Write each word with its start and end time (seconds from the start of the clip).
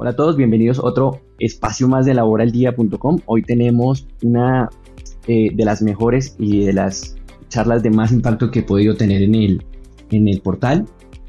Hola 0.00 0.10
a 0.10 0.14
todos, 0.14 0.36
bienvenidos 0.36 0.78
a 0.78 0.84
otro 0.84 1.22
espacio 1.40 1.88
más 1.88 2.06
de 2.06 2.14
laboraldía.com. 2.14 3.18
Hoy 3.26 3.42
tenemos 3.42 4.06
una 4.22 4.70
eh, 5.26 5.50
de 5.52 5.64
las 5.64 5.82
mejores 5.82 6.36
y 6.38 6.64
de 6.64 6.72
las 6.72 7.16
charlas 7.48 7.82
de 7.82 7.90
más 7.90 8.12
impacto 8.12 8.52
que 8.52 8.60
he 8.60 8.62
podido 8.62 8.94
tener 8.94 9.22
en 9.22 9.34
el, 9.34 9.64
en 10.12 10.28
el 10.28 10.40
portal. 10.40 10.84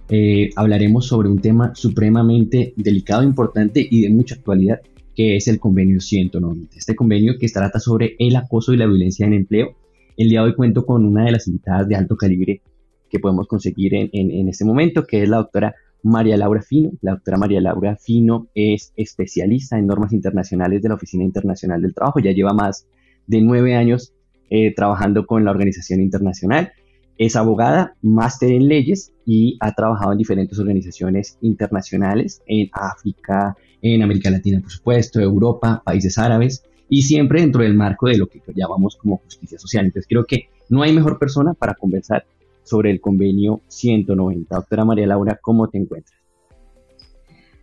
Eh, 0.09 0.51
hablaremos 0.55 1.07
sobre 1.07 1.29
un 1.29 1.39
tema 1.39 1.73
supremamente 1.73 2.75
delicado, 2.75 3.23
importante 3.23 3.87
y 3.89 4.03
de 4.03 4.11
mucha 4.11 4.35
actualidad, 4.35 4.81
que 5.15 5.35
es 5.35 5.47
el 5.47 5.59
convenio 5.59 5.99
190. 5.99 6.77
Este 6.77 6.95
convenio 6.95 7.39
que 7.39 7.47
trata 7.47 7.79
sobre 7.79 8.15
el 8.19 8.35
acoso 8.35 8.71
y 8.71 8.77
la 8.77 8.85
violencia 8.85 9.25
en 9.25 9.33
empleo. 9.33 9.77
El 10.15 10.29
día 10.29 10.41
de 10.41 10.49
hoy 10.49 10.55
cuento 10.55 10.85
con 10.85 11.05
una 11.05 11.25
de 11.25 11.31
las 11.31 11.47
invitadas 11.47 11.87
de 11.87 11.95
alto 11.95 12.15
calibre 12.15 12.61
que 13.09 13.17
podemos 13.17 13.47
conseguir 13.47 13.95
en, 13.95 14.11
en, 14.13 14.29
en 14.29 14.47
este 14.47 14.63
momento, 14.63 15.07
que 15.07 15.23
es 15.23 15.27
la 15.27 15.37
doctora 15.37 15.73
María 16.03 16.37
Laura 16.37 16.61
Fino. 16.61 16.91
La 17.01 17.11
doctora 17.11 17.37
María 17.37 17.61
Laura 17.61 17.95
Fino 17.97 18.47
es 18.53 18.93
especialista 18.95 19.77
en 19.77 19.87
normas 19.87 20.13
internacionales 20.13 20.81
de 20.81 20.89
la 20.89 20.95
Oficina 20.95 21.23
Internacional 21.23 21.81
del 21.81 21.93
Trabajo. 21.93 22.19
Ya 22.19 22.31
lleva 22.31 22.53
más 22.53 22.87
de 23.27 23.41
nueve 23.41 23.75
años 23.75 24.13
eh, 24.49 24.73
trabajando 24.73 25.25
con 25.25 25.45
la 25.45 25.51
organización 25.51 26.01
internacional. 26.01 26.71
Es 27.17 27.35
abogada, 27.35 27.95
máster 28.01 28.51
en 28.51 28.67
leyes 28.67 29.13
y 29.25 29.57
ha 29.59 29.73
trabajado 29.73 30.13
en 30.13 30.17
diferentes 30.17 30.57
organizaciones 30.57 31.37
internacionales 31.41 32.41
en 32.47 32.69
África, 32.71 33.55
en 33.81 34.01
América 34.01 34.31
Latina, 34.31 34.61
por 34.61 34.71
supuesto, 34.71 35.19
Europa, 35.19 35.81
países 35.85 36.17
árabes 36.17 36.63
y 36.89 37.03
siempre 37.03 37.41
dentro 37.41 37.61
del 37.61 37.75
marco 37.75 38.07
de 38.07 38.17
lo 38.17 38.27
que 38.27 38.41
llamamos 38.55 38.95
como 38.95 39.17
justicia 39.17 39.59
social. 39.59 39.85
Entonces 39.85 40.07
creo 40.09 40.25
que 40.25 40.49
no 40.69 40.81
hay 40.81 40.93
mejor 40.93 41.19
persona 41.19 41.53
para 41.53 41.75
conversar 41.75 42.25
sobre 42.69 42.91
el 42.91 43.01
convenio 43.01 43.61
190. 43.67 44.55
Doctora 44.55 44.85
María 44.85 45.07
Laura, 45.07 45.39
¿cómo 45.41 45.67
te 45.67 45.79
encuentras? 45.79 46.19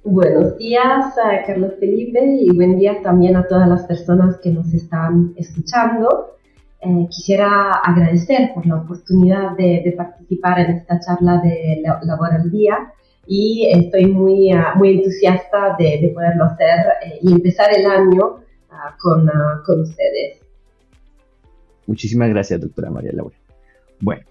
Buenos 0.02 0.56
días, 0.58 1.14
Carlos 1.46 1.74
Felipe, 1.78 2.20
y 2.40 2.54
buen 2.54 2.78
día 2.78 3.02
también 3.02 3.36
a 3.36 3.46
todas 3.46 3.68
las 3.68 3.84
personas 3.86 4.38
que 4.38 4.50
nos 4.50 4.72
están 4.74 5.32
escuchando. 5.36 6.36
Eh, 6.80 7.06
quisiera 7.08 7.72
agradecer 7.72 8.50
por 8.54 8.66
la 8.66 8.76
oportunidad 8.76 9.56
de, 9.56 9.94
participar 9.96 10.60
en 10.60 10.76
esta 10.76 11.00
charla 11.00 11.40
de 11.42 11.82
Labor 12.02 12.32
al 12.32 12.50
Día 12.50 12.92
y 13.26 13.68
estoy 13.72 14.06
muy, 14.06 14.50
ah, 14.50 14.74
muy 14.76 14.98
entusiasta 14.98 15.76
de, 15.78 16.12
poderlo 16.14 16.44
hacer 16.44 16.86
eh, 17.04 17.18
y 17.22 17.32
empezar 17.32 17.68
el 17.76 17.86
año 17.86 18.40
ah, 18.70 18.96
con, 19.00 19.28
ah, 19.28 19.62
con 19.64 19.80
ustedes. 19.80 20.40
Muchísimas 21.86 22.28
gracias, 22.28 22.60
doctora 22.60 22.90
María 22.90 23.12
Laura. 23.12 23.36
Bueno, 24.00 24.22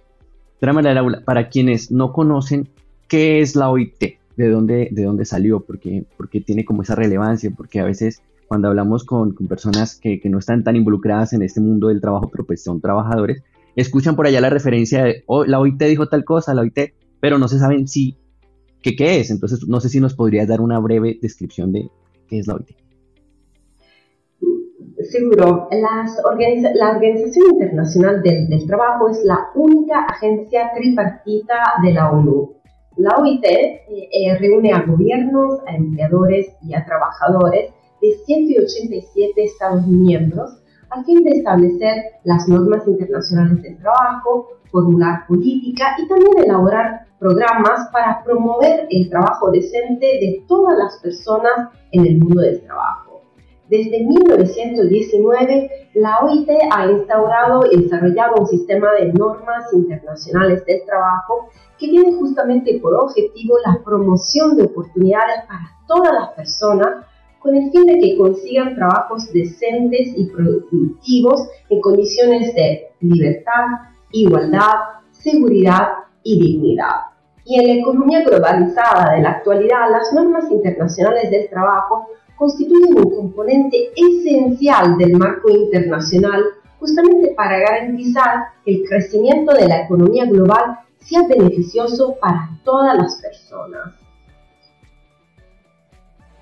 para 1.25 1.49
quienes 1.49 1.91
no 1.91 2.13
conocen, 2.13 2.69
¿qué 3.07 3.41
es 3.41 3.55
la 3.55 3.69
OIT? 3.69 4.17
¿De 4.35 4.49
dónde, 4.49 4.89
de 4.91 5.03
dónde 5.03 5.25
salió? 5.25 5.61
Porque, 5.61 6.05
porque 6.17 6.41
tiene 6.41 6.65
como 6.65 6.81
esa 6.81 6.95
relevancia, 6.95 7.51
porque 7.55 7.79
a 7.79 7.85
veces 7.85 8.21
cuando 8.47 8.67
hablamos 8.67 9.03
con, 9.03 9.33
con 9.33 9.47
personas 9.47 9.95
que, 9.95 10.19
que, 10.19 10.29
no 10.29 10.39
están 10.39 10.63
tan 10.63 10.75
involucradas 10.75 11.33
en 11.33 11.41
este 11.41 11.61
mundo 11.61 11.87
del 11.87 12.01
trabajo, 12.01 12.29
pero 12.31 12.45
pues 12.45 12.63
son 12.63 12.81
trabajadores, 12.81 13.43
escuchan 13.75 14.15
por 14.15 14.27
allá 14.27 14.41
la 14.41 14.49
referencia 14.49 15.03
de, 15.03 15.23
oh, 15.25 15.45
la 15.45 15.59
OIT 15.59 15.81
dijo 15.83 16.07
tal 16.07 16.23
cosa, 16.23 16.53
la 16.53 16.61
OIT, 16.61 16.93
pero 17.19 17.37
no 17.37 17.47
se 17.47 17.59
saben 17.59 17.87
si, 17.87 18.17
qué, 18.81 18.95
qué 18.95 19.19
es. 19.19 19.31
Entonces, 19.31 19.67
no 19.67 19.79
sé 19.79 19.89
si 19.89 19.99
nos 19.99 20.13
podrías 20.13 20.47
dar 20.47 20.61
una 20.61 20.79
breve 20.79 21.17
descripción 21.21 21.71
de 21.71 21.89
qué 22.27 22.39
es 22.39 22.47
la 22.47 22.55
OIT. 22.55 22.84
Seguro, 25.11 25.69
la 25.71 26.89
Organización 26.89 27.45
Internacional 27.53 28.23
del, 28.23 28.65
Trabajo 28.65 29.09
es 29.09 29.23
la 29.23 29.49
única 29.53 30.05
agencia 30.05 30.71
tripartita 30.73 31.55
de 31.83 31.93
la 31.93 32.11
ONU. 32.11 32.53
La 32.97 33.17
OIT 33.17 33.43
eh, 33.45 33.81
eh, 33.87 34.37
reúne 34.39 34.71
a 34.71 34.81
gobiernos, 34.81 35.59
a 35.67 35.75
empleadores 35.75 36.47
y 36.63 36.73
a 36.73 36.85
trabajadores 36.85 37.71
de 38.01 38.11
187 38.25 39.43
Estados 39.43 39.85
miembros 39.85 40.61
a 40.89 41.03
fin 41.03 41.23
de 41.23 41.31
establecer 41.37 42.03
las 42.23 42.47
normas 42.47 42.87
internacionales 42.87 43.61
del 43.61 43.77
trabajo, 43.79 44.47
formular 44.71 45.27
política 45.27 45.95
y 45.97 46.07
también 46.07 46.45
elaborar 46.45 47.05
programas 47.19 47.89
para 47.91 48.23
promover 48.23 48.87
el 48.89 49.09
trabajo 49.09 49.51
decente 49.51 50.05
de 50.05 50.45
todas 50.47 50.77
las 50.77 50.97
personas 50.97 51.69
en 51.91 52.05
el 52.05 52.17
mundo 52.17 52.41
del 52.41 52.61
trabajo. 52.61 53.04
Desde 53.69 54.03
1919, 54.03 55.89
la 55.95 56.19
OIT 56.19 56.49
ha 56.71 56.85
instaurado 56.85 57.61
y 57.71 57.81
desarrollado 57.81 58.35
un 58.39 58.45
sistema 58.45 58.91
de 58.93 59.11
normas 59.13 59.73
internacionales 59.73 60.63
del 60.65 60.85
trabajo 60.85 61.49
que 61.79 61.87
tiene 61.87 62.13
justamente 62.13 62.79
por 62.79 62.93
objetivo 62.93 63.57
la 63.65 63.81
promoción 63.83 64.55
de 64.55 64.63
oportunidades 64.63 65.45
para 65.47 65.71
todas 65.87 66.13
las 66.13 66.29
personas 66.33 67.05
con 67.39 67.55
el 67.55 67.71
fin 67.71 67.85
de 67.85 67.99
que 67.99 68.17
consigan 68.17 68.75
trabajos 68.75 69.31
decentes 69.31 70.13
y 70.15 70.25
productivos 70.25 71.47
en 71.69 71.81
condiciones 71.81 72.53
de 72.55 72.91
libertad, 73.01 73.65
igualdad, 74.11 74.73
seguridad 75.11 75.89
y 76.23 76.39
dignidad. 76.39 77.15
Y 77.45 77.59
en 77.59 77.67
la 77.67 77.81
economía 77.81 78.23
globalizada 78.23 79.15
de 79.15 79.21
la 79.21 79.29
actualidad, 79.31 79.91
las 79.91 80.11
normas 80.13 80.49
internacionales 80.49 81.29
del 81.29 81.49
trabajo 81.49 82.07
constituyen 82.35 82.97
un 82.97 83.15
componente 83.15 83.91
esencial 83.95 84.97
del 84.97 85.17
marco 85.17 85.49
internacional 85.49 86.43
justamente 86.79 87.33
para 87.35 87.59
garantizar 87.59 88.45
que 88.63 88.75
el 88.75 88.83
crecimiento 88.87 89.53
de 89.53 89.67
la 89.67 89.83
economía 89.83 90.25
global 90.25 90.79
sea 90.99 91.27
beneficioso 91.27 92.15
para 92.19 92.49
todas 92.63 92.97
las 92.97 93.15
personas. 93.21 93.93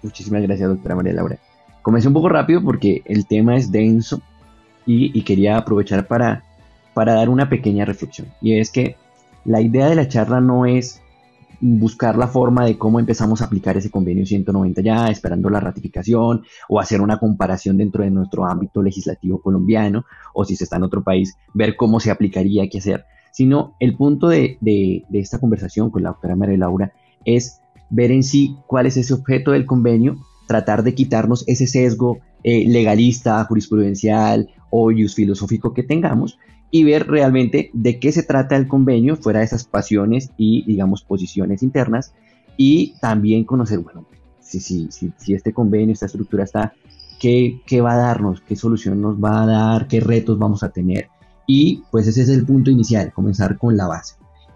Muchísimas 0.01 0.41
gracias, 0.41 0.69
doctora 0.69 0.95
María 0.95 1.13
Laura. 1.13 1.37
Comencé 1.81 2.07
un 2.07 2.13
poco 2.13 2.29
rápido 2.29 2.63
porque 2.63 3.01
el 3.05 3.25
tema 3.27 3.55
es 3.55 3.71
denso 3.71 4.21
y, 4.85 5.21
quería 5.23 5.57
aprovechar 5.57 6.07
para, 6.07 6.43
para 6.93 7.13
dar 7.13 7.29
una 7.29 7.49
pequeña 7.49 7.85
reflexión. 7.85 8.27
Y 8.41 8.59
es 8.59 8.71
que 8.71 8.97
la 9.45 9.61
idea 9.61 9.87
de 9.87 9.95
la 9.95 10.07
charla 10.07 10.41
no 10.41 10.65
es 10.65 11.01
buscar 11.65 12.17
la 12.17 12.27
forma 12.27 12.65
de 12.65 12.77
cómo 12.77 12.99
empezamos 12.99 13.41
a 13.41 13.45
aplicar 13.45 13.77
ese 13.77 13.89
convenio 13.89 14.25
190 14.25 14.81
ya, 14.81 15.07
esperando 15.07 15.49
la 15.49 15.61
ratificación 15.61 16.43
o 16.67 16.79
hacer 16.79 16.99
una 16.99 17.19
comparación 17.19 17.77
dentro 17.77 18.03
de 18.03 18.11
nuestro 18.11 18.45
ámbito 18.45 18.81
legislativo 18.81 19.41
colombiano 19.41 20.03
o 20.33 20.43
si 20.43 20.57
se 20.57 20.65
está 20.65 20.75
en 20.75 20.83
otro 20.83 21.03
país, 21.03 21.37
ver 21.53 21.77
cómo 21.77 22.01
se 22.01 22.11
aplicaría, 22.11 22.67
qué 22.69 22.79
hacer, 22.79 23.05
sino 23.31 23.75
el 23.79 23.95
punto 23.95 24.27
de, 24.27 24.57
esta 25.13 25.39
conversación 25.39 25.89
con 25.89 26.03
la 26.03 26.09
doctora 26.09 26.35
María 26.35 26.57
Laura 26.57 26.91
es 27.23 27.61
ver 27.89 28.11
en 28.11 28.23
sí 28.23 28.57
cuál 28.67 28.85
es 28.85 28.97
ese 28.97 29.13
objeto 29.13 29.51
del 29.51 29.65
convenio, 29.65 30.17
tratar 30.47 30.83
de 30.83 30.93
quitarnos 30.93 31.45
ese 31.47 31.65
sesgo 31.65 32.19
eh, 32.43 32.67
legalista, 32.67 33.41
jurisprudencial 33.45 34.49
o 34.69 34.89
filosófico 35.15 35.73
que 35.73 35.83
tengamos 35.83 36.37
y 36.73 36.83
ver 36.83 37.05
realmente 37.05 37.69
de 37.71 37.99
qué 37.99 38.11
se 38.11 38.23
trata 38.23 38.55
el 38.55 38.67
convenio 38.67 39.15
fuera 39.15 39.41
de 39.41 39.45
esas 39.45 39.63
pasiones 39.63 40.31
y, 40.37 40.65
digamos, 40.65 41.03
posiciones 41.03 41.61
internas 41.61 42.15
y 42.57 42.95
también 42.99 43.43
conocer, 43.43 43.77
bueno, 43.77 44.07
si, 44.39 44.59
si, 44.59 44.89
si, 44.89 45.13
si 45.15 45.35
este 45.35 45.53
convenio, 45.53 45.93
esta 45.93 46.07
estructura 46.07 46.43
está, 46.43 46.73
¿qué, 47.19 47.61
¿qué 47.67 47.79
va 47.79 47.93
a 47.93 47.97
darnos? 47.97 48.41
¿Qué 48.41 48.55
solución 48.55 48.99
nos 49.01 49.23
va 49.23 49.43
a 49.43 49.45
dar? 49.45 49.87
¿Qué 49.87 49.99
retos 49.99 50.39
vamos 50.39 50.63
a 50.63 50.69
tener? 50.69 51.09
Y 51.45 51.83
pues 51.91 52.07
ese 52.07 52.23
es 52.23 52.29
el 52.29 52.43
punto 52.43 52.71
inicial, 52.71 53.13
comenzar 53.13 53.59
con 53.59 53.77
la 53.77 53.85
base. 53.85 54.15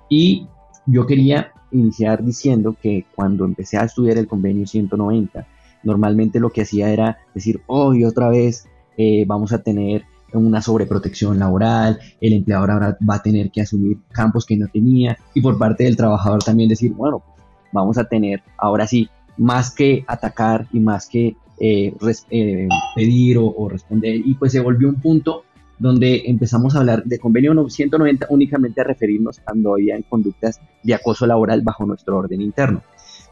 Y 0.09 0.47
yo 0.87 1.05
quería 1.05 1.51
iniciar 1.71 2.25
diciendo 2.25 2.75
que 2.81 3.05
cuando 3.13 3.45
empecé 3.45 3.77
a 3.77 3.83
estudiar 3.83 4.17
el 4.17 4.27
convenio 4.27 4.65
190, 4.65 5.45
normalmente 5.83 6.39
lo 6.39 6.49
que 6.49 6.63
hacía 6.63 6.89
era 6.89 7.19
decir, 7.35 7.61
hoy 7.67 8.05
otra 8.05 8.29
vez 8.29 8.67
eh, 8.97 9.23
vamos 9.27 9.53
a 9.53 9.61
tener 9.61 10.05
una 10.45 10.61
sobreprotección 10.61 11.39
laboral, 11.39 11.99
el 12.21 12.33
empleador 12.33 12.71
ahora 12.71 12.97
va 13.07 13.15
a 13.15 13.21
tener 13.21 13.51
que 13.51 13.61
asumir 13.61 13.97
campos 14.11 14.45
que 14.45 14.57
no 14.57 14.67
tenía 14.67 15.17
y 15.33 15.41
por 15.41 15.57
parte 15.57 15.83
del 15.83 15.97
trabajador 15.97 16.43
también 16.43 16.69
decir, 16.69 16.93
bueno, 16.93 17.19
pues 17.25 17.43
vamos 17.71 17.97
a 17.97 18.05
tener 18.05 18.41
ahora 18.57 18.87
sí, 18.87 19.09
más 19.37 19.71
que 19.71 20.03
atacar 20.07 20.67
y 20.71 20.79
más 20.79 21.07
que 21.07 21.35
eh, 21.59 21.93
eh, 22.29 22.67
pedir 22.95 23.37
o, 23.39 23.67
responder 23.69 24.15
y 24.15 24.33
pues 24.35 24.51
se 24.51 24.59
volvió 24.59 24.89
un 24.89 25.01
punto 25.01 25.43
donde 25.79 26.23
empezamos 26.25 26.75
a 26.75 26.79
hablar 26.79 27.03
de 27.03 27.19
convenio 27.19 27.69
190 27.69 28.27
únicamente 28.29 28.81
a 28.81 28.83
referirnos 28.83 29.39
cuando 29.43 29.73
había 29.73 29.99
conductas 30.09 30.59
de 30.83 30.93
acoso 30.95 31.27
laboral 31.27 31.61
bajo 31.61 31.85
nuestro 31.85 32.17
orden 32.17 32.41
interno. 32.41 32.81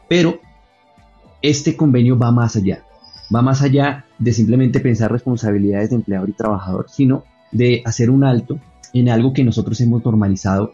Pero 0.08 0.38
este 1.42 1.76
convenio 1.76 2.16
va 2.16 2.30
más 2.30 2.54
allá 2.54 2.85
va 3.34 3.42
más 3.42 3.62
allá 3.62 4.04
de 4.18 4.32
simplemente 4.32 4.80
pensar 4.80 5.12
responsabilidades 5.12 5.90
de 5.90 5.96
empleador 5.96 6.28
y 6.28 6.34
trabajador, 6.34 6.86
sino 6.88 7.24
de 7.52 7.82
hacer 7.84 8.10
un 8.10 8.24
alto 8.24 8.58
en 8.92 9.08
algo 9.08 9.32
que 9.32 9.44
nosotros 9.44 9.80
hemos 9.80 10.04
normalizado 10.04 10.72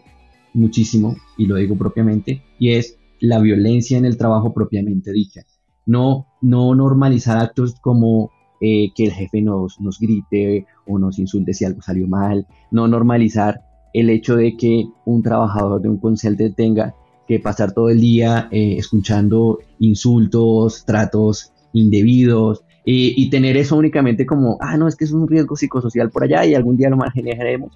muchísimo, 0.53 1.15
y 1.37 1.47
lo 1.47 1.55
digo 1.55 1.75
propiamente, 1.75 2.43
y 2.59 2.73
es 2.73 2.97
la 3.19 3.39
violencia 3.39 3.97
en 3.97 4.05
el 4.05 4.17
trabajo 4.17 4.53
propiamente 4.53 5.11
dicha. 5.11 5.41
No, 5.85 6.27
no 6.41 6.75
normalizar 6.75 7.37
actos 7.37 7.75
como 7.81 8.31
eh, 8.61 8.91
que 8.95 9.05
el 9.05 9.11
jefe 9.11 9.41
nos, 9.41 9.79
nos 9.81 9.99
grite 9.99 10.65
o 10.87 10.99
nos 10.99 11.19
insulte 11.19 11.53
si 11.53 11.65
algo 11.65 11.81
salió 11.81 12.07
mal, 12.07 12.47
no 12.71 12.87
normalizar 12.87 13.61
el 13.93 14.09
hecho 14.09 14.35
de 14.35 14.55
que 14.55 14.85
un 15.05 15.21
trabajador 15.21 15.81
de 15.81 15.89
un 15.89 15.97
concelte 15.97 16.49
tenga 16.49 16.95
que 17.27 17.39
pasar 17.39 17.73
todo 17.73 17.89
el 17.89 18.01
día 18.01 18.47
eh, 18.51 18.75
escuchando 18.77 19.59
insultos, 19.79 20.85
tratos 20.85 21.52
indebidos, 21.73 22.63
y 22.85 23.29
tener 23.29 23.55
eso 23.55 23.77
únicamente 23.77 24.25
como, 24.25 24.57
ah, 24.59 24.75
no, 24.75 24.89
es 24.89 24.97
que 24.97 25.05
es 25.05 25.11
un 25.13 25.27
riesgo 25.27 25.55
psicosocial 25.55 26.09
por 26.09 26.23
allá 26.25 26.45
y 26.45 26.53
algún 26.53 26.75
día 26.75 26.89
lo 26.89 26.97
manejaremos, 26.97 27.71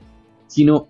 sino 0.47 0.87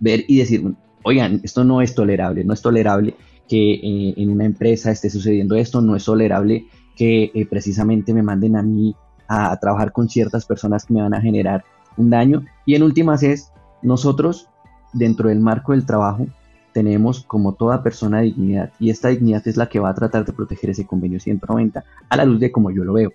ver 0.00 0.24
y 0.28 0.38
decir, 0.38 0.62
oigan, 1.02 1.40
esto 1.42 1.64
no 1.64 1.80
es 1.80 1.94
tolerable, 1.94 2.44
no 2.44 2.54
es 2.54 2.62
tolerable 2.62 3.14
que 3.48 3.74
eh, 3.74 4.14
en 4.16 4.30
una 4.30 4.44
empresa 4.44 4.90
esté 4.90 5.10
sucediendo 5.10 5.54
esto, 5.54 5.80
no 5.80 5.96
es 5.96 6.04
tolerable 6.04 6.66
que 6.96 7.30
eh, 7.34 7.46
precisamente 7.46 8.14
me 8.14 8.22
manden 8.22 8.56
a 8.56 8.62
mí 8.62 8.94
a, 9.28 9.56
trabajar 9.58 9.92
con 9.92 10.08
ciertas 10.08 10.46
personas 10.46 10.84
que 10.84 10.94
me 10.94 11.02
van 11.02 11.14
a 11.14 11.20
generar 11.20 11.64
un 11.96 12.10
daño. 12.10 12.44
Y 12.66 12.74
en 12.74 12.82
últimas 12.82 13.22
es, 13.22 13.50
nosotros 13.82 14.48
dentro 14.92 15.28
del 15.28 15.40
marco 15.40 15.72
del 15.72 15.86
trabajo 15.86 16.26
tenemos 16.74 17.24
como 17.24 17.54
toda 17.54 17.82
persona 17.82 18.20
dignidad 18.20 18.72
y 18.78 18.90
esta 18.90 19.08
dignidad 19.08 19.46
es 19.46 19.56
la 19.56 19.68
que 19.68 19.80
va 19.80 19.88
a 19.88 19.94
tratar 19.94 20.26
de 20.26 20.32
proteger 20.34 20.70
ese 20.70 20.86
convenio 20.86 21.20
190 21.20 21.84
a 22.08 22.16
la 22.16 22.24
luz 22.26 22.40
de 22.40 22.52
como 22.52 22.70
yo 22.70 22.84
lo 22.84 22.92
veo. 22.92 23.12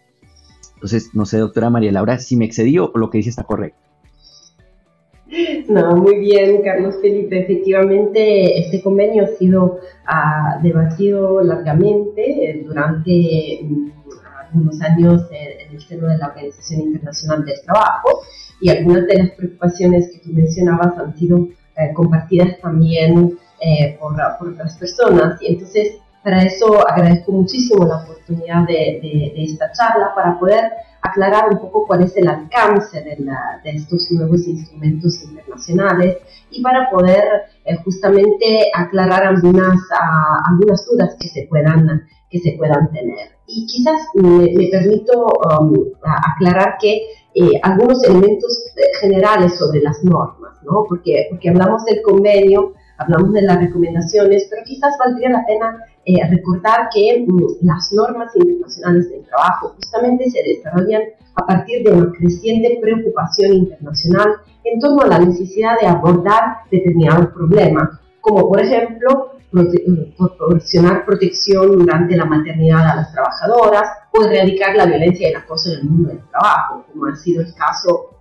Entonces, 0.76 1.12
no 1.14 1.26
sé, 1.26 1.38
doctora 1.38 1.70
María 1.70 1.92
Laura, 1.92 2.18
si 2.18 2.38
me 2.38 2.46
excedí 2.46 2.80
o 2.80 2.92
lo 2.96 3.10
que 3.10 3.18
dice 3.18 3.30
está 3.30 3.44
correcto. 3.44 3.78
No, 5.68 5.98
muy 5.98 6.18
bien, 6.18 6.64
Carlos 6.64 6.96
Felipe. 7.02 7.42
Efectivamente, 7.42 8.60
este 8.60 8.82
convenio 8.82 9.26
ha 9.26 9.28
sido 9.28 9.64
uh, 10.08 10.64
debatido 10.64 11.44
largamente 11.44 12.50
eh, 12.50 12.64
durante 12.66 13.60
um, 13.62 13.92
algunos 14.42 14.82
años 14.82 15.28
en, 15.32 15.76
el 15.76 15.82
seno 15.82 16.08
de 16.08 16.18
la 16.18 16.28
Organización 16.30 16.82
Internacional 16.82 17.46
del 17.46 17.62
Trabajo 17.64 18.22
y 18.60 18.70
algunas 18.70 19.06
de 19.06 19.18
las 19.20 19.32
preocupaciones 19.32 20.10
que 20.12 20.20
tú 20.20 20.34
mencionabas 20.34 20.98
han 20.98 21.16
sido 21.16 21.48
eh, 21.78 21.94
compartidas 21.94 22.60
también 22.62 23.38
eh, 23.62 23.98
por, 24.00 24.16
por, 24.38 24.50
otras 24.50 24.78
personas. 24.78 25.42
Y 25.42 25.54
entonces, 25.54 25.98
para 26.24 26.44
eso 26.44 26.88
agradezco 26.88 27.32
muchísimo 27.32 27.86
la 27.86 28.04
oportunidad 28.04 28.68
de, 28.68 29.00
de, 29.02 29.34
de 29.36 29.44
esta 29.44 29.72
charla 29.72 30.14
para 30.16 30.38
poder 30.38 30.72
aclarar 31.02 31.50
un 31.52 31.60
poco 31.60 31.86
cuál 31.86 32.04
es 32.04 32.16
el 32.18 32.28
alcance 32.28 33.02
de, 33.02 33.18
de 33.64 33.70
estos 33.70 34.12
nuevos 34.12 34.48
instrumentos 34.48 35.24
internacionales 35.24 36.18
y 36.52 36.62
para 36.62 36.90
poder 36.90 37.24
eh, 37.66 37.76
justamente 37.84 38.70
aclarar 38.74 39.24
algunas, 39.26 39.80
algunas 40.46 40.86
dudas 40.86 41.16
que 41.20 41.28
se 41.28 41.48
puedan 41.48 42.04
que 42.30 42.40
se 42.40 42.52
puedan 42.60 42.92
tener. 42.92 43.32
Y 43.48 43.66
quizás 43.66 44.00
me, 44.14 44.68
permito 44.70 45.26
um, 45.60 45.74
aclarar 46.04 46.78
que 46.80 47.02
eh, 47.34 47.60
algunos 47.64 48.04
elementos 48.04 48.72
generales 49.02 49.58
sobre 49.58 49.82
las 49.82 50.04
normas, 50.04 50.54
¿no? 50.62 50.86
porque, 50.88 51.26
porque 51.32 51.50
hablamos 51.50 51.84
del 51.86 52.04
convenio, 52.04 52.74
hablamos 53.00 53.34
de 53.34 53.42
las 53.42 53.60
recomendaciones, 53.60 54.48
pero 54.50 54.64
quizás 54.66 54.96
valdría 55.00 55.30
la 55.30 55.46
pena 55.46 55.84
eh, 56.06 56.28
recordar 56.30 56.90
que 56.94 57.26
mm, 57.28 57.66
las 57.66 57.92
normas 57.94 58.36
internacionales 58.36 59.10
del 59.10 59.26
trabajo 59.26 59.74
justamente 59.76 60.30
se 60.30 60.44
desarrollan 60.44 61.02
a 61.36 61.46
partir 61.46 61.84
de 61.84 61.92
una 61.92 62.12
creciente 62.12 62.78
preocupación 62.82 63.54
internacional 63.54 64.28
en 64.64 64.80
torno 64.80 65.04
a 65.04 65.08
la 65.08 65.20
necesidad 65.20 65.80
de 65.80 65.88
abordar 65.88 66.60
determinados 66.70 67.28
problemas, 67.28 67.90
como 68.22 68.48
por 68.50 68.62
ejemplo 68.62 69.32
proporcionar 69.52 71.06
protección 71.06 71.80
durante 71.80 72.16
la 72.16 72.26
maternidad 72.26 72.88
a 72.88 72.96
las 72.98 73.12
trabajadoras 73.12 73.90
o 74.14 74.24
erradicar 74.24 74.76
la 74.76 74.86
violencia 74.86 75.28
y 75.28 75.32
el 75.32 75.38
acoso 75.38 75.72
en 75.72 75.80
el 75.80 75.86
mundo 75.86 76.10
del 76.10 76.22
trabajo, 76.30 76.86
como 76.92 77.06
ha 77.08 77.16
sido 77.16 77.42
el 77.42 77.54
caso 77.56 78.19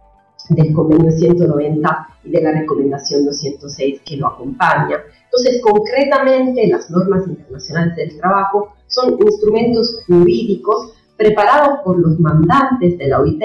del 0.51 0.73
convenio 0.73 1.11
190 1.11 2.09
y 2.25 2.31
de 2.31 2.43
la 2.43 2.53
recomendación 2.53 3.25
206 3.25 4.03
que 4.05 4.17
lo 4.17 4.29
acompaña. 4.29 4.99
Entonces, 5.25 5.61
concretamente, 5.63 6.67
las 6.69 6.91
normas 6.91 7.27
internacionales 7.27 7.97
del 7.97 8.19
trabajo 8.19 8.75
son 8.87 9.19
instrumentos 9.21 10.03
jurídicos 10.07 10.95
preparados 11.17 11.81
por 11.85 11.99
los 11.99 12.19
mandantes 12.21 12.97
de 12.97 13.09
la 13.09 13.21
OIT, 13.21 13.43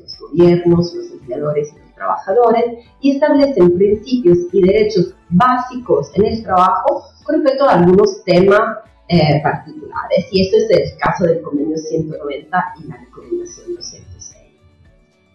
los 0.00 0.18
gobiernos, 0.18 0.94
los 0.94 1.10
empleadores 1.12 1.72
y 1.72 1.78
los 1.78 1.94
trabajadores, 1.94 2.64
y 3.00 3.12
establecen 3.12 3.76
principios 3.76 4.38
y 4.52 4.60
derechos 4.60 5.14
básicos 5.30 6.10
en 6.14 6.26
el 6.26 6.42
trabajo 6.42 7.04
con 7.24 7.36
respecto 7.36 7.68
a 7.68 7.74
algunos 7.74 8.24
temas 8.24 8.78
eh, 9.08 9.40
particulares. 9.42 10.26
Y 10.30 10.42
esto 10.42 10.56
es 10.56 10.70
el 10.70 10.98
caso 10.98 11.24
del 11.24 11.42
convenio 11.42 11.76
190 11.76 12.74
y 12.80 12.88
la 12.88 12.96
recomendación 12.96 13.74
206. 13.76 14.02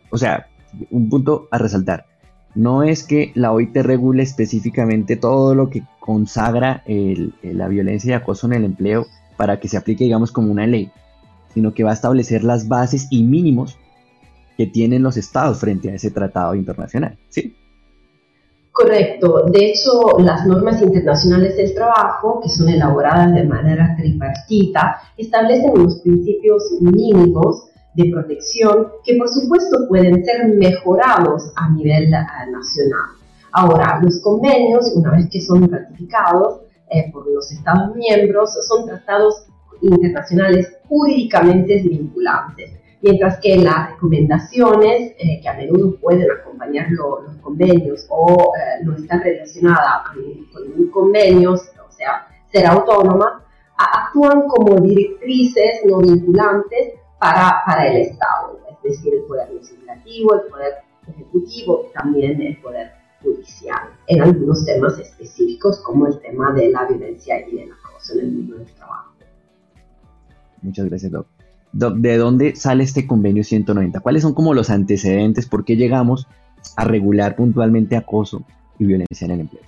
O 0.10 0.18
sea, 0.18 0.48
un 0.92 1.10
punto 1.10 1.48
a 1.52 1.58
resaltar. 1.58 2.06
No 2.56 2.84
es 2.84 3.04
que 3.04 3.32
la 3.36 3.52
OIT 3.52 3.76
regule 3.78 4.24
específicamente 4.24 5.16
todo 5.16 5.54
lo 5.54 5.70
que 5.70 5.84
consagra 6.00 6.84
la 6.88 7.68
violencia 7.68 8.12
y 8.12 8.14
acoso 8.14 8.48
en 8.48 8.54
el 8.54 8.66
empleo 8.66 9.06
para 9.38 9.60
que 9.60 9.68
se 9.68 9.78
aplique, 9.78 10.06
digamos, 10.06 10.32
como 10.32 10.52
una 10.52 10.66
ley, 10.66 10.92
sino 11.54 11.74
que 11.74 11.84
va 11.84 11.92
a 11.92 11.94
establecer 11.94 12.44
las 12.44 12.68
bases 12.68 13.08
y 13.12 13.24
mínimos 13.24 13.78
que 14.58 14.66
tienen 14.66 15.04
los 15.04 15.18
estados 15.18 15.60
frente 15.60 15.92
a 15.92 15.94
ese 15.94 16.10
tratado 16.10 16.56
internacional. 16.56 17.18
¿sí? 17.30 17.56
Correcto. 18.72 19.46
De 19.52 19.72
hecho, 19.72 20.20
las 20.20 20.46
normas 20.46 20.82
internacionales 20.82 21.58
del 21.58 21.74
trabajo, 21.74 22.40
que 22.42 22.50
son 22.50 22.70
elaboradas 22.70 23.34
de 23.34 23.44
manera 23.44 23.96
tripartita, 23.98 24.98
establecen 25.18 25.72
unos 25.72 26.00
principios 26.02 26.64
mínimos 26.82 27.70
de 27.98 28.12
protección 28.12 28.92
que 29.04 29.16
por 29.16 29.28
supuesto 29.28 29.88
pueden 29.90 30.24
ser 30.24 30.48
mejorados 30.50 31.52
a 31.56 31.70
nivel 31.72 32.14
eh, 32.14 32.52
nacional. 32.52 33.18
Ahora, 33.52 34.00
los 34.04 34.22
convenios, 34.22 34.92
una 34.96 35.12
vez 35.12 35.28
que 35.32 35.42
son 35.42 35.70
ratificados 35.70 36.62
eh, 36.92 37.10
por 37.12 37.28
los 37.28 37.52
Estados 37.52 37.96
miembros, 37.96 38.54
son 38.68 38.86
tratados 38.86 39.48
internacionales 39.82 40.78
jurídicamente 40.88 41.82
vinculantes, 41.82 42.72
mientras 43.02 43.40
que 43.40 43.58
las 43.58 43.92
recomendaciones, 43.92 45.14
eh, 45.18 45.40
que 45.42 45.50
a 45.50 45.54
menudo 45.54 45.96
pueden 46.00 46.28
acompañar 46.32 46.92
los 46.92 47.36
convenios 47.42 48.06
o 48.10 48.54
no 48.84 48.96
están 48.96 49.22
relacionadas 49.24 50.12
con 50.54 50.82
un 50.82 50.92
convenio, 50.92 51.54
o 51.54 51.92
sea, 51.92 52.28
ser 52.52 52.68
autónomas, 52.68 53.42
actúan 53.76 54.48
como 54.48 54.76
directrices 54.82 55.82
no 55.86 56.00
vinculantes 56.00 56.94
para, 57.20 57.62
para 57.66 57.88
el 57.88 57.98
Estado, 57.98 58.60
es 58.70 58.84
decir, 58.84 59.14
el 59.14 59.24
poder 59.24 59.52
legislativo, 59.52 60.36
el 60.36 60.50
poder 60.50 60.74
ejecutivo, 61.08 61.92
también 61.94 62.42
el 62.42 62.58
poder 62.58 62.92
judicial, 63.22 63.90
en 64.08 64.22
algunos 64.22 64.66
temas 64.66 65.00
específicos 65.00 65.80
como 65.80 66.08
el 66.08 66.20
tema 66.20 66.54
de 66.54 66.70
la 66.70 66.86
violencia 66.86 67.48
y 67.48 67.56
del 67.56 67.70
acoso 67.72 68.14
en 68.14 68.20
el 68.20 68.32
mundo 68.32 68.58
del 68.58 68.68
trabajo. 68.74 69.14
Muchas 70.62 70.86
gracias, 70.88 71.12
Doc. 71.12 71.28
Doc, 71.74 71.96
¿de 71.96 72.18
dónde 72.18 72.56
sale 72.56 72.84
este 72.84 73.08
convenio 73.08 73.44
190? 73.44 74.00
¿Cuáles 74.00 74.24
son 74.24 74.34
como 74.34 74.54
los 74.54 74.70
antecedentes? 74.70 75.48
¿Por 75.48 75.66
qué 75.66 75.76
llegamos 75.76 76.28
a 76.76 76.86
regular 76.86 77.36
puntualmente 77.36 77.96
acoso 77.96 78.44
y 78.80 78.86
violencia 78.86 79.26
en 79.26 79.32
el 79.32 79.40
empleo? 79.42 79.64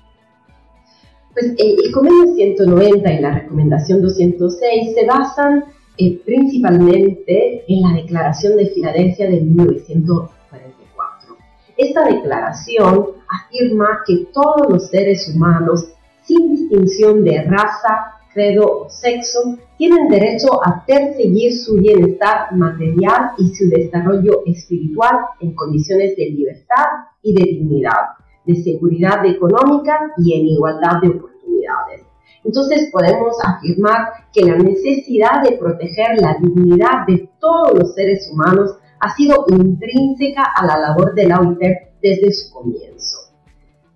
Pues 1.33 1.45
eh, 1.57 1.75
el 1.83 1.91
convenio 1.91 2.33
190 2.35 3.13
y 3.13 3.21
la 3.21 3.39
recomendación 3.39 4.01
206 4.01 4.95
se 4.95 5.05
basan 5.05 5.65
eh, 6.01 6.21
principalmente 6.25 7.65
en 7.67 7.81
la 7.81 7.93
Declaración 7.93 8.55
de 8.55 8.67
Filadelfia 8.67 9.29
de 9.29 9.41
1944. 9.41 11.35
Esta 11.75 12.05
declaración 12.05 13.07
afirma 13.27 13.99
que 14.07 14.27
todos 14.33 14.69
los 14.69 14.87
seres 14.87 15.29
humanos, 15.35 15.91
sin 16.23 16.55
distinción 16.55 17.25
de 17.25 17.43
raza, 17.43 18.13
credo 18.33 18.85
o 18.85 18.89
sexo, 18.89 19.57
tienen 19.77 20.07
derecho 20.07 20.65
a 20.65 20.85
perseguir 20.85 21.53
su 21.53 21.75
bienestar 21.75 22.55
material 22.55 23.31
y 23.37 23.53
su 23.53 23.67
desarrollo 23.67 24.43
espiritual 24.45 25.17
en 25.41 25.53
condiciones 25.53 26.15
de 26.15 26.29
libertad 26.29 26.85
y 27.21 27.33
de 27.33 27.43
dignidad, 27.43 28.15
de 28.45 28.55
seguridad 28.55 29.25
económica 29.25 30.13
y 30.15 30.39
en 30.39 30.47
igualdad 30.47 31.01
de 31.01 31.09
oportunidades. 31.09 32.08
Entonces 32.43 32.89
podemos 32.91 33.35
afirmar 33.43 34.09
que 34.33 34.45
la 34.45 34.57
necesidad 34.57 35.43
de 35.43 35.57
proteger 35.57 36.21
la 36.21 36.37
dignidad 36.39 37.05
de 37.07 37.29
todos 37.39 37.77
los 37.77 37.93
seres 37.93 38.29
humanos 38.31 38.77
ha 38.99 39.15
sido 39.15 39.45
intrínseca 39.49 40.43
a 40.55 40.65
la 40.65 40.77
labor 40.77 41.13
de 41.15 41.27
la 41.27 41.39
OIT 41.39 41.59
desde 42.01 42.31
su 42.31 42.53
comienzo. 42.53 43.17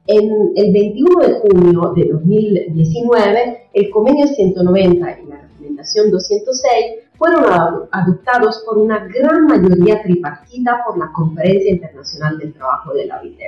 En 0.05 0.51
el 0.55 0.73
21 0.73 1.27
de 1.27 1.33
junio 1.39 1.93
de 1.95 2.09
2019, 2.11 3.69
el 3.73 3.89
convenio 3.89 4.27
190 4.27 5.19
y 5.19 5.25
la 5.27 5.41
recomendación 5.41 6.11
206 6.11 7.03
fueron 7.17 7.87
adoptados 7.89 8.63
por 8.65 8.79
una 8.79 9.07
gran 9.07 9.47
mayoría 9.47 10.03
tripartita 10.03 10.83
por 10.85 10.97
la 10.97 11.09
Conferencia 11.13 11.71
Internacional 11.71 12.37
del 12.37 12.53
Trabajo 12.53 12.93
de 12.93 13.05
la 13.05 13.21
OIT. 13.21 13.39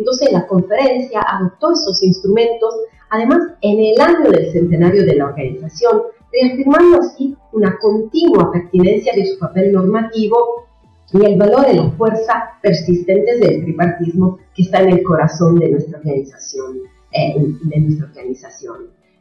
Entonces 0.00 0.32
la 0.32 0.46
conferencia 0.46 1.20
adoptó 1.20 1.72
esos 1.72 2.02
instrumentos 2.02 2.74
Además, 3.10 3.40
en 3.60 3.80
el 3.80 4.00
año 4.00 4.30
del 4.30 4.52
centenario 4.52 5.04
de 5.04 5.16
la 5.16 5.26
organización, 5.26 6.02
reafirmando 6.32 7.00
así 7.00 7.36
una 7.52 7.76
continua 7.78 8.52
pertinencia 8.52 9.12
de 9.14 9.26
su 9.26 9.38
papel 9.38 9.72
normativo 9.72 10.66
y 11.12 11.24
el 11.24 11.36
valor 11.36 11.66
y 11.72 11.76
la 11.76 11.90
fuerza 11.90 12.52
persistentes 12.62 13.40
del 13.40 13.64
tripartismo 13.64 14.38
que 14.54 14.62
está 14.62 14.80
en 14.80 14.90
el 14.90 15.02
corazón 15.02 15.58
de 15.58 15.70
nuestra 15.70 15.98
organización. 15.98 16.78
Eh, 17.12 17.34
de 17.64 17.80
nuestra 17.80 18.06
organización. 18.06 18.76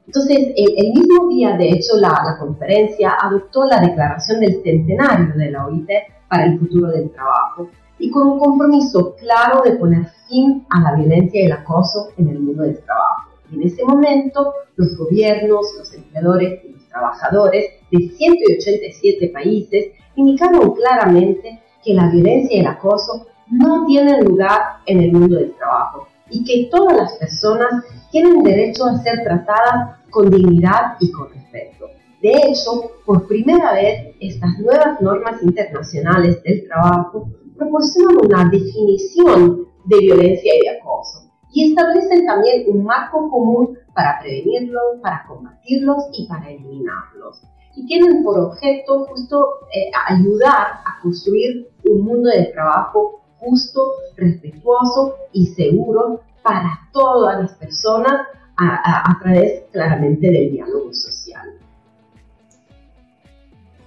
Entonces, 0.05 0.53
el, 0.55 0.93
mismo 0.93 1.27
día, 1.29 1.57
de 1.57 1.71
hecho, 1.71 1.97
la, 1.97 2.09
la, 2.09 2.37
conferencia 2.37 3.17
adoptó 3.19 3.65
la 3.65 3.79
declaración 3.79 4.39
del 4.39 4.61
centenario 4.61 5.33
de 5.35 5.49
la 5.49 5.65
OIT 5.65 5.89
para 6.27 6.45
el 6.45 6.59
futuro 6.59 6.89
del 6.89 7.09
trabajo 7.09 7.67
y 7.97 8.11
con 8.11 8.27
un 8.27 8.39
compromiso 8.39 9.15
claro 9.15 9.63
de 9.63 9.71
poner 9.71 10.05
fin 10.29 10.65
a 10.69 10.81
la 10.81 10.95
violencia 10.95 11.41
y 11.41 11.45
el 11.45 11.51
acoso 11.51 12.09
en 12.17 12.29
el 12.29 12.39
mundo 12.39 12.63
del 12.63 12.79
trabajo. 12.79 13.29
Y 13.51 13.55
en 13.55 13.63
ese 13.63 13.83
momento, 13.83 14.53
los 14.75 14.95
gobiernos, 14.95 15.65
los 15.77 15.93
empleadores 15.93 16.63
y 16.63 16.71
los 16.71 16.87
trabajadores 16.87 17.65
de 17.91 18.09
187 18.09 19.29
países 19.29 19.87
indicaron 20.15 20.73
claramente 20.73 21.61
que 21.83 21.93
la 21.93 22.09
violencia 22.09 22.57
y 22.57 22.59
el 22.59 22.67
acoso 22.67 23.27
no 23.51 23.85
tienen 23.87 24.23
lugar 24.23 24.61
en 24.85 25.01
el 25.01 25.11
mundo 25.11 25.37
del 25.37 25.55
trabajo 25.55 26.07
y 26.29 26.43
que 26.43 26.69
todas 26.69 26.95
las 26.95 27.13
personas 27.13 27.83
tienen 28.11 28.43
derecho 28.43 28.85
a 28.85 28.97
ser 28.99 29.23
tratadas 29.23 29.97
con 30.09 30.29
dignidad 30.29 30.97
y 30.99 31.11
con 31.11 31.29
respeto. 31.29 31.87
De 32.21 32.31
hecho, 32.31 32.91
por 33.05 33.27
primera 33.27 33.73
vez, 33.73 34.13
estas 34.19 34.59
nuevas 34.59 35.01
normas 35.01 35.41
internacionales 35.41 36.43
del 36.43 36.67
trabajo 36.67 37.29
proporcionan 37.59 38.17
una 38.25 38.49
definición 38.49 39.67
de 39.85 39.99
violencia 39.99 40.53
y 40.55 40.61
de 40.61 40.69
acoso 40.79 41.29
y 41.51 41.69
establecen 41.69 42.25
también 42.25 42.63
un 42.67 42.83
marco 42.83 43.29
común 43.29 43.77
para 43.93 44.19
prevenirlos, 44.19 44.99
para 45.01 45.25
combatirlos 45.27 46.03
y 46.13 46.27
para 46.27 46.49
eliminarlos. 46.49 47.41
Y 47.75 47.85
tienen 47.85 48.23
por 48.23 48.39
objeto 48.39 49.05
justo 49.05 49.59
eh, 49.73 49.89
ayudar 50.07 50.67
a 50.85 51.01
construir 51.01 51.69
un 51.89 52.01
mundo 52.01 52.29
de 52.29 52.45
trabajo 52.45 53.21
justo, 53.37 53.81
respetuoso 54.17 55.15
y 55.31 55.47
seguro 55.47 56.21
para 56.43 56.79
todas 56.91 57.41
las 57.41 57.53
personas 57.53 58.27
a, 58.57 59.17
través 59.21 59.63
claramente 59.71 60.29
del 60.29 60.51
diálogo 60.51 60.93
social. 60.93 61.53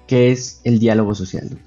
¿Qué 0.06 0.32
es 0.32 0.62
el 0.64 0.78
diálogo 0.78 1.14
social? 1.14 1.58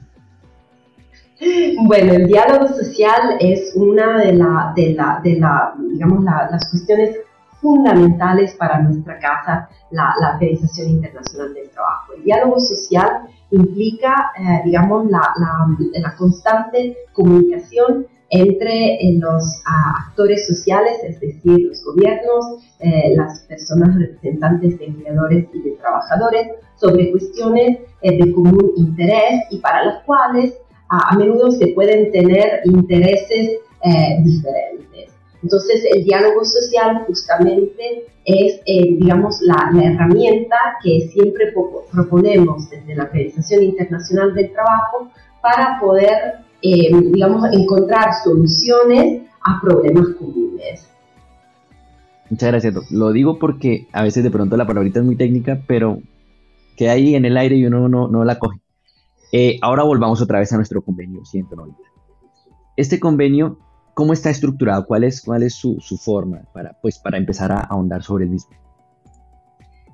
Bueno, 1.39 2.13
el 2.13 2.27
diálogo 2.27 2.67
social 2.69 3.37
es 3.41 3.73
una 3.75 4.19
de, 4.19 4.33
la, 4.33 4.73
digamos, 4.73 6.23
las 6.23 6.69
cuestiones 6.69 7.17
fundamentales 7.61 8.53
para 8.55 8.79
nuestra 8.79 9.19
casa, 9.19 9.69
la, 9.91 10.13
Organización 10.35 10.89
Internacional 10.89 11.53
del 11.53 11.69
Trabajo. 11.71 12.13
El 12.13 12.23
diálogo 12.23 12.59
social 12.59 13.27
implica, 13.51 14.31
eh, 14.37 14.61
digamos, 14.63 15.09
la, 15.09 15.33
la, 15.37 16.15
constante 16.15 16.95
comunicación 17.11 18.07
entre 18.29 18.95
eh, 18.95 19.17
los 19.19 19.61
ah, 19.65 20.07
actores 20.07 20.47
sociales, 20.47 20.99
es 21.03 21.19
decir, 21.19 21.67
los 21.67 21.83
gobiernos, 21.83 22.63
eh, 22.79 23.13
las 23.15 23.41
personas 23.41 23.95
representantes 23.97 24.79
de 24.79 24.85
empleadores 24.85 25.47
y 25.53 25.61
de 25.61 25.71
trabajadores, 25.71 26.47
sobre 26.75 27.11
cuestiones 27.11 27.79
de 28.01 28.33
común 28.33 28.73
interés 28.75 29.45
y 29.49 29.59
para 29.59 29.85
las 29.85 30.03
cuales 30.03 30.53
a, 30.89 31.15
menudo 31.17 31.51
se 31.51 31.67
pueden 31.67 32.11
tener 32.11 32.61
intereses 32.65 33.59
eh, 33.83 34.17
diferentes. 34.23 35.13
Entonces, 35.41 35.83
el 35.93 36.03
diálogo 36.03 36.43
social 36.43 37.03
justamente 37.07 38.07
es, 38.25 38.61
eh, 38.65 38.97
digamos, 38.99 39.39
la, 39.41 39.71
herramienta 39.83 40.55
que 40.83 41.07
siempre 41.11 41.53
proponemos 41.91 42.69
desde 42.69 42.95
la 42.95 43.03
Organización 43.03 43.63
Internacional 43.63 44.33
del 44.33 44.51
Trabajo 44.51 45.11
para 45.41 45.79
poder, 45.79 46.45
eh, 46.61 46.89
digamos, 47.11 47.45
encontrar 47.53 48.09
soluciones 48.23 49.21
a 49.43 49.61
problemas 49.61 50.07
comunes. 50.17 50.89
Muchas 52.29 52.49
gracias, 52.49 52.91
Lo 52.91 53.11
digo 53.11 53.37
porque 53.37 53.87
a 53.91 54.01
veces 54.01 54.23
de 54.23 54.31
pronto 54.31 54.57
la 54.57 54.65
palabrita 54.65 54.99
es 54.99 55.05
muy 55.05 55.15
técnica, 55.15 55.61
pero 55.67 55.99
queda 56.75 56.93
ahí 56.93 57.13
en 57.13 57.25
el 57.25 57.37
aire 57.37 57.55
y 57.55 57.67
uno 57.67 57.87
no, 57.87 58.07
no 58.07 58.25
la 58.25 58.39
coge. 58.39 58.64
Eh, 59.37 59.59
ahora 59.61 59.83
volvamos 59.83 60.21
otra 60.21 60.39
vez 60.39 60.53
a 60.53 60.55
nuestro 60.55 60.81
convenio 60.81 61.25
190. 61.25 61.77
Este 62.77 63.01
convenio, 63.01 63.59
¿cómo 63.93 64.13
está 64.13 64.29
estructurado? 64.29 64.85
¿Cuál 64.87 65.03
es, 65.03 65.25
su, 65.53 65.77
forma 65.99 66.43
para, 66.53 66.79
pues, 66.81 66.99
para 66.99 67.17
empezar 67.17 67.51
a 67.51 67.59
ahondar 67.59 68.01
sobre 68.01 68.23
el 68.23 68.29
mismo? 68.29 68.55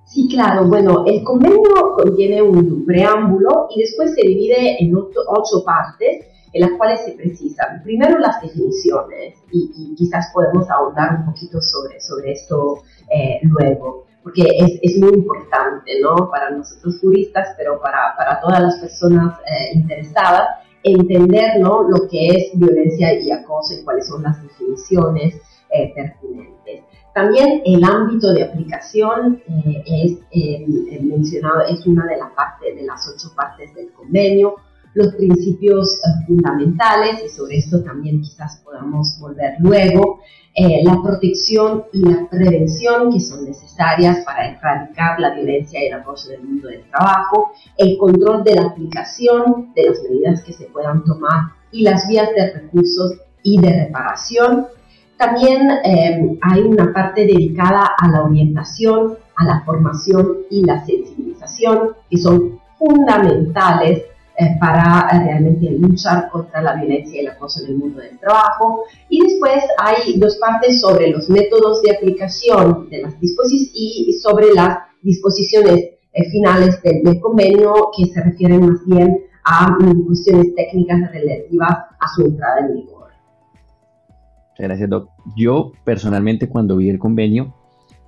Sí, 0.06 0.28
claro. 0.30 0.68
Bueno, 0.68 1.06
el 1.08 1.24
convenio 1.24 1.96
contiene 1.96 2.40
un 2.44 2.86
preámbulo 2.86 3.66
y 3.76 3.80
después 3.80 4.14
se 4.14 4.22
divide 4.22 4.78
en 4.80 4.96
ocho, 4.96 5.64
partes 5.66 6.28
en 6.54 6.62
las 6.62 6.78
cuales 6.78 7.04
se 7.04 7.14
precisan 7.14 7.82
primero 7.82 8.20
las 8.20 8.40
definiciones 8.44 9.40
y, 9.52 9.96
quizás 9.96 10.28
podemos 10.36 10.70
ahondar 10.70 11.18
un 11.18 11.26
poquito 11.26 11.60
sobre, 11.62 12.00
sobre 12.00 12.34
esto 12.34 12.84
eh, 13.10 13.40
luego 13.42 14.06
porque 14.24 14.44
es, 14.44 14.80
es, 14.82 15.00
muy 15.00 15.14
importante, 15.14 16.00
¿no? 16.02 16.30
Para 16.30 16.52
nosotros 16.52 17.00
juristas, 17.00 17.50
pero 17.58 17.80
para, 17.82 18.16
para 18.18 18.40
todas 18.40 18.62
las 18.62 18.76
personas 18.78 19.40
eh, 19.40 19.78
interesadas, 19.78 20.48
entender, 20.84 21.60
¿no? 21.60 21.84
Lo 21.84 22.08
que 22.10 22.28
es 22.28 22.52
violencia 22.54 23.20
y 23.20 23.32
acoso 23.32 23.74
y 23.74 23.84
cuáles 23.84 24.08
son 24.08 24.24
las 24.24 24.42
definiciones 24.42 25.36
eh, 25.70 25.92
pertinentes. 25.96 26.84
También 27.14 27.62
el 27.66 27.84
ámbito 27.84 28.32
de 28.32 28.44
aplicación 28.44 29.42
eh, 29.48 29.84
es 30.32 31.04
mencionado, 31.04 31.62
es 31.62 31.86
una 31.86 32.06
de 32.06 32.18
las 32.18 32.32
partes, 32.32 32.76
de 32.76 32.84
las 32.84 33.06
ocho 33.14 33.34
partes 33.36 33.74
del 33.76 33.92
convenio, 33.92 34.56
los 34.94 35.16
principios 35.16 36.02
fundamentales, 36.28 37.24
y 37.26 37.30
sobre 37.30 37.58
esto 37.58 37.84
también 37.84 38.22
quizás 38.22 38.62
podamos 38.64 39.18
volver 39.20 39.56
luego, 39.60 40.20
eh, 40.54 40.84
la 40.84 41.02
protección 41.02 41.86
y 41.94 42.02
la 42.04 42.28
prevención 42.30 43.12
que 43.12 43.22
son 43.22 43.46
necesarias 43.46 44.20
para 44.26 44.50
erradicar 44.50 45.18
la 45.18 45.34
violencia 45.34 45.82
y 45.82 45.88
el 45.88 45.94
acoso 45.94 46.30
del 46.30 46.44
mundo 46.44 46.68
del 46.68 46.84
trabajo, 46.90 47.54
el 47.78 47.98
control 47.98 48.44
de 48.44 48.56
la 48.56 48.64
aplicación 48.64 49.72
de 49.74 49.84
las 49.84 50.04
medidas 50.04 50.44
que 50.44 50.52
se 50.52 50.66
puedan 50.66 51.06
tomar 51.06 51.54
y 51.72 51.84
las 51.84 52.06
vías 52.06 52.30
de 52.36 52.52
recursos 52.52 53.14
y 53.44 53.62
de 53.62 53.86
reparación. 53.86 54.68
También 55.18 55.70
eh, 55.86 56.38
hay 56.42 56.62
una 56.62 56.92
parte 56.92 57.22
dedicada 57.22 57.90
a 57.98 58.10
la 58.10 58.24
orientación, 58.24 59.18
a 59.38 59.46
la 59.46 59.62
formación 59.62 60.40
y 60.50 60.66
la 60.66 60.86
sensibilización, 60.86 61.96
que 62.10 62.18
son 62.18 62.60
fundamentales 62.78 64.04
eh, 64.38 64.58
para 64.60 65.08
eh, 65.12 65.24
realmente 65.26 65.70
luchar 65.72 66.30
contra 66.30 66.62
la 66.62 66.76
violencia 66.76 67.16
y 67.16 67.26
el 67.26 67.32
acoso 67.32 67.62
en 67.64 67.72
el 67.72 67.78
mundo 67.78 68.00
del 68.02 68.18
trabajo. 68.20 68.84
Y 69.10 69.22
después 69.22 69.64
hay 69.78 70.18
dos 70.20 70.38
partes 70.38 70.80
sobre 70.80 71.10
los 71.10 71.30
métodos 71.30 71.82
de 71.82 71.96
aplicación 71.96 72.90
de 72.90 73.02
las 73.02 73.20
disposiciones 73.20 73.72
y 73.74 74.14
sobre 74.22 74.54
las 74.54 74.78
disposiciones 75.02 75.92
eh, 76.14 76.30
finales 76.30 76.82
del, 76.82 77.20
convenio 77.22 77.92
que 77.98 78.06
se 78.06 78.22
refieren 78.22 78.68
más 78.68 78.86
bien 78.86 79.18
a 79.44 79.72
mm, 79.72 80.06
cuestiones 80.06 80.54
técnicas 80.56 81.12
relativas 81.12 81.72
a 82.00 82.08
su 82.16 82.24
entrada 82.24 82.60
en 82.60 82.74
vigor. 82.74 83.10
Muchas 84.50 84.68
gracias, 84.68 84.90
Doc. 84.90 85.10
Yo 85.38 85.72
personalmente 85.86 86.50
cuando 86.50 86.78
vi 86.78 86.90
el 86.90 87.00
convenio 87.00 87.56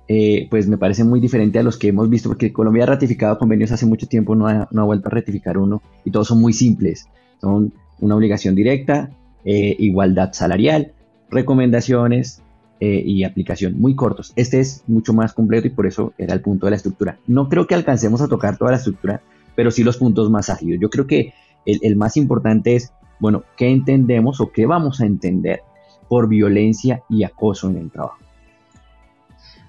eh, 0.06 0.48
pues 0.50 0.68
me 0.68 0.76
parece 0.76 1.04
muy 1.04 1.20
diferente 1.20 1.58
a 1.58 1.62
los 1.62 1.78
que 1.78 1.88
hemos 1.88 2.10
visto, 2.10 2.28
porque 2.28 2.52
Colombia 2.52 2.84
ha 2.84 2.86
ratificado 2.86 3.38
convenios 3.38 3.72
hace 3.72 3.86
mucho 3.86 4.06
tiempo, 4.06 4.34
no 4.34 4.46
ha, 4.46 4.68
no 4.70 4.82
ha 4.82 4.84
vuelto 4.84 5.08
a 5.08 5.12
ratificar 5.12 5.58
uno, 5.58 5.82
y 6.04 6.10
todos 6.10 6.28
son 6.28 6.40
muy 6.40 6.52
simples. 6.52 7.06
Son 7.40 7.72
una 8.00 8.16
obligación 8.16 8.54
directa, 8.54 9.10
eh, 9.44 9.76
igualdad 9.78 10.32
salarial, 10.32 10.92
recomendaciones 11.30 12.42
eh, 12.80 13.02
y 13.04 13.24
aplicación 13.24 13.80
muy 13.80 13.94
cortos. 13.94 14.32
Este 14.36 14.60
es 14.60 14.84
mucho 14.86 15.12
más 15.12 15.32
completo 15.32 15.66
y 15.66 15.70
por 15.70 15.86
eso 15.86 16.12
era 16.18 16.34
el 16.34 16.40
punto 16.40 16.66
de 16.66 16.70
la 16.70 16.76
estructura. 16.76 17.18
No 17.26 17.48
creo 17.48 17.66
que 17.66 17.74
alcancemos 17.74 18.20
a 18.20 18.28
tocar 18.28 18.58
toda 18.58 18.72
la 18.72 18.78
estructura, 18.78 19.22
pero 19.54 19.70
sí 19.70 19.84
los 19.84 19.96
puntos 19.96 20.30
más 20.30 20.50
ágiles. 20.50 20.80
Yo 20.80 20.90
creo 20.90 21.06
que 21.06 21.32
el, 21.66 21.78
el 21.82 21.96
más 21.96 22.16
importante 22.16 22.76
es, 22.76 22.92
bueno, 23.20 23.44
¿qué 23.56 23.68
entendemos 23.68 24.40
o 24.40 24.50
qué 24.52 24.66
vamos 24.66 25.00
a 25.00 25.06
entender 25.06 25.60
por 26.08 26.28
violencia 26.28 27.02
y 27.08 27.24
acoso 27.24 27.70
en 27.70 27.78
el 27.78 27.90
trabajo? 27.90 28.23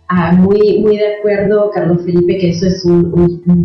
Ah, 0.08 0.32
muy, 0.34 0.80
muy 0.80 0.98
de 0.98 1.16
acuerdo, 1.16 1.72
Carlos 1.72 2.04
Felipe, 2.04 2.38
que 2.38 2.50
eso 2.52 2.68
es 2.68 2.86
un, 2.86 3.12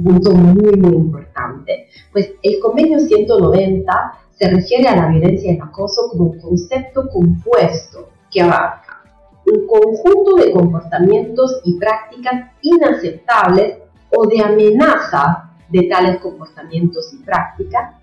punto 0.02 0.32
muy, 0.32 0.74
muy 0.76 0.94
importante. 0.94 1.86
Pues 2.12 2.32
el 2.42 2.58
convenio 2.60 2.98
190 2.98 4.12
se 4.30 4.48
refiere 4.48 4.88
a 4.88 4.96
la 4.96 5.08
violencia 5.08 5.52
y 5.52 5.56
el 5.56 5.62
acoso 5.62 6.08
como 6.10 6.30
un 6.30 6.40
concepto 6.40 7.08
compuesto 7.10 8.08
que 8.30 8.40
abarca 8.40 9.02
un 9.46 9.66
conjunto 9.66 10.36
de 10.36 10.52
comportamientos 10.52 11.60
y 11.64 11.78
prácticas 11.78 12.52
inaceptables 12.62 13.78
o 14.14 14.26
de 14.26 14.40
amenaza 14.40 15.50
de 15.68 15.82
tales 15.84 16.18
comportamientos 16.18 17.12
y 17.12 17.22
prácticas, 17.22 17.96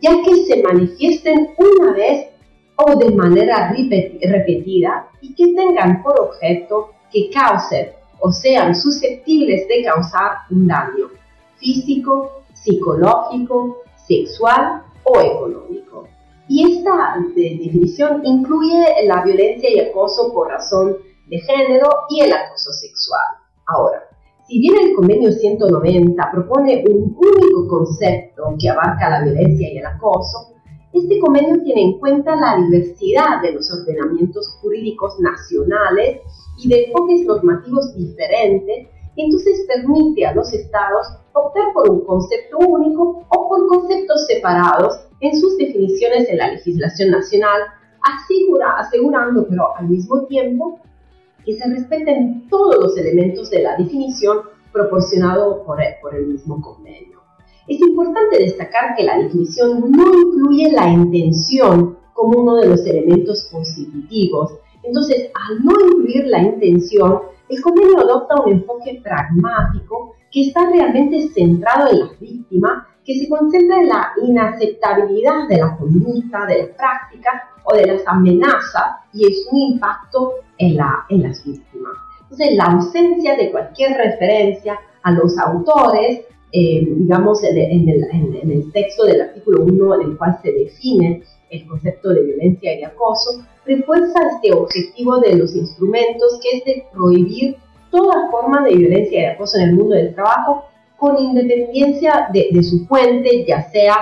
ya 0.00 0.12
que 0.22 0.44
se 0.44 0.62
manifiesten 0.62 1.50
una 1.58 1.92
vez 1.92 2.28
o 2.76 2.96
de 2.98 3.10
manera 3.10 3.72
repetida 3.72 5.08
y 5.20 5.34
que 5.34 5.54
tengan 5.54 6.02
por 6.02 6.20
objeto 6.20 6.95
que 7.16 7.30
causen 7.30 7.92
o 8.20 8.30
sean 8.30 8.74
susceptibles 8.74 9.66
de 9.68 9.84
causar 9.84 10.32
un 10.50 10.66
daño 10.66 11.08
físico, 11.56 12.42
psicológico, 12.52 13.78
sexual 14.06 14.82
o 15.04 15.20
económico. 15.20 16.08
Y 16.46 16.76
esta 16.76 17.16
definición 17.34 18.20
incluye 18.24 18.84
la 19.06 19.22
violencia 19.22 19.70
y 19.70 19.80
acoso 19.80 20.30
por 20.32 20.48
razón 20.48 20.98
de 21.26 21.38
género 21.38 21.88
y 22.10 22.20
el 22.20 22.32
acoso 22.34 22.70
sexual. 22.72 23.28
Ahora, 23.66 24.02
si 24.46 24.60
bien 24.60 24.74
el 24.76 24.94
convenio 24.94 25.32
190 25.32 26.30
propone 26.32 26.84
un 26.86 27.16
único 27.16 27.66
concepto 27.66 28.54
que 28.60 28.68
abarca 28.68 29.08
la 29.08 29.22
violencia 29.22 29.72
y 29.72 29.78
el 29.78 29.86
acoso, 29.86 30.55
este 30.98 31.18
convenio 31.20 31.62
tiene 31.62 31.82
en 31.82 31.98
cuenta 31.98 32.34
la 32.36 32.56
diversidad 32.64 33.42
de 33.42 33.52
los 33.52 33.70
ordenamientos 33.70 34.48
jurídicos 34.60 35.18
nacionales 35.20 36.20
y 36.58 36.68
de 36.68 36.84
enfoques 36.84 37.22
normativos 37.26 37.94
diferentes, 37.94 38.88
entonces 39.16 39.66
permite 39.66 40.26
a 40.26 40.34
los 40.34 40.52
estados 40.52 41.06
optar 41.32 41.72
por 41.74 41.90
un 41.90 42.04
concepto 42.04 42.58
único 42.58 43.26
o 43.28 43.48
por 43.48 43.66
conceptos 43.68 44.26
separados 44.26 45.06
en 45.20 45.38
sus 45.38 45.56
definiciones 45.58 46.28
en 46.28 46.38
la 46.38 46.52
legislación 46.52 47.10
nacional, 47.10 47.60
asegura, 48.02 48.76
asegurando 48.78 49.46
pero 49.48 49.76
al 49.76 49.88
mismo 49.88 50.24
tiempo 50.26 50.80
que 51.44 51.54
se 51.54 51.68
respeten 51.68 52.48
todos 52.48 52.76
los 52.76 52.96
elementos 52.96 53.50
de 53.50 53.62
la 53.62 53.76
definición 53.76 54.40
proporcionado 54.72 55.62
por 55.64 55.82
el, 55.82 55.94
por 56.00 56.14
el 56.14 56.26
mismo 56.26 56.60
convenio. 56.60 57.15
Es 57.68 57.80
importante 57.80 58.38
destacar 58.38 58.94
que 58.96 59.04
la 59.04 59.18
definición 59.18 59.90
no 59.90 60.04
incluye 60.06 60.70
la 60.70 60.88
intención 60.88 61.98
como 62.12 62.40
uno 62.40 62.56
de 62.56 62.68
los 62.68 62.86
elementos 62.86 63.48
constitutivos. 63.50 64.54
Entonces, 64.82 65.30
al 65.34 65.64
no 65.64 65.72
incluir 65.72 66.26
la 66.26 66.42
intención, 66.42 67.22
el 67.48 67.60
convenio 67.60 68.00
adopta 68.00 68.40
un 68.42 68.52
enfoque 68.52 69.00
pragmático 69.02 70.14
que 70.30 70.42
está 70.42 70.68
realmente 70.70 71.28
centrado 71.28 71.90
en 71.90 72.00
la 72.00 72.10
víctima, 72.20 72.86
que 73.04 73.18
se 73.18 73.28
concentra 73.28 73.80
en 73.80 73.88
la 73.88 74.12
inaceptabilidad 74.22 75.48
de 75.48 75.58
la 75.58 75.76
conducta, 75.76 76.46
de 76.46 76.58
las 76.58 76.68
prácticas 76.76 77.42
o 77.64 77.74
de 77.74 77.86
las 77.86 78.02
amenazas 78.06 78.96
y 79.12 79.26
es 79.26 79.48
un 79.50 79.60
impacto 79.72 80.34
en, 80.58 80.76
la, 80.76 81.04
en 81.08 81.22
las 81.22 81.44
víctimas. 81.44 81.92
Entonces, 82.22 82.56
la 82.56 82.64
ausencia 82.64 83.36
de 83.36 83.50
cualquier 83.50 83.96
referencia 83.96 84.78
a 85.02 85.12
los 85.12 85.38
autores, 85.38 86.26
eh, 86.58 86.86
digamos, 86.86 87.44
en 87.44 87.58
el, 87.58 88.04
en, 88.10 88.50
el, 88.50 88.72
texto 88.72 89.04
del 89.04 89.20
artículo 89.20 89.64
1 89.64 89.94
en 89.96 90.00
el 90.00 90.16
cual 90.16 90.38
se 90.42 90.52
define 90.52 91.22
el 91.50 91.66
concepto 91.66 92.08
de 92.14 92.22
violencia 92.22 92.72
y 92.72 92.78
de 92.78 92.86
acoso, 92.86 93.44
refuerza 93.66 94.18
este 94.34 94.54
objetivo 94.54 95.20
de 95.20 95.36
los 95.36 95.54
instrumentos 95.54 96.40
que 96.42 96.56
es 96.56 96.64
de 96.64 96.86
prohibir 96.90 97.56
toda 97.90 98.30
forma 98.30 98.64
de 98.64 98.74
violencia 98.74 99.18
y 99.18 99.22
de 99.22 99.30
acoso 99.32 99.58
en 99.58 99.64
el 99.64 99.74
mundo 99.74 99.96
del 99.96 100.14
trabajo 100.14 100.64
con 100.96 101.18
independencia 101.18 102.28
de, 102.32 102.48
de 102.50 102.62
su 102.62 102.86
fuente, 102.86 103.44
ya 103.46 103.70
sea 103.70 103.94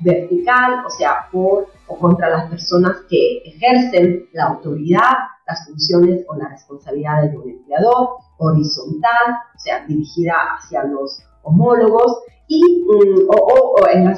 vertical, 0.00 0.84
o 0.84 0.90
sea, 0.90 1.28
por 1.30 1.68
o 1.86 1.96
contra 1.96 2.28
las 2.28 2.50
personas 2.50 2.96
que 3.08 3.38
ejercen 3.44 4.28
la 4.32 4.46
autoridad, 4.46 5.14
las 5.46 5.64
funciones 5.64 6.24
o 6.26 6.34
las 6.34 6.50
responsabilidades 6.50 7.30
de 7.30 7.38
un 7.38 7.50
empleador, 7.50 8.16
horizontal, 8.38 9.36
o 9.54 9.58
sea, 9.60 9.86
dirigida 9.86 10.34
hacia 10.56 10.82
los 10.82 11.22
homólogos, 11.42 12.22
y 12.50 12.60
mm, 12.60 13.28
o, 13.28 13.74
en 13.92 14.12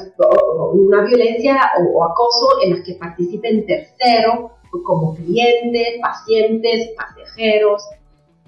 una 0.74 1.04
violencia 1.04 1.60
o, 1.78 2.02
acoso 2.02 2.62
en 2.64 2.78
la 2.78 2.82
que 2.82 2.94
participen 2.94 3.66
terceros, 3.66 4.52
como 4.84 5.14
clientes, 5.14 6.00
pacientes, 6.00 6.92
pasajeros. 6.96 7.82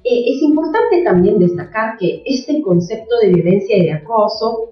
Eh, 0.03 0.25
es 0.27 0.43
importante 0.43 1.03
también 1.03 1.39
destacar 1.39 1.99
que 1.99 2.23
este 2.25 2.63
concepto 2.63 3.15
de 3.21 3.29
violencia 3.29 3.77
y 3.77 3.85
de 3.85 3.93
acoso 3.93 4.71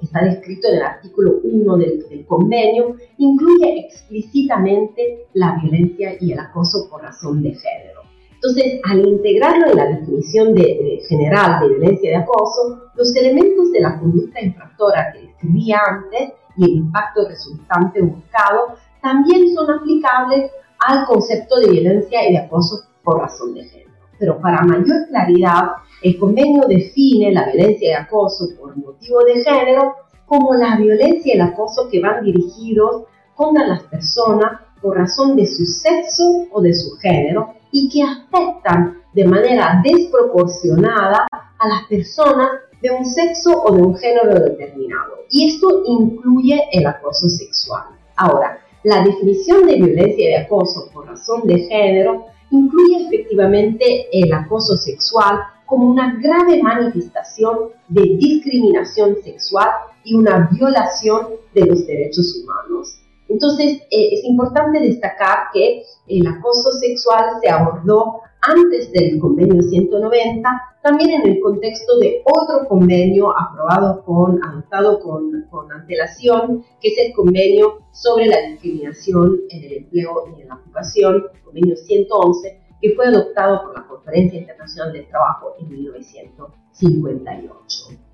está 0.00 0.24
descrito 0.24 0.68
en 0.68 0.76
el 0.76 0.82
artículo 0.82 1.40
1 1.42 1.76
del, 1.76 2.26
convenio, 2.26 2.96
incluye 3.18 3.80
explícitamente 3.80 5.26
la 5.32 5.58
violencia 5.60 6.16
y 6.20 6.32
el 6.32 6.38
acoso 6.38 6.88
por 6.88 7.02
razón 7.02 7.42
de 7.42 7.54
género. 7.54 8.03
Entonces, 8.44 8.78
al 8.84 9.08
integrarlo 9.08 9.70
en 9.70 9.76
la 9.76 9.86
definición 9.86 10.54
de, 10.54 11.02
general 11.08 11.60
de 11.60 11.78
violencia 11.78 12.10
de 12.10 12.16
acoso, 12.16 12.90
los 12.94 13.16
elementos 13.16 13.72
de 13.72 13.80
la 13.80 13.98
conducta 13.98 14.38
infractora 14.38 15.12
que 15.12 15.28
describí 15.28 15.72
antes 15.72 16.34
y 16.58 16.64
el 16.64 16.70
impacto 16.76 17.26
resultante 17.26 18.02
buscado 18.02 18.76
también 19.00 19.54
son 19.54 19.70
aplicables 19.70 20.50
al 20.86 21.06
concepto 21.06 21.56
de 21.56 21.70
violencia 21.70 22.28
y 22.28 22.32
de 22.32 22.38
acoso 22.40 22.82
por 23.02 23.18
razón 23.22 23.54
de 23.54 23.64
género. 23.64 23.90
Pero 24.18 24.38
para 24.42 24.60
mayor 24.60 25.08
claridad, 25.08 25.62
el 26.02 26.18
convenio 26.18 26.64
define 26.68 27.32
la 27.32 27.46
violencia 27.46 27.88
y 27.88 27.92
acoso 27.94 28.48
por 28.60 28.76
motivo 28.76 29.20
de 29.24 29.42
género 29.42 29.94
como 30.26 30.52
la 30.52 30.76
violencia 30.76 31.32
y 31.32 31.36
el 31.36 31.40
acoso 31.40 31.88
que 31.90 32.00
van 32.02 32.22
dirigidos 32.22 33.04
contra 33.34 33.66
las 33.66 33.84
personas 33.84 34.60
por 34.82 34.98
razón 34.98 35.34
de 35.34 35.46
su 35.46 35.64
sexo 35.64 36.46
o 36.52 36.60
de 36.60 36.74
su 36.74 36.94
género 36.98 37.54
y 37.74 37.88
que 37.88 38.04
afectan 38.04 39.02
de 39.12 39.24
manera 39.24 39.82
desproporcionada 39.82 41.26
a 41.58 41.68
las 41.68 41.82
personas 41.88 42.50
de 42.80 42.92
un 42.92 43.04
sexo 43.04 43.50
o 43.50 43.74
de 43.74 43.82
un 43.82 43.96
género 43.96 44.32
determinado. 44.32 45.24
Y 45.28 45.48
esto 45.48 45.82
incluye 45.84 46.62
el 46.70 46.86
acoso 46.86 47.28
sexual. 47.28 47.82
Ahora, 48.14 48.60
la 48.84 49.02
definición 49.02 49.66
de 49.66 49.74
violencia 49.74 50.24
y 50.24 50.28
de 50.28 50.36
acoso 50.36 50.88
por 50.92 51.08
razón 51.08 51.42
de 51.46 51.58
género 51.64 52.26
incluye 52.50 53.06
efectivamente 53.06 54.06
el 54.12 54.32
acoso 54.32 54.76
sexual 54.76 55.40
como 55.66 55.90
una 55.90 56.16
grave 56.22 56.62
manifestación 56.62 57.70
de 57.88 58.02
discriminación 58.02 59.16
sexual 59.24 59.68
y 60.04 60.14
una 60.14 60.48
violación 60.52 61.26
de 61.52 61.66
los 61.66 61.84
derechos 61.88 62.36
humanos. 62.40 63.00
Entonces, 63.28 63.82
eh, 63.90 64.08
es 64.12 64.24
importante 64.24 64.80
destacar 64.80 65.48
que 65.52 65.82
el 66.08 66.26
acoso 66.26 66.72
sexual 66.72 67.36
se 67.40 67.48
abordó 67.48 68.20
antes 68.42 68.90
del 68.92 69.18
convenio 69.18 69.62
190, 69.62 70.48
también 70.82 71.22
en 71.22 71.28
el 71.28 71.40
contexto 71.40 71.98
de 71.98 72.22
otro 72.24 72.68
convenio 72.68 73.32
aprobado 73.36 74.04
con, 74.04 74.44
adoptado 74.44 75.00
con, 75.00 75.46
con 75.50 75.72
antelación, 75.72 76.62
que 76.80 76.88
es 76.88 76.98
el 76.98 77.12
convenio 77.14 77.78
sobre 77.92 78.26
la 78.26 78.42
discriminación 78.42 79.40
en 79.48 79.64
el 79.64 79.72
empleo 79.72 80.34
y 80.36 80.42
en 80.42 80.48
la 80.48 80.56
ocupación, 80.56 81.24
convenio 81.42 81.74
111, 81.76 82.60
que 82.82 82.94
fue 82.94 83.06
adoptado 83.06 83.62
por 83.62 83.74
la 83.74 83.86
Conferencia 83.86 84.38
Internacional 84.38 84.92
del 84.92 85.08
Trabajo 85.08 85.54
en 85.58 85.70
1958. 85.70 88.04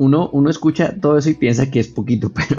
Uno, 0.00 0.30
uno, 0.32 0.48
escucha 0.48 0.98
todo 0.98 1.18
eso 1.18 1.28
y 1.28 1.34
piensa 1.34 1.70
que 1.70 1.78
es 1.78 1.88
poquito, 1.88 2.32
pero 2.34 2.56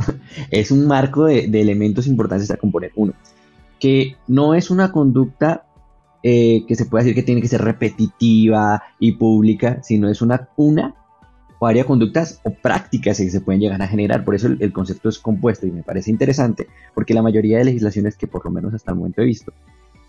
es 0.51 0.69
un 0.69 0.86
marco 0.86 1.25
de, 1.25 1.45
elementos 1.60 2.06
importantes 2.06 2.51
a 2.51 2.58
componer. 2.58 2.91
Uno, 2.95 3.13
que 3.80 4.15
no 4.27 4.54
es 4.54 4.69
una 4.69 4.91
conducta 4.91 5.65
eh, 6.21 6.63
que 6.67 6.75
se 6.75 6.86
puede 6.86 7.04
decir 7.04 7.15
que 7.15 7.23
tiene 7.23 7.41
que 7.41 7.47
ser 7.47 7.63
repetitiva 7.63 8.84
y 8.99 9.13
pública, 9.13 9.82
sino 9.82 10.08
es 10.08 10.21
una, 10.21 10.49
una 10.56 10.93
o 11.58 11.65
varias 11.65 11.88
conductas 11.88 12.39
o 12.43 12.54
prácticas 12.54 13.17
que 13.17 13.32
se 13.32 13.41
pueden 13.41 13.60
llegar 13.60 13.82
a 13.82 13.88
generar. 13.88 14.23
Por 14.23 14.36
eso 14.36 14.45
el, 14.47 14.71
concepto 14.71 15.10
es 15.10 15.17
compuesto 15.17 15.65
y 15.65 15.71
me 15.71 15.82
parece 15.82 16.12
interesante, 16.12 16.67
porque 16.93 17.15
la 17.15 17.23
mayoría 17.23 17.58
de 17.58 17.65
legislaciones 17.65 18.17
que 18.17 18.27
por 18.27 18.45
lo 18.45 18.51
menos 18.51 18.75
hasta 18.75 18.91
el 18.91 18.97
momento 18.97 19.23
he 19.23 19.25
visto, 19.25 19.51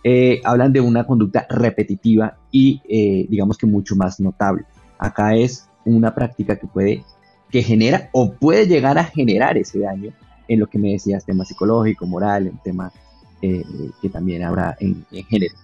eh, 0.05 0.43
hablan 0.45 0.75
de 0.75 0.83
una 0.83 1.07
conducta 1.07 1.47
repetitiva 1.49 2.37
y 2.51 2.83
eh, 2.87 3.27
digamos 3.31 3.57
que 3.57 3.65
mucho 3.65 3.97
más 3.97 4.21
notable. 4.21 4.67
Acá 4.99 5.35
es 5.35 5.71
una 5.85 6.15
práctica 6.15 6.57
que 6.57 6.67
puede, 6.67 7.05
que 7.53 7.63
genera 7.63 8.09
o 8.13 8.33
puede 8.33 8.67
llegar 8.67 8.99
a 8.99 9.05
generar 9.05 9.59
ese 9.59 9.79
daño 9.79 10.11
en 10.49 10.59
lo 10.59 10.67
que 10.67 10.79
me 10.79 10.93
decías, 10.93 11.25
tema 11.25 11.45
psicológico, 11.45 12.07
moral, 12.07 12.47
en 12.47 12.59
tema 12.59 12.91
eh, 13.43 13.63
que 14.01 14.09
también 14.09 14.43
habrá 14.43 14.77
en, 14.81 15.05
género. 15.29 15.55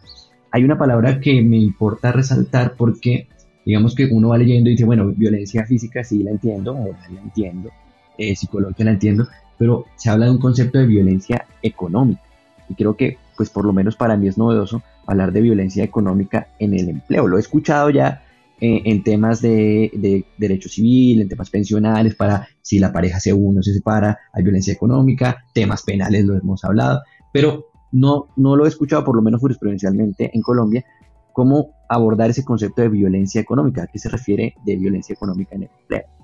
Hay 0.51 0.64
una 0.64 0.79
palabra 0.79 1.18
que 1.18 1.42
me 1.42 1.57
importa 1.57 2.12
resaltar 2.12 2.74
porque, 2.77 3.27
digamos 3.64 3.94
que 3.94 4.07
uno 4.07 4.29
va 4.29 4.38
leyendo 4.38 4.68
y 4.68 4.74
dice, 4.74 4.85
bueno, 4.85 5.07
violencia 5.07 5.64
física 5.64 6.05
sí 6.05 6.22
la 6.22 6.31
entiendo, 6.31 6.74
moral 6.74 7.14
la 7.14 7.20
entiendo, 7.22 7.70
eh, 8.18 8.37
psicológica 8.37 8.85
la 8.85 8.92
entiendo, 8.92 9.27
pero 9.57 9.87
se 9.96 10.11
habla 10.11 10.27
de 10.27 10.33
un 10.33 10.38
concepto 10.38 10.79
de 10.79 10.87
violencia 10.87 11.46
económica. 11.62 12.22
Y 12.68 12.74
creo 12.74 12.96
que, 12.96 13.16
pues 13.37 13.48
por 13.48 13.64
lo 13.64 13.72
menos 13.72 13.96
para 13.96 14.16
mí 14.16 14.29
es 14.29 14.37
novedoso 14.37 14.83
hablar 15.07 15.33
de 15.33 15.40
violencia 15.40 15.85
económica 15.85 16.48
en 16.59 16.74
el 16.74 16.90
empleo. 16.90 17.27
Lo 17.27 17.38
he 17.38 17.40
escuchado 17.40 17.88
ya 17.88 18.22
eh, 18.60 18.82
en 18.84 19.02
temas 19.02 19.40
de, 19.40 19.90
de, 19.94 20.24
derecho 20.36 20.68
civil, 20.68 21.22
en 21.22 21.28
temas 21.28 21.50
pensionales, 21.50 22.14
para 22.14 22.48
si 22.60 22.78
la 22.78 22.92
pareja 22.92 23.20
se 23.20 23.32
une 23.32 23.60
o 23.60 23.62
se 23.62 23.72
separa, 23.72 24.18
hay 24.32 24.42
violencia 24.42 24.72
económica, 24.72 25.44
temas 25.54 25.82
penales 25.82 26.24
lo 26.24 26.36
hemos 26.36 26.64
hablado, 26.64 27.02
pero 27.32 27.66
no, 27.92 28.28
no 28.36 28.56
lo 28.56 28.64
he 28.64 28.68
escuchado, 28.68 29.04
por 29.04 29.16
lo 29.16 29.22
menos 29.22 29.40
jurisprudencialmente 29.40 30.30
en 30.34 30.42
Colombia, 30.42 30.84
cómo 31.32 31.70
abordar 31.88 32.30
ese 32.30 32.44
concepto 32.44 32.82
de 32.82 32.88
violencia 32.88 33.40
económica. 33.40 33.84
¿A 33.84 33.86
qué 33.86 33.98
se 33.98 34.08
refiere 34.08 34.54
de 34.64 34.76
violencia 34.76 35.12
económica 35.12 35.54
en 35.54 35.62
el 35.62 35.70
empleo? 35.80 36.17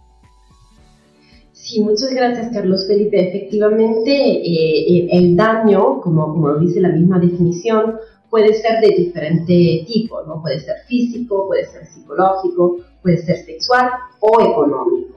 Sí, 1.54 1.80
muchas 1.82 2.10
gracias, 2.10 2.52
Carlos 2.52 2.86
Felipe. 2.86 3.28
Efectivamente, 3.28 4.10
eh, 4.12 5.08
el 5.12 5.36
daño, 5.36 6.00
como, 6.00 6.26
como 6.32 6.58
dice 6.58 6.80
la 6.80 6.90
misma 6.90 7.18
definición, 7.18 7.96
puede 8.28 8.52
ser 8.54 8.80
de 8.80 8.88
diferente 8.88 9.84
tipo, 9.86 10.22
¿no? 10.24 10.42
Puede 10.42 10.60
ser 10.60 10.76
físico, 10.86 11.46
puede 11.46 11.64
ser 11.66 11.86
psicológico, 11.86 12.78
puede 13.02 13.18
ser 13.18 13.36
sexual 13.46 13.88
o 14.20 14.40
económico 14.42 15.14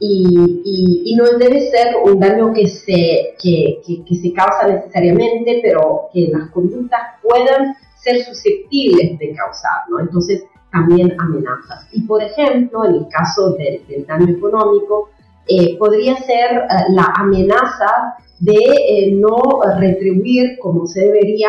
y, 0.00 1.14
no 1.16 1.24
debe 1.38 1.60
ser 1.70 1.96
un 2.04 2.20
daño 2.20 2.52
que 2.52 2.68
se, 2.68 3.34
que, 3.42 3.80
que, 3.84 4.14
se 4.14 4.32
causa 4.32 4.68
necesariamente, 4.68 5.60
pero 5.62 6.08
que 6.12 6.28
las 6.28 6.50
conductas 6.50 7.00
puedan 7.22 7.74
ser 7.96 8.24
susceptibles 8.24 9.18
de 9.18 9.34
causar, 9.34 9.82
¿no? 9.90 9.98
Entonces, 10.00 10.44
también 10.70 11.14
amenazas. 11.18 11.88
Y 11.92 12.02
por 12.02 12.22
ejemplo, 12.22 12.84
en 12.84 12.94
el 12.96 13.08
caso 13.08 13.52
del, 13.52 14.06
daño 14.06 14.28
económico, 14.36 15.10
eh, 15.48 15.78
podría 15.78 16.14
ser 16.16 16.56
eh, 16.56 16.66
la 16.90 17.10
amenaza 17.16 18.16
de 18.38 18.54
eh, 18.54 19.12
no 19.12 19.62
retribuir 19.78 20.58
como 20.58 20.86
se 20.86 21.00
debería 21.06 21.48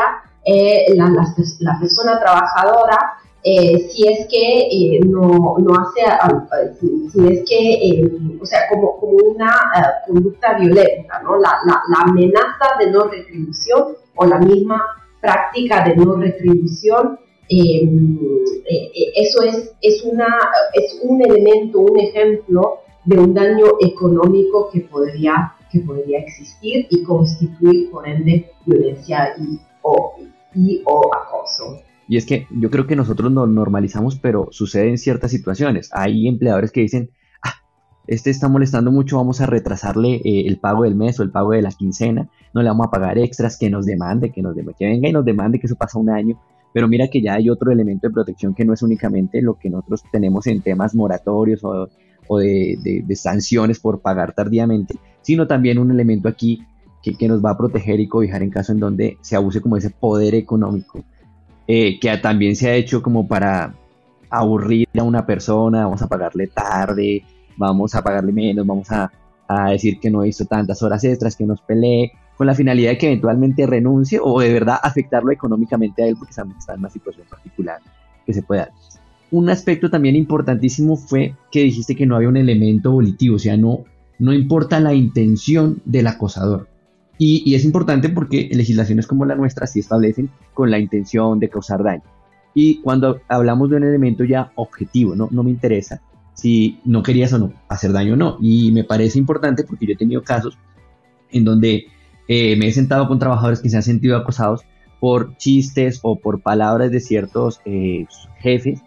la, 0.96 1.10
la, 1.60 1.80
persona 1.80 2.20
trabajadora 2.20 2.98
si 3.44 4.08
es 4.08 4.26
que 4.28 5.00
no, 5.06 5.58
no, 5.60 5.74
hace, 5.76 6.02
si, 7.12 7.28
es 7.28 7.44
que, 7.48 8.04
o 8.42 8.46
sea, 8.46 8.62
como, 8.70 8.98
como 8.98 9.18
una 9.36 9.52
conducta 10.08 10.58
violenta, 10.58 11.22
¿no? 11.22 11.38
La, 11.38 11.60
la, 11.68 11.84
la, 11.90 12.02
amenaza 12.04 12.78
de 12.80 12.90
no 12.90 13.04
retribución 13.04 13.90
o 14.16 14.26
la 14.26 14.40
misma 14.40 14.82
práctica 15.22 15.84
de 15.84 15.98
no 15.98 16.16
retribución 16.16 17.20
eso 19.16 19.44
es, 19.44 19.72
es, 19.82 20.04
una, 20.04 20.36
es 20.74 21.00
un 21.04 21.22
elemento, 21.22 21.80
un 21.80 22.00
ejemplo 22.00 22.80
de 23.06 23.18
un 23.18 23.34
daño 23.34 23.66
económico 23.80 24.70
que 24.72 24.82
podría, 24.82 25.54
que 25.72 25.80
podría 25.80 26.20
existir 26.20 26.88
y 26.90 27.04
constituir, 27.04 27.90
por 27.92 28.08
ende, 28.08 28.52
violencia 28.66 29.34
y 29.38 29.60
o, 29.82 30.16
y, 30.54 30.82
o 30.86 31.10
acoso. 31.14 31.80
Y 32.08 32.18
es 32.18 32.26
que 32.26 32.48
yo 32.50 32.70
creo 32.72 32.88
que 32.88 32.96
nosotros 32.96 33.32
nos 33.32 33.48
normalizamos, 33.48 34.18
pero 34.18 34.48
sucede 34.52 34.90
en 34.90 34.98
ciertas 34.98 35.32
situaciones. 35.32 35.90
Hay 35.94 36.28
empleadores 36.28 36.72
que 36.72 36.82
dicen, 36.82 37.12
ah, 37.44 37.54
este 38.08 38.32
está 38.32 38.50
molestando 38.50 38.92
mucho, 38.92 39.18
vamos 39.18 39.42
a 39.42 39.46
retrasarle 39.46 40.16
eh, 40.16 40.48
el 40.48 40.58
pago 40.58 40.84
del 40.84 40.96
mes 40.96 41.20
o 41.20 41.24
el 41.24 41.32
pago 41.32 41.52
de 41.52 41.62
la 41.62 41.72
quincena, 41.72 42.30
no 42.54 42.64
le 42.64 42.70
vamos 42.70 42.88
a 42.88 42.92
pagar 42.92 43.18
extras, 43.20 43.58
que 43.58 43.70
nos 43.70 43.86
demande, 43.86 44.32
que 44.32 44.42
nos 44.42 44.56
demande, 44.56 44.76
que 44.78 44.88
venga 44.88 45.08
y 45.08 45.14
nos 45.14 45.24
demande, 45.24 45.60
que 45.60 45.68
eso 45.68 45.76
pasa 45.76 46.00
un 46.00 46.10
año. 46.10 46.40
Pero 46.74 46.88
mira 46.88 47.08
que 47.08 47.22
ya 47.22 47.34
hay 47.34 47.50
otro 47.50 47.72
elemento 47.72 48.08
de 48.08 48.14
protección 48.14 48.54
que 48.54 48.66
no 48.66 48.74
es 48.74 48.84
únicamente 48.84 49.42
lo 49.42 49.58
que 49.58 49.70
nosotros 49.70 50.04
tenemos 50.12 50.46
en 50.48 50.62
temas 50.62 50.94
moratorios 50.94 51.64
o, 51.64 51.90
de, 52.38 53.04
sanciones 53.16 53.80
por 53.80 54.02
pagar 54.02 54.34
tardíamente, 54.34 54.96
sino 55.22 55.48
también 55.48 55.80
un 55.80 55.92
elemento 55.92 56.30
aquí 56.30 56.64
que, 57.02 57.28
nos 57.28 57.44
va 57.44 57.52
a 57.52 57.58
proteger 57.58 58.00
y 58.00 58.08
cobijar 58.08 58.44
en 58.44 58.52
caso 58.52 58.72
en 58.72 58.80
donde 58.80 59.18
se 59.22 59.36
abuse 59.36 59.62
como 59.62 59.78
ese 59.78 59.90
poder 59.90 60.36
económico, 60.36 61.04
eh, 61.68 62.00
que 62.00 62.16
también 62.18 62.56
se 62.56 62.70
ha 62.70 62.76
hecho 62.76 63.02
como 63.02 63.28
para 63.28 63.74
aburrir 64.30 64.88
a 64.98 65.04
una 65.04 65.26
persona, 65.26 65.86
vamos 65.86 66.02
a 66.02 66.08
pagarle 66.08 66.48
tarde, 66.48 67.24
vamos 67.58 67.96
a 67.96 68.04
pagarle 68.04 68.32
menos, 68.32 68.66
vamos 68.66 68.92
a, 68.92 69.12
a 69.48 69.72
decir 69.72 70.00
que 70.00 70.12
no 70.12 70.24
hizo 70.26 70.46
tantas 70.46 70.84
horas 70.84 71.04
extras, 71.04 71.36
que 71.36 71.46
nos 71.46 71.62
pelee, 71.62 72.12
con 72.40 72.48
la 72.48 72.56
finalidad 72.56 72.92
de 72.92 72.98
que 72.98 73.08
eventualmente 73.08 73.68
renuncie 73.68 74.18
o 74.24 74.40
de 74.40 74.54
verdad 74.54 74.78
afectarlo 74.82 75.30
económicamente 75.30 76.04
a 76.04 76.08
él 76.08 76.16
porque 76.18 76.30
está 76.30 76.44
en 76.74 76.80
una 76.80 76.90
situación 76.90 77.28
particular 77.28 77.80
que 78.26 78.34
se 78.34 78.42
puede 78.42 78.62
dar. 78.62 78.72
Un 79.32 79.50
aspecto 79.50 79.90
también 79.90 80.16
importantísimo 80.16 80.96
fue 80.96 81.36
que 81.52 81.64
dijiste 81.64 81.96
que 81.96 82.06
no 82.06 82.16
había 82.16 82.30
un 82.30 82.38
elemento 82.38 82.92
volitivo, 82.92 83.36
o 83.36 83.40
sea, 83.40 83.58
no, 83.58 83.84
no 84.18 84.34
importa 84.34 84.80
la 84.80 84.94
intención 84.94 85.82
del 85.86 86.08
acosador. 86.08 86.68
Y, 87.18 87.54
es 87.54 87.66
importante 87.66 88.10
porque 88.10 88.50
legislaciones 88.52 89.06
como 89.06 89.26
la 89.26 89.36
nuestra 89.36 89.68
sí 89.68 89.82
establecen 89.82 90.30
con 90.54 90.72
la 90.72 90.80
intención 90.80 91.38
de 91.38 91.50
causar 91.50 91.84
daño. 91.84 92.04
Y 92.54 92.82
cuando 92.82 93.20
hablamos 93.28 93.70
de 93.70 93.76
un 93.76 93.84
elemento 93.84 94.24
ya 94.24 94.52
objetivo, 94.56 95.16
no, 95.16 95.28
no 95.30 95.44
me 95.44 95.52
interesa 95.52 96.02
si 96.34 96.80
no 96.86 97.04
querías 97.04 97.34
o 97.34 97.40
no 97.40 97.54
hacer 97.68 97.92
daño 97.92 98.14
o 98.14 98.18
no. 98.18 98.38
Y 98.42 98.72
me 98.72 98.86
parece 98.86 99.20
importante 99.20 99.66
porque 99.66 99.86
yo 99.86 99.94
he 99.94 99.98
tenido 99.98 100.24
casos 100.24 100.58
en 101.32 101.44
donde 101.44 101.88
eh, 102.28 102.56
me 102.56 102.68
he 102.68 102.72
sentado 102.72 103.08
con 103.08 103.20
trabajadores 103.20 103.60
que 103.60 103.70
se 103.70 103.76
han 103.76 103.84
sentido 103.84 104.16
acosados 104.16 104.62
por 105.00 105.36
chistes 105.38 106.00
o 106.02 106.18
por 106.18 106.42
palabras 106.42 106.92
de 106.92 107.00
ciertos 107.00 107.60
eh, 107.66 108.06
jefes 108.38 108.82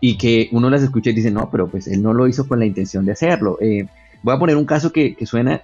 y 0.00 0.18
que 0.18 0.48
uno 0.52 0.70
las 0.70 0.82
escucha 0.82 1.10
y 1.10 1.14
dice, 1.14 1.30
no, 1.30 1.50
pero 1.50 1.68
pues 1.68 1.86
él 1.88 2.02
no 2.02 2.12
lo 2.12 2.28
hizo 2.28 2.46
con 2.46 2.58
la 2.58 2.66
intención 2.66 3.04
de 3.04 3.12
hacerlo. 3.12 3.58
Eh, 3.60 3.86
voy 4.22 4.34
a 4.34 4.38
poner 4.38 4.56
un 4.56 4.66
caso 4.66 4.92
que, 4.92 5.14
que, 5.14 5.26
suena 5.26 5.62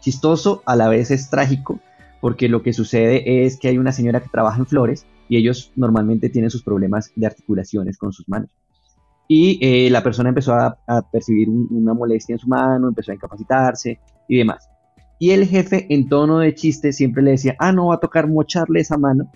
chistoso, 0.00 0.62
a 0.66 0.76
la 0.76 0.88
vez 0.88 1.10
es 1.10 1.30
trágico, 1.30 1.80
porque 2.20 2.48
lo 2.48 2.62
que 2.62 2.72
sucede 2.72 3.44
es 3.44 3.58
que 3.58 3.68
hay 3.68 3.78
una 3.78 3.92
señora 3.92 4.20
que 4.20 4.28
trabaja 4.28 4.58
en 4.58 4.66
flores 4.66 5.06
y 5.28 5.36
ellos 5.36 5.72
normalmente 5.76 6.28
tienen 6.28 6.50
sus 6.50 6.62
problemas 6.62 7.12
de 7.14 7.26
articulaciones 7.26 7.96
con 7.96 8.12
sus 8.12 8.28
manos. 8.28 8.50
Y 9.32 9.88
la 9.90 10.02
persona 10.02 10.30
empezó 10.30 10.54
a, 10.54 10.76
percibir 11.12 11.48
una 11.48 11.94
molestia 11.94 12.32
en 12.32 12.40
su 12.40 12.48
mano, 12.48 12.88
empezó 12.88 13.12
a 13.12 13.14
incapacitarse 13.14 14.00
y 14.26 14.38
demás. 14.38 14.68
Y 15.20 15.30
el 15.30 15.46
jefe, 15.46 15.86
en 15.88 16.08
tono 16.08 16.38
de 16.40 16.52
chiste, 16.56 16.92
siempre 16.92 17.22
le 17.22 17.32
decía, 17.32 17.54
ah, 17.60 17.70
no 17.70 17.86
va 17.86 17.94
a 17.94 18.00
tocar 18.00 18.26
mocharle 18.26 18.80
esa 18.80 18.98
mano, 18.98 19.30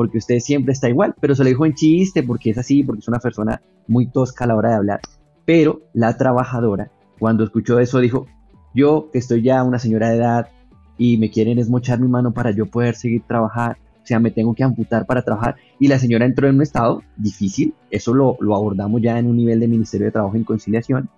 porque 0.00 0.16
usted 0.16 0.38
siempre 0.38 0.72
está 0.72 0.88
igual. 0.88 1.14
Pero 1.20 1.34
se 1.34 1.44
lo 1.44 1.50
dijo 1.50 1.66
en 1.66 1.74
chiste, 1.74 2.22
porque 2.22 2.48
es 2.48 2.56
así, 2.56 2.82
porque 2.82 3.00
es 3.00 3.08
una 3.08 3.18
persona 3.18 3.60
muy 3.86 4.06
tosca 4.06 4.44
a 4.44 4.48
la 4.48 4.56
hora 4.56 4.70
de 4.70 4.76
hablar. 4.76 5.00
Pero 5.44 5.82
la 5.92 6.16
trabajadora, 6.16 6.90
cuando 7.18 7.44
escuchó 7.44 7.78
eso, 7.80 7.98
dijo, 7.98 8.26
yo 8.74 9.10
que 9.12 9.18
estoy 9.18 9.42
ya 9.42 9.62
una 9.62 9.78
señora 9.78 10.08
de 10.08 10.16
edad 10.16 10.48
y 10.96 11.18
me 11.18 11.30
quieren 11.30 11.58
esmochar 11.58 12.00
mi 12.00 12.08
mano 12.08 12.32
para 12.32 12.50
yo 12.50 12.64
poder 12.64 12.94
seguir 12.94 13.24
trabajar, 13.26 13.76
o 14.02 14.06
sea, 14.06 14.18
me 14.20 14.30
tengo 14.30 14.54
que 14.54 14.64
amputar 14.64 15.04
para 15.04 15.20
trabajar. 15.20 15.56
Y 15.78 15.88
la 15.88 15.98
señora 15.98 16.24
entró 16.24 16.48
en 16.48 16.54
un 16.54 16.62
estado 16.62 17.02
difícil, 17.18 17.74
eso 17.90 18.14
lo, 18.14 18.38
abordamos 18.56 19.02
ya 19.02 19.18
en 19.18 19.26
un 19.26 19.36
nivel 19.36 19.60
de 19.60 19.68
Ministerio 19.68 20.06
de 20.06 20.12
Trabajo 20.12 20.34
en 20.34 20.44
Conciliación, 20.44 21.10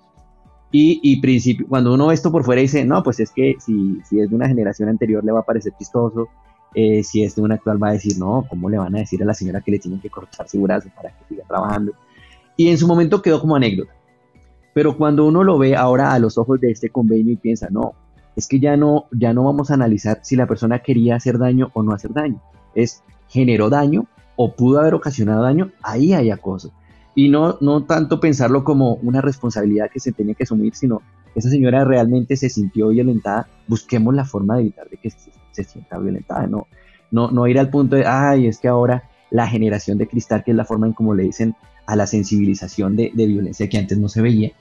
y, 0.72 0.98
y 1.04 1.20
principio, 1.20 1.68
cuando 1.68 1.94
uno 1.94 2.08
ve 2.08 2.14
esto 2.14 2.32
por 2.32 2.42
fuera 2.42 2.62
dice, 2.62 2.84
no, 2.84 3.04
pues 3.04 3.20
es 3.20 3.30
que 3.30 3.54
si, 3.60 4.00
si 4.08 4.18
es 4.18 4.28
de 4.28 4.34
una 4.34 4.48
generación 4.48 4.88
anterior 4.88 5.22
le 5.22 5.30
va 5.30 5.40
a 5.40 5.44
parecer 5.44 5.72
chistoso, 5.78 6.30
eh, 6.74 7.02
si 7.02 7.22
es 7.22 7.34
de 7.34 7.42
una 7.42 7.56
actual 7.56 7.82
va 7.82 7.88
a 7.88 7.92
decir, 7.92 8.18
no, 8.18 8.46
¿cómo 8.48 8.68
le 8.68 8.78
van 8.78 8.94
a 8.94 9.00
decir 9.00 9.22
a 9.22 9.26
la 9.26 9.34
señora 9.34 9.60
que 9.60 9.70
le 9.70 9.78
tienen 9.78 10.00
que 10.00 10.10
cortar 10.10 10.48
su 10.48 10.60
brazo 10.62 10.88
para 10.94 11.10
que 11.10 11.24
siga 11.28 11.44
trabajando? 11.46 11.92
Y 12.56 12.68
en 12.68 12.78
su 12.78 12.86
momento 12.86 13.22
quedó 13.22 13.40
como 13.40 13.56
anécdota. 13.56 13.92
Pero 14.74 14.96
cuando 14.96 15.26
uno 15.26 15.44
lo 15.44 15.58
ve 15.58 15.76
ahora 15.76 16.12
a 16.12 16.18
los 16.18 16.38
ojos 16.38 16.60
de 16.60 16.70
este 16.70 16.90
convenio 16.90 17.32
y 17.32 17.36
piensa, 17.36 17.68
no, 17.70 17.94
es 18.36 18.46
que 18.46 18.58
ya 18.58 18.76
no, 18.76 19.06
ya 19.12 19.32
no 19.32 19.44
vamos 19.44 19.70
a 19.70 19.74
analizar 19.74 20.20
si 20.22 20.36
la 20.36 20.46
persona 20.46 20.78
quería 20.78 21.16
hacer 21.16 21.38
daño 21.38 21.70
o 21.74 21.82
no 21.82 21.92
hacer 21.92 22.12
daño. 22.12 22.40
Es 22.74 23.02
generó 23.28 23.70
daño 23.70 24.06
o 24.36 24.54
pudo 24.54 24.80
haber 24.80 24.94
ocasionado 24.94 25.42
daño, 25.42 25.72
ahí 25.82 26.12
hay 26.14 26.30
acoso 26.30 26.72
y 27.14 27.28
no, 27.28 27.58
no 27.60 27.84
tanto 27.84 28.20
pensarlo 28.20 28.64
como 28.64 28.94
una 28.96 29.20
responsabilidad 29.20 29.90
que 29.90 30.00
se 30.00 30.12
tenía 30.12 30.34
que 30.34 30.44
asumir, 30.44 30.74
sino 30.74 31.02
esa 31.34 31.50
señora 31.50 31.84
realmente 31.84 32.36
se 32.36 32.48
sintió 32.48 32.88
violentada, 32.88 33.48
busquemos 33.68 34.14
la 34.14 34.24
forma 34.24 34.56
de 34.56 34.62
evitar 34.62 34.88
de 34.88 34.96
que 34.96 35.10
se, 35.52 35.64
sienta 35.64 35.98
violentada, 35.98 36.46
no, 36.46 36.66
no, 37.10 37.30
no 37.30 37.46
ir 37.46 37.58
al 37.58 37.70
punto 37.70 37.96
de, 37.96 38.06
ay, 38.06 38.46
es 38.46 38.58
que 38.58 38.68
ahora 38.68 39.04
la 39.30 39.46
generación 39.46 39.98
de 39.98 40.08
cristal, 40.08 40.42
que 40.44 40.50
es 40.50 40.56
la 40.56 40.64
forma 40.64 40.86
en 40.86 40.92
como 40.92 41.14
le 41.14 41.24
dicen 41.24 41.54
a 41.86 41.96
la 41.96 42.06
sensibilización 42.06 42.96
de, 42.96 43.12
violencia 43.14 43.68
que 43.68 43.78
antes 43.78 43.98
no 43.98 44.08
se 44.08 44.22
veía, 44.22 44.52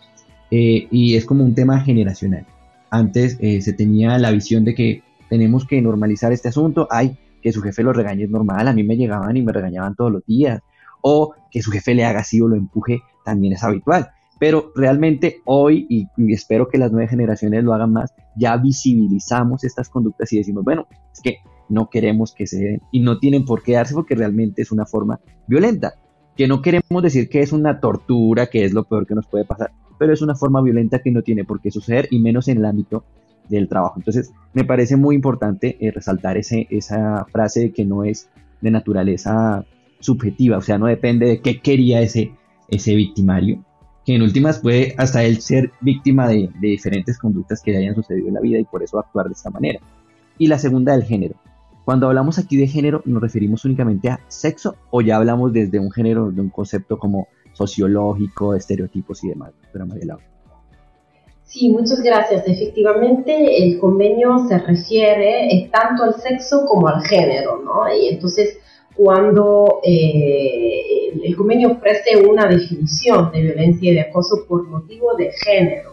eh, 0.50 0.88
y 0.92 1.16
es 1.16 1.26
como 1.26 1.44
un 1.44 1.56
tema 1.56 1.82
generacional. 1.82 2.46
Antes 2.90 3.38
eh, 3.40 3.62
se 3.62 3.74
tenía 3.74 4.18
la 4.18 4.32
visión 4.32 4.66
de 4.66 4.76
que 4.76 5.04
tenemos 5.30 5.66
que 5.66 5.82
normalizar 5.82 6.32
este 6.32 6.50
asunto, 6.50 6.88
ay, 6.92 7.18
que 7.42 7.52
su 7.52 7.62
jefe 7.62 7.84
lo 7.84 7.94
regañe 7.94 8.26
es 8.26 8.30
normal, 8.30 8.68
a 8.68 8.74
mí 8.74 8.84
me 8.84 8.98
llegaban 8.98 9.36
y 9.38 9.42
me 9.42 9.52
regañaban 9.52 9.96
todos 9.96 10.12
los 10.12 10.26
días, 10.26 10.62
o 11.02 11.34
que 11.50 11.62
su 11.62 11.72
jefe 11.72 11.96
le 11.96 12.06
haga 12.06 12.20
así 12.20 12.40
o 12.42 12.48
lo 12.48 12.56
empuje 12.56 13.02
también 13.26 13.54
es 13.54 13.64
habitual. 13.64 14.12
Pero 14.42 14.72
realmente 14.76 15.42
hoy, 15.46 15.86
y, 15.88 16.08
espero 16.34 16.68
que 16.68 16.80
las 16.80 16.92
nuevas 16.92 17.12
generaciones 17.12 17.64
lo 17.64 17.76
hagan 17.76 17.94
más, 17.94 18.12
ya 18.36 18.58
visibilizamos 18.58 19.64
estas 19.64 19.88
conductas 19.88 20.34
y 20.34 20.38
decimos, 20.38 20.64
bueno, 20.64 20.88
es 21.14 21.22
que 21.22 21.38
no 21.70 21.92
queremos 21.92 22.34
que 22.34 22.48
se 22.48 22.58
den 22.58 22.82
y 22.92 23.02
no 23.02 23.20
tienen 23.20 23.46
por 23.46 23.62
qué 23.62 23.74
darse 23.74 23.94
porque 23.94 24.16
realmente 24.16 24.64
es 24.64 24.72
una 24.72 24.88
forma 24.88 25.20
violenta. 25.46 25.94
Que 26.36 26.48
no 26.48 26.64
queremos 26.64 27.04
decir 27.04 27.30
que 27.30 27.42
es 27.42 27.52
una 27.54 27.80
tortura, 27.80 28.48
que 28.48 28.66
es 28.66 28.74
lo 28.74 28.86
peor 28.86 29.06
que 29.06 29.14
nos 29.14 29.28
puede 29.28 29.46
pasar, 29.46 29.74
pero 30.00 30.12
es 30.12 30.24
una 30.24 30.34
forma 30.34 30.60
violenta 30.64 31.04
que 31.04 31.12
no 31.12 31.22
tiene 31.22 31.46
por 31.46 31.62
qué 31.62 31.70
suceder 31.70 32.08
y 32.10 32.18
menos 32.18 32.48
en 32.48 32.58
el 32.58 32.66
ámbito 32.66 33.06
del 33.48 33.70
trabajo. 33.70 33.94
Entonces, 33.98 34.32
me 34.54 34.64
parece 34.64 34.98
muy 34.98 35.14
importante 35.14 35.78
eh, 35.80 35.92
resaltar 35.92 36.38
ese, 36.38 36.66
esa 36.72 37.28
frase 37.32 37.60
de 37.60 37.74
que 37.74 37.86
no 37.86 38.06
es 38.06 38.28
de 38.60 38.72
naturaleza 38.72 39.64
subjetiva, 40.00 40.58
o 40.58 40.62
sea, 40.62 40.80
no 40.80 40.88
depende 40.88 41.28
de 41.28 41.42
qué 41.42 41.62
quería 41.62 42.02
ese, 42.02 42.32
ese 42.70 42.96
victimario, 42.96 43.64
que 44.12 44.16
en 44.16 44.22
últimas 44.22 44.60
puede 44.60 44.94
hasta 44.98 45.24
él 45.24 45.42
ser 45.42 45.72
víctima 45.80 46.28
de, 46.28 46.50
diferentes 46.60 47.18
conductas 47.18 47.62
que 47.62 47.72
le 47.72 47.78
hayan 47.78 47.96
sucedido 47.96 48.28
en 48.28 48.34
la 48.34 48.42
vida 48.42 48.60
y 48.60 48.66
por 48.66 48.84
eso 48.84 49.00
actuar 49.00 49.28
de 49.28 49.34
esta 49.34 49.50
manera. 49.50 49.80
Y 50.38 50.48
la 50.48 50.60
segunda, 50.60 50.94
del 50.94 51.04
género. 51.04 51.36
Cuando 51.86 52.08
hablamos 52.08 52.38
aquí 52.38 52.58
de 52.58 52.68
género, 52.68 53.02
¿nos 53.06 53.22
referimos 53.22 53.64
únicamente 53.66 54.10
a 54.10 54.20
sexo 54.28 54.76
o 54.90 55.02
ya 55.02 55.16
hablamos 55.18 55.54
desde 55.54 55.80
un 55.80 55.92
género, 55.92 56.32
de 56.32 56.42
un 56.42 56.50
concepto 56.50 57.00
como 57.00 57.28
sociológico, 57.54 58.54
estereotipos 58.54 59.24
y 59.24 59.30
demás? 59.30 59.52
María 59.74 60.18
Sí, 61.44 61.70
muchas 61.70 62.02
gracias. 62.02 62.44
Efectivamente, 62.48 63.64
el 63.64 63.80
convenio 63.80 64.48
se 64.48 64.58
refiere 64.58 65.54
eh, 65.54 65.70
tanto 65.72 66.04
al 66.04 66.16
sexo 66.16 66.66
como 66.66 66.88
al 66.88 67.04
género, 67.04 67.62
¿no? 67.64 67.94
Y 67.94 68.08
entonces, 68.08 68.58
cuando 68.96 69.80
eh, 69.84 71.12
el 71.24 71.36
convenio 71.36 71.72
ofrece 71.72 72.18
una 72.18 72.46
definición 72.46 73.32
de 73.32 73.42
violencia 73.42 73.92
y 73.92 73.96
de 73.96 74.02
acoso 74.02 74.46
por 74.48 74.68
motivo 74.68 75.16
de 75.16 75.32
género 75.32 75.92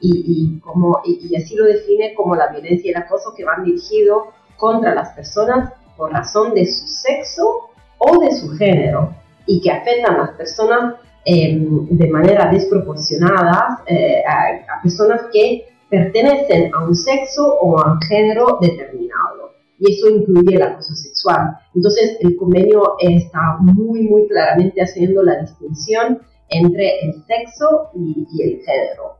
y, 0.00 0.58
como, 0.60 1.02
y, 1.04 1.34
así 1.36 1.54
lo 1.54 1.64
define 1.64 2.14
como 2.14 2.34
la 2.34 2.48
violencia 2.48 2.88
y 2.88 2.90
el 2.90 2.96
acoso 2.96 3.34
que 3.36 3.44
van 3.44 3.64
dirigidos 3.64 4.28
contra 4.56 4.94
las 4.94 5.10
personas 5.10 5.72
por 5.96 6.12
razón 6.12 6.54
de 6.54 6.66
su 6.66 6.86
sexo 6.86 7.70
o 7.98 8.20
de 8.20 8.32
su 8.32 8.50
género 8.56 9.14
y 9.46 9.60
que 9.60 9.70
afectan 9.70 10.14
a 10.14 10.18
las 10.18 10.30
personas 10.30 10.94
em, 11.24 11.86
de 11.88 12.08
manera 12.08 12.50
desproporcionada 12.50 13.82
eh, 13.86 14.22
a, 14.26 14.80
personas 14.82 15.22
que 15.32 15.66
pertenecen 15.88 16.74
a 16.74 16.84
un 16.84 16.94
sexo 16.94 17.58
o 17.60 17.78
a 17.78 17.92
un 17.92 18.00
género 18.02 18.58
determinado. 18.60 19.49
Y 19.80 19.92
eso 19.92 20.08
incluye 20.10 20.56
el 20.56 20.62
acoso 20.62 20.94
sexual. 20.94 21.56
Entonces, 21.74 22.18
el 22.20 22.36
convenio 22.36 22.96
está 23.00 23.56
muy, 23.60 24.02
muy 24.02 24.28
claramente 24.28 24.82
haciendo 24.82 25.22
la 25.22 25.40
distinción 25.40 26.20
entre 26.50 27.00
el 27.00 27.14
sexo 27.24 27.90
y, 27.94 28.26
el 28.42 28.60
género. 28.60 29.16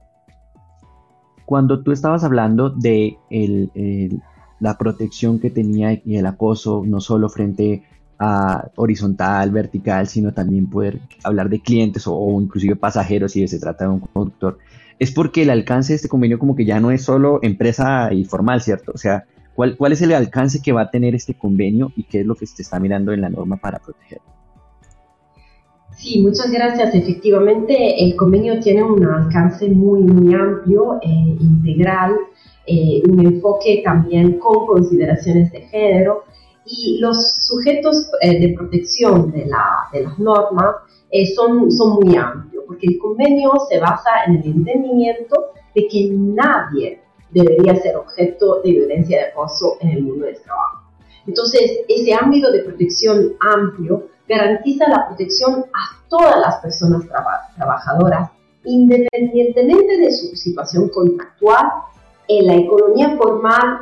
Cuando 1.46 1.82
tú 1.82 1.92
estabas 1.92 2.22
hablando 2.24 2.70
de 2.70 3.16
la 4.60 4.76
protección 4.76 5.40
que 5.40 5.50
tenía 5.50 5.94
y 6.04 6.16
el 6.16 6.26
acoso, 6.26 6.82
no 6.86 7.00
solo 7.00 7.28
frente 7.28 7.82
a 8.18 8.70
horizontal, 8.76 9.50
vertical, 9.50 10.06
sino 10.06 10.34
también 10.34 10.68
poder 10.68 11.00
hablar 11.24 11.48
de 11.48 11.60
clientes 11.60 12.06
o, 12.06 12.14
o 12.14 12.40
inclusive 12.40 12.76
pasajeros 12.76 13.32
si 13.32 13.48
se 13.48 13.58
trata 13.58 13.84
de 13.84 13.92
un 13.92 14.00
conductor, 14.00 14.58
es 14.98 15.10
porque 15.10 15.42
el 15.42 15.50
alcance 15.50 15.94
de 15.94 15.96
este 15.96 16.10
convenio 16.10 16.38
como 16.38 16.54
que 16.54 16.66
ya 16.66 16.78
no 16.78 16.90
es 16.90 17.02
solo 17.02 17.38
empresa 17.42 18.12
y 18.12 18.26
formal, 18.26 18.60
¿cierto? 18.60 18.92
O 18.94 18.98
sea, 18.98 19.24
¿cuál, 19.54 19.76
cuál 19.76 19.92
es 19.92 20.02
el 20.02 20.12
alcance 20.12 20.60
que 20.62 20.72
va 20.72 20.82
a 20.82 20.90
tener 20.90 21.14
este 21.14 21.34
convenio 21.34 21.92
y 21.96 22.04
qué 22.04 22.20
es 22.20 22.26
lo 22.26 22.34
que 22.34 22.46
se 22.46 22.62
está 22.62 22.78
mirando 22.80 23.12
en 23.12 23.20
la 23.20 23.28
norma 23.28 23.56
para 23.56 23.78
proteger? 23.78 24.20
Sí, 25.96 26.22
muchas 26.22 26.50
gracias. 26.50 26.94
Efectivamente, 26.94 28.02
el 28.02 28.16
convenio 28.16 28.58
tiene 28.60 28.82
un 28.82 29.04
alcance 29.04 29.68
muy, 29.68 30.00
muy 30.00 30.34
amplio, 30.34 30.98
e 31.02 31.08
integral, 31.08 32.16
eh, 32.66 33.02
un 33.08 33.26
enfoque 33.26 33.82
también 33.84 34.38
con 34.38 34.66
consideraciones 34.66 35.52
de 35.52 35.60
género 35.62 36.24
y 36.64 36.98
los 37.00 37.46
sujetos 37.46 38.10
eh, 38.22 38.38
de 38.38 38.54
protección 38.54 39.32
de, 39.32 39.46
la, 39.46 39.66
de 39.92 40.04
las 40.04 40.18
normas 40.18 40.76
son, 41.34 41.72
son 41.72 41.94
muy 41.94 42.14
amplios 42.16 42.50
porque 42.70 42.86
el 42.86 42.98
convenio 42.98 43.50
se 43.68 43.80
basa 43.80 44.10
en 44.28 44.36
el 44.36 44.44
entendimiento 44.44 45.46
de 45.74 45.88
que 45.88 46.08
nadie 46.12 47.00
debería 47.30 47.76
ser 47.76 47.96
objeto 47.96 48.60
de 48.62 48.72
violencia 48.72 49.18
de 49.18 49.24
acoso 49.30 49.76
en 49.80 49.90
el 49.90 50.02
mundo 50.02 50.26
del 50.26 50.40
trabajo. 50.40 50.82
Entonces, 51.26 51.80
ese 51.88 52.14
ámbito 52.14 52.50
de 52.50 52.60
protección 52.60 53.34
amplio 53.40 54.08
garantiza 54.28 54.88
la 54.88 55.08
protección 55.08 55.64
a 55.72 56.08
todas 56.08 56.38
las 56.40 56.56
personas 56.56 57.02
trabajadoras, 57.56 58.30
independientemente 58.64 59.98
de 59.98 60.12
su 60.12 60.34
situación 60.36 60.88
contractual, 60.88 61.66
en 62.28 62.46
la 62.46 62.54
economía 62.54 63.16
formal 63.16 63.80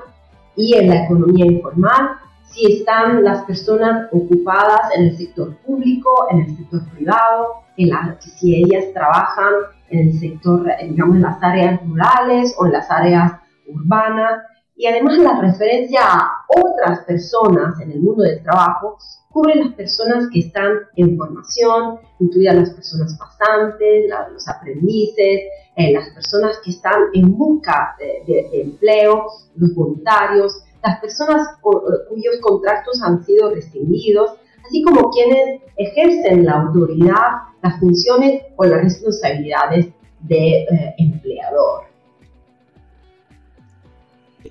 y 0.56 0.74
en 0.74 0.88
la 0.88 1.04
economía 1.04 1.44
informal, 1.46 2.18
si 2.50 2.78
están 2.78 3.22
las 3.22 3.44
personas 3.44 4.08
ocupadas 4.10 4.80
en 4.96 5.04
el 5.04 5.16
sector 5.18 5.54
público, 5.58 6.26
en 6.30 6.40
el 6.40 6.56
sector 6.56 6.80
privado, 6.94 7.62
en 7.76 7.90
la, 7.90 8.18
si 8.20 8.56
ellas 8.56 8.86
trabajan 8.94 9.52
el 9.90 10.18
sector, 10.18 10.66
digamos, 10.82 11.16
en 11.16 11.22
las 11.22 11.42
áreas 11.42 11.80
rurales 11.84 12.54
o 12.58 12.66
en 12.66 12.72
las 12.72 12.90
áreas 12.90 13.32
urbanas. 13.66 14.42
Y 14.76 14.86
además 14.86 15.18
la 15.18 15.40
referencia 15.40 16.00
a 16.02 16.30
otras 16.48 17.00
personas 17.00 17.80
en 17.80 17.92
el 17.92 18.00
mundo 18.00 18.22
del 18.22 18.42
trabajo 18.42 18.96
cubre 19.30 19.56
las 19.56 19.74
personas 19.74 20.28
que 20.32 20.40
están 20.40 20.72
en 20.96 21.16
formación, 21.16 21.98
incluidas 22.18 22.56
las 22.56 22.70
personas 22.70 23.18
pasantes, 23.18 24.10
los 24.32 24.48
aprendices, 24.48 25.42
eh, 25.76 25.92
las 25.92 26.08
personas 26.10 26.58
que 26.64 26.70
están 26.70 27.02
en 27.12 27.36
busca 27.36 27.96
de 28.26 28.48
empleo, 28.62 29.26
los 29.56 29.74
voluntarios, 29.74 30.62
las 30.82 31.00
personas 31.00 31.48
eh, 31.56 32.08
cuyos 32.08 32.38
contratos 32.40 33.02
han 33.02 33.24
sido 33.24 33.50
rescindidos, 33.50 34.32
así 34.68 34.82
como 34.82 35.10
quienes 35.10 35.62
ejercen 35.76 36.44
la 36.44 36.62
autoridad, 36.62 37.14
las 37.62 37.80
funciones 37.80 38.42
o 38.56 38.64
las 38.64 38.82
responsabilidades 38.82 39.88
de 40.20 40.62
eh, 40.62 40.94
empleador. 40.98 41.84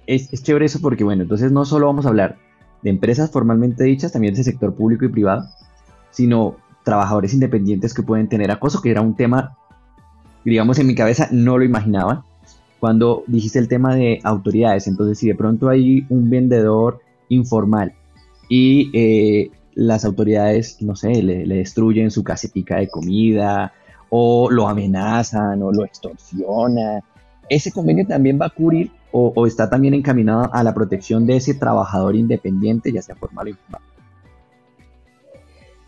Es, 0.06 0.32
chévere 0.44 0.66
eso 0.66 0.80
porque, 0.82 1.04
bueno, 1.04 1.24
entonces 1.24 1.52
no 1.52 1.66
solo 1.66 1.88
vamos 1.88 2.06
a 2.06 2.10
hablar 2.10 2.38
de 2.82 2.90
empresas 2.90 3.32
formalmente 3.32 3.84
dichas, 3.84 4.12
también 4.12 4.34
del 4.34 4.44
sector 4.44 4.74
público 4.74 5.06
y 5.06 5.10
privado, 5.10 5.46
sino 6.12 6.56
trabajadores 6.84 7.34
independientes 7.34 7.94
que 7.94 8.04
pueden 8.04 8.30
tener 8.30 8.50
acoso, 8.52 8.82
que 8.82 8.92
era 8.92 9.02
un 9.02 9.16
tema, 9.16 9.58
digamos, 10.46 10.80
en 10.80 10.88
mi 10.88 10.96
cabeza 10.96 11.28
no 11.32 11.58
lo 11.58 11.66
imaginaba, 11.66 12.24
cuando 12.80 13.24
dijiste 13.28 13.60
el 13.60 13.68
tema 13.68 13.96
de 13.96 14.20
autoridades. 14.24 14.88
Entonces, 14.88 15.18
si 15.18 15.28
de 15.28 15.36
pronto 15.36 15.68
hay 15.68 16.06
un 16.10 16.30
vendedor 16.30 17.02
informal 17.30 17.94
y 18.48 18.90
eh, 18.94 19.52
las 19.78 20.06
autoridades, 20.06 20.82
no 20.82 20.96
sé, 20.96 21.22
le, 21.22 21.46
destruyen 21.46 22.10
su 22.10 22.24
casetica 22.24 22.78
de 22.78 22.90
comida 22.90 23.74
o 24.10 24.50
lo 24.50 24.68
amenazan 24.68 25.62
o 25.62 25.72
lo 25.72 25.86
extorsionan, 25.86 27.02
ese 27.48 27.72
convenio 27.72 28.06
también 28.08 28.40
va 28.42 28.48
a 28.48 28.50
cubrir 28.50 28.92
o, 29.12 29.46
está 29.46 29.70
también 29.70 29.94
encaminado 29.94 30.50
a 30.52 30.64
la 30.64 30.74
protección 30.74 31.26
de 31.28 31.38
ese 31.38 31.54
trabajador 31.54 32.16
independiente, 32.16 32.92
ya 32.92 33.02
sea 33.02 33.16
formal 33.16 33.48
o 33.48 33.50
informal. 33.50 33.82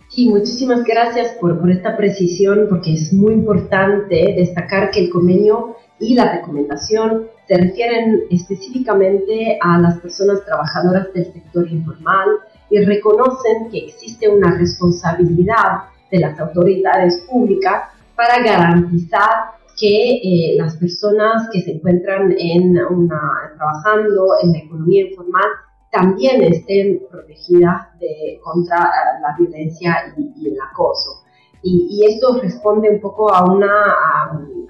Sí, 0.07 0.29
muchísimas 0.29 0.83
gracias 0.83 1.33
por, 1.39 1.59
por, 1.59 1.69
esta 1.69 1.97
precisión, 1.97 2.67
porque 2.69 2.93
es 2.93 3.11
muy 3.13 3.33
importante 3.33 4.35
destacar 4.37 4.89
que 4.91 5.01
el 5.01 5.09
convenio 5.09 5.75
y 5.99 6.13
la 6.13 6.31
recomendación 6.31 7.27
se 7.47 7.57
refieren 7.57 8.21
específicamente 8.31 9.57
a 9.61 9.79
las 9.79 9.99
personas 9.99 10.45
trabajadoras 10.45 11.13
del 11.13 11.31
sector 11.33 11.67
informal 11.69 12.27
y 12.69 12.79
reconocen 12.83 13.69
que 13.71 13.79
existe 13.79 14.27
una 14.29 14.57
responsabilidad 14.57 15.83
de 16.11 16.19
las 16.19 16.39
autoridades 16.39 17.25
públicas 17.29 17.83
para 18.15 18.43
garantizar 18.43 19.51
que 19.79 20.15
eh, 20.15 20.55
las 20.57 20.75
personas 20.75 21.49
que 21.53 21.61
se 21.61 21.71
encuentran 21.71 22.33
en 22.37 22.77
una, 22.85 23.53
trabajando 23.55 24.35
en 24.43 24.51
la 24.51 24.57
economía 24.59 25.07
informal 25.07 25.47
también 25.91 26.43
estén 26.43 27.01
protegidas 27.09 27.97
de, 27.99 28.39
contra 28.43 28.77
eh, 28.77 29.21
la 29.21 29.35
violencia 29.37 30.13
y 30.17 30.47
el 30.47 30.57
acoso. 30.61 31.23
Y, 31.61 32.05
esto 32.05 32.39
responde 32.41 32.89
un 32.89 33.01
poco 33.01 33.33
a 33.33 33.43
una, 33.43 33.67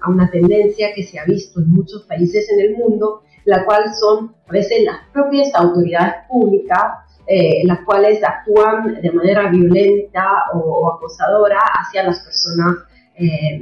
a, 0.02 0.10
una 0.10 0.30
tendencia 0.32 0.92
que 0.96 1.04
se 1.04 1.20
ha 1.20 1.26
visto 1.26 1.60
en 1.60 1.70
muchos 1.72 2.04
países 2.04 2.50
en 2.52 2.62
el 2.62 2.78
mundo, 2.78 3.22
la 3.46 3.64
cual 3.66 3.94
son 3.94 4.36
a 4.48 4.52
veces 4.52 4.84
las 4.84 4.98
propias 5.14 5.54
autoridades 5.54 6.16
públicas 6.28 7.09
eh, 7.32 7.62
las 7.64 7.82
cuales 7.82 8.24
actúan 8.24 9.00
de 9.04 9.12
manera 9.12 9.52
violenta 9.52 10.46
o, 10.52 10.92
acosadora 10.92 11.60
hacia 11.80 12.02
las 12.02 12.22
personas, 12.22 12.78
eh, 13.14 13.62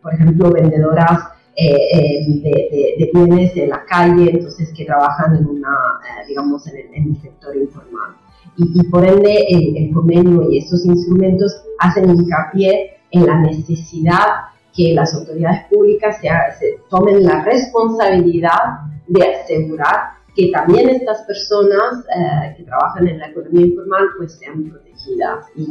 por 0.00 0.14
ejemplo, 0.14 0.50
vendedoras 0.50 1.20
eh, 1.54 2.24
de, 2.42 3.10
bienes 3.12 3.54
en 3.58 3.68
la 3.68 3.84
calle, 3.84 4.30
entonces 4.30 4.72
que 4.74 4.86
trabajan 4.86 5.36
en 5.36 5.44
una, 5.44 6.00
digamos, 6.26 6.66
en 6.68 6.94
el 6.94 7.20
sector 7.20 7.54
informal. 7.54 8.16
Y, 8.56 8.88
por 8.88 9.06
ende 9.06 9.44
el, 9.50 9.92
convenio 9.92 10.50
y 10.50 10.56
estos 10.56 10.86
instrumentos 10.86 11.62
hacen 11.78 12.08
hincapié 12.08 12.92
en 13.10 13.26
la 13.26 13.38
necesidad 13.38 14.46
que 14.74 14.94
las 14.94 15.12
autoridades 15.12 15.66
públicas 15.70 16.22
se, 16.22 16.78
tomen 16.88 17.22
la 17.22 17.44
responsabilidad 17.44 18.80
de 19.08 19.34
asegurar 19.34 20.16
que 20.36 20.50
también 20.52 20.90
estas 20.90 21.22
personas 21.22 22.04
eh, 22.14 22.54
que 22.56 22.64
trabajan 22.64 23.08
en 23.08 23.18
la 23.18 23.28
economía 23.28 23.66
informal 23.66 24.04
pues 24.18 24.34
sean 24.34 24.64
protegidas 24.64 25.46
y, 25.56 25.66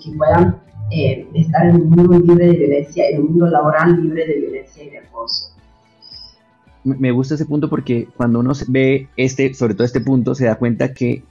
que 0.00 0.16
puedan 0.16 0.60
eh, 0.90 1.26
estar 1.34 1.66
en 1.66 1.76
un 1.76 1.90
mundo 1.90 2.18
libre 2.18 2.46
de 2.48 2.52
violencia, 2.52 3.08
en 3.08 3.22
un 3.22 3.28
mundo 3.28 3.46
laboral 3.46 4.00
libre 4.02 4.26
de 4.26 4.34
violencia 4.40 4.84
y 4.84 4.90
de 4.90 4.98
acoso. 4.98 5.54
Me 6.84 7.10
gusta 7.10 7.34
ese 7.34 7.46
punto 7.46 7.68
porque 7.68 8.08
cuando 8.16 8.40
uno 8.40 8.52
ve 8.68 9.08
este, 9.16 9.52
sobre 9.54 9.74
todo 9.74 9.84
este 9.84 10.00
punto, 10.00 10.34
se 10.34 10.46
da 10.46 10.56
cuenta 10.56 10.92
que 10.94 11.22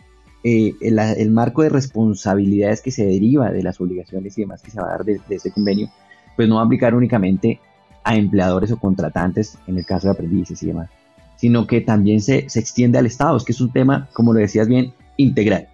eh, 0.43 0.73
el, 0.81 1.31
marco 1.31 1.63
de 1.63 1.69
responsabilidades 1.69 2.81
que 2.81 2.91
se 2.91 3.05
deriva 3.05 3.51
de 3.51 3.61
las 3.61 3.81
obligaciones 3.81 4.37
y 4.37 4.41
demás 4.41 4.61
que 4.61 4.71
se 4.71 4.79
va 4.79 4.87
a 4.87 4.91
dar 4.91 5.03
de, 5.03 5.19
este 5.29 5.51
convenio, 5.51 5.89
pues 6.35 6.47
no 6.47 6.55
va 6.55 6.61
a 6.61 6.65
aplicar 6.65 6.95
únicamente 6.95 7.59
a 8.03 8.15
empleadores 8.15 8.71
o 8.71 8.77
contratantes 8.77 9.57
en 9.67 9.77
el 9.77 9.85
caso 9.85 10.07
de 10.07 10.13
aprendices 10.13 10.63
y 10.63 10.67
demás, 10.67 10.89
sino 11.39 11.67
que 11.67 11.79
también 11.79 12.19
se, 12.19 12.49
se 12.49 12.59
extiende 12.59 12.97
al 12.97 13.05
Estado, 13.05 13.37
es 13.37 13.45
que 13.45 13.53
es 13.53 13.61
un 13.61 13.71
tema, 13.71 14.09
como 14.13 14.33
lo 14.33 14.39
decías 14.39 14.67
bien, 14.67 14.93
integral, 15.15 15.69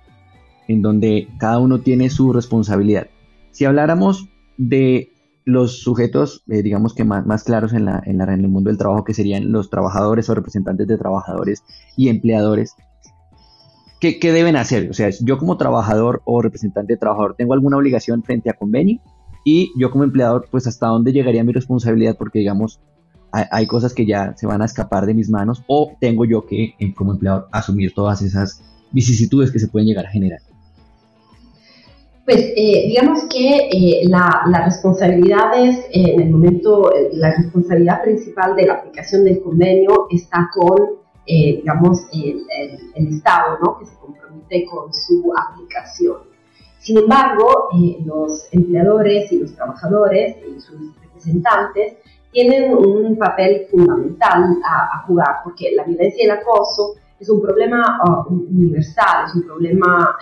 en 0.68 0.84
donde 0.84 1.28
cada 1.40 1.58
uno 1.58 1.80
tiene 1.80 2.10
su 2.12 2.32
responsabilidad. 2.32 3.08
Si 3.52 3.66
habláramos 3.66 4.30
de 4.58 5.10
los 5.44 5.80
sujetos, 5.80 6.44
eh, 6.50 6.62
digamos 6.62 6.94
que 6.94 7.04
más, 7.04 7.26
más 7.26 7.44
claros 7.44 7.74
en, 7.74 7.86
la, 7.86 8.02
en, 8.06 8.20
la, 8.20 8.26
en 8.26 8.42
el 8.42 8.48
mundo 8.48 8.70
del 8.70 8.78
trabajo, 8.78 9.04
que 9.04 9.16
serían 9.16 9.52
los 9.52 9.72
trabajadores 9.72 10.30
o 10.30 10.36
representantes 10.36 10.88
de 10.88 10.98
trabajadores 10.98 11.64
y 11.98 12.10
empleadores, 12.10 12.76
¿qué, 14.00 14.20
deben 14.32 14.56
hacer? 14.56 14.90
O 14.90 14.94
sea, 14.94 15.10
yo 15.22 15.40
como 15.40 15.58
trabajador 15.58 16.22
o 16.26 16.44
representante 16.44 16.94
de 16.94 16.98
trabajador 16.98 17.36
tengo 17.36 17.54
alguna 17.54 17.78
obligación 17.78 18.22
frente 18.24 18.52
a 18.52 18.54
convenio 18.54 19.00
y 19.44 19.72
yo 19.80 19.90
como 19.90 20.04
empleador, 20.04 20.48
pues 20.52 20.68
hasta 20.68 20.88
dónde 20.88 21.12
llegaría 21.12 21.44
mi 21.44 21.54
responsabilidad 21.54 22.18
porque 22.18 22.40
digamos, 22.40 22.82
hay, 23.52 23.68
cosas 23.68 23.94
que 23.94 24.06
ya 24.06 24.34
se 24.36 24.48
van 24.48 24.62
a 24.62 24.66
escapar 24.66 25.06
de 25.06 25.14
mis 25.14 25.30
manos 25.30 25.64
o 25.68 25.92
tengo 26.00 26.26
yo 26.26 26.46
que 26.46 26.76
eh, 26.80 26.94
como 26.94 27.12
empleador 27.12 27.48
asumir 27.52 27.94
todas 27.94 28.22
esas 28.22 28.62
vicisitudes 28.92 29.52
que 29.52 29.60
se 29.60 29.68
pueden 29.68 29.88
llegar 29.88 30.06
a 30.06 30.10
generar. 30.10 30.40
Pues 32.26 32.40
eh, 32.56 32.86
digamos 32.88 33.26
que 33.26 33.70
eh, 33.72 34.02
la, 34.08 34.46
las 34.48 34.66
responsabilidades, 34.66 35.78
eh, 35.92 36.14
en 36.16 36.22
el 36.22 36.32
momento, 36.32 36.92
la 37.12 37.36
responsabilidad 37.36 38.02
principal 38.02 38.56
de 38.56 38.66
la 38.66 38.74
aplicación 38.74 39.26
del 39.26 39.44
convenio 39.44 40.08
está 40.10 40.50
con, 40.52 40.96
digamos, 41.28 42.08
el, 42.14 42.42
el, 42.96 43.08
Estado, 43.16 43.60
¿no? 43.64 43.78
Que 43.78 43.86
se 43.86 43.96
compromete 43.98 44.66
con 44.66 44.92
su 44.92 45.32
aplicación. 45.38 46.18
Sin 46.80 46.98
embargo, 46.98 47.70
los 48.04 48.48
empleadores 48.52 49.32
y 49.32 49.40
los 49.40 49.56
trabajadores 49.56 50.38
y 50.48 50.60
sus 50.60 50.96
representantes 51.02 51.98
tienen 52.36 52.74
un 52.74 53.18
papel 53.18 53.66
fundamental 53.72 54.58
a, 54.66 55.06
jugar, 55.08 55.38
porque 55.42 55.72
la 55.74 55.86
violencia 55.86 56.22
y 56.22 56.26
el 56.26 56.32
acoso 56.32 56.96
es 57.18 57.30
un 57.30 57.42
problema 57.42 57.98
uh, 58.04 58.30
universal, 58.30 59.26
es 59.26 59.36
un 59.36 59.44
problema 59.44 60.18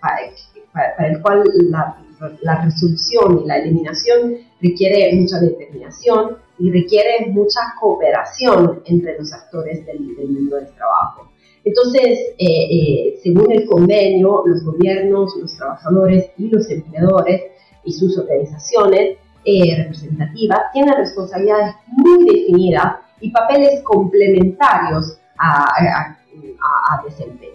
para, 0.00 1.06
el 1.06 1.22
cual 1.22 1.44
la, 1.70 2.64
resolución 2.64 3.42
y 3.44 3.46
la 3.46 3.58
eliminación 3.58 4.34
requiere 4.60 5.14
mucha 5.14 5.38
determinación 5.38 6.38
y 6.58 6.72
requiere 6.72 7.30
mucha 7.30 7.60
cooperación 7.80 8.82
entre 8.86 9.16
los 9.16 9.32
actores 9.32 9.86
del, 9.86 10.00
mundo 10.00 10.56
del 10.56 10.74
trabajo. 10.74 11.30
Entonces, 11.62 12.18
eh, 12.36 12.66
eh, 12.70 13.20
según 13.22 13.52
el 13.52 13.64
convenio, 13.66 14.42
los 14.44 14.64
gobiernos, 14.64 15.36
los 15.36 15.54
trabajadores 15.56 16.32
y 16.36 16.48
los 16.48 16.68
empleadores 16.68 17.42
y 17.84 17.92
sus 17.92 18.18
organizaciones 18.18 19.18
eh, 19.44 19.76
representativas 19.76 20.60
tienen 20.72 20.94
responsabilidades 20.94 21.74
muy 21.86 22.24
definidas 22.24 22.96
y 23.20 23.30
papeles 23.30 23.82
complementarios 23.82 25.18
a 25.38 27.02
desempeñar. 27.04 27.54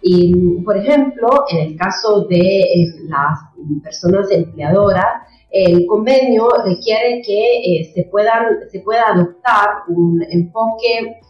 Y, 0.00 0.62
por 0.64 0.76
ejemplo, 0.76 1.44
en 1.50 1.58
el 1.58 1.76
caso 1.76 2.22
de 2.22 2.38
eh, 2.38 2.94
las 3.08 3.40
personas 3.82 4.30
empleadoras, 4.30 5.22
el 5.50 5.86
convenio 5.86 6.48
requiere 6.64 7.22
que 7.22 7.80
eh, 7.80 7.92
se, 7.94 8.04
puedan, 8.04 8.68
se 8.70 8.80
pueda 8.80 9.08
adoptar 9.08 9.68
un 9.88 10.22
enfoque 10.30 11.20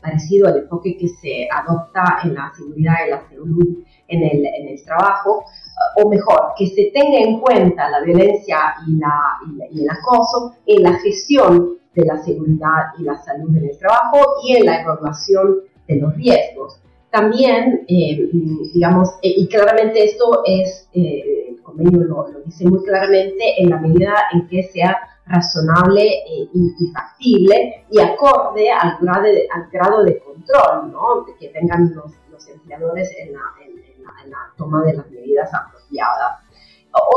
parecido 0.00 0.48
al 0.48 0.58
enfoque 0.58 0.96
que 0.96 1.08
se 1.08 1.48
adopta 1.50 2.20
en 2.22 2.34
la 2.34 2.52
seguridad 2.56 2.94
y 3.06 3.10
la 3.10 3.28
salud 3.28 3.84
en 4.08 4.22
el, 4.22 4.46
en 4.46 4.68
el 4.68 4.84
trabajo, 4.84 5.44
o 5.96 6.08
mejor, 6.08 6.52
que 6.56 6.66
se 6.66 6.90
tenga 6.92 7.18
en 7.18 7.40
cuenta 7.40 7.90
la 7.90 8.00
violencia 8.00 8.74
y, 8.86 8.96
la, 8.98 9.20
y, 9.70 9.82
el 9.82 9.90
acoso 9.90 10.54
en 10.66 10.82
la 10.82 10.92
gestión 10.98 11.78
de 11.94 12.04
la 12.04 12.18
seguridad 12.18 12.92
y 12.98 13.04
la 13.04 13.16
salud 13.16 13.56
en 13.56 13.64
el 13.64 13.78
trabajo 13.78 14.18
y 14.44 14.56
en 14.56 14.66
la 14.66 14.82
evaluación 14.82 15.60
de 15.88 15.96
los 15.96 16.14
riesgos. 16.14 16.80
También, 17.10 17.86
eh, 17.88 18.28
digamos, 18.74 19.10
eh, 19.22 19.32
y 19.36 19.48
claramente 19.48 20.04
esto 20.04 20.42
es, 20.44 20.88
eh, 20.92 21.48
el 21.48 21.62
convenio 21.62 22.00
lo, 22.00 22.26
dice 22.44 22.68
muy 22.68 22.84
claramente, 22.84 23.54
en 23.58 23.70
la 23.70 23.78
medida 23.78 24.14
en 24.32 24.46
que 24.48 24.62
sea 24.64 24.98
razonable 25.24 26.06
y, 26.52 26.92
factible 26.92 27.84
y 27.90 28.00
acorde 28.00 28.70
al 28.70 28.98
grado 29.00 29.22
de, 29.22 29.48
al 29.52 29.68
grado 29.70 30.04
de 30.04 30.18
control 30.18 30.92
¿no? 30.92 31.26
que 31.38 31.48
tengan 31.48 31.92
los, 31.94 32.12
los 32.30 32.48
empleadores 32.48 33.12
en 33.18 33.32
la, 33.32 33.40
en 33.64 33.85
la 34.26 34.38
toma 34.56 34.84
de 34.84 34.94
las 34.94 35.10
medidas 35.10 35.52
apropiadas. 35.52 36.42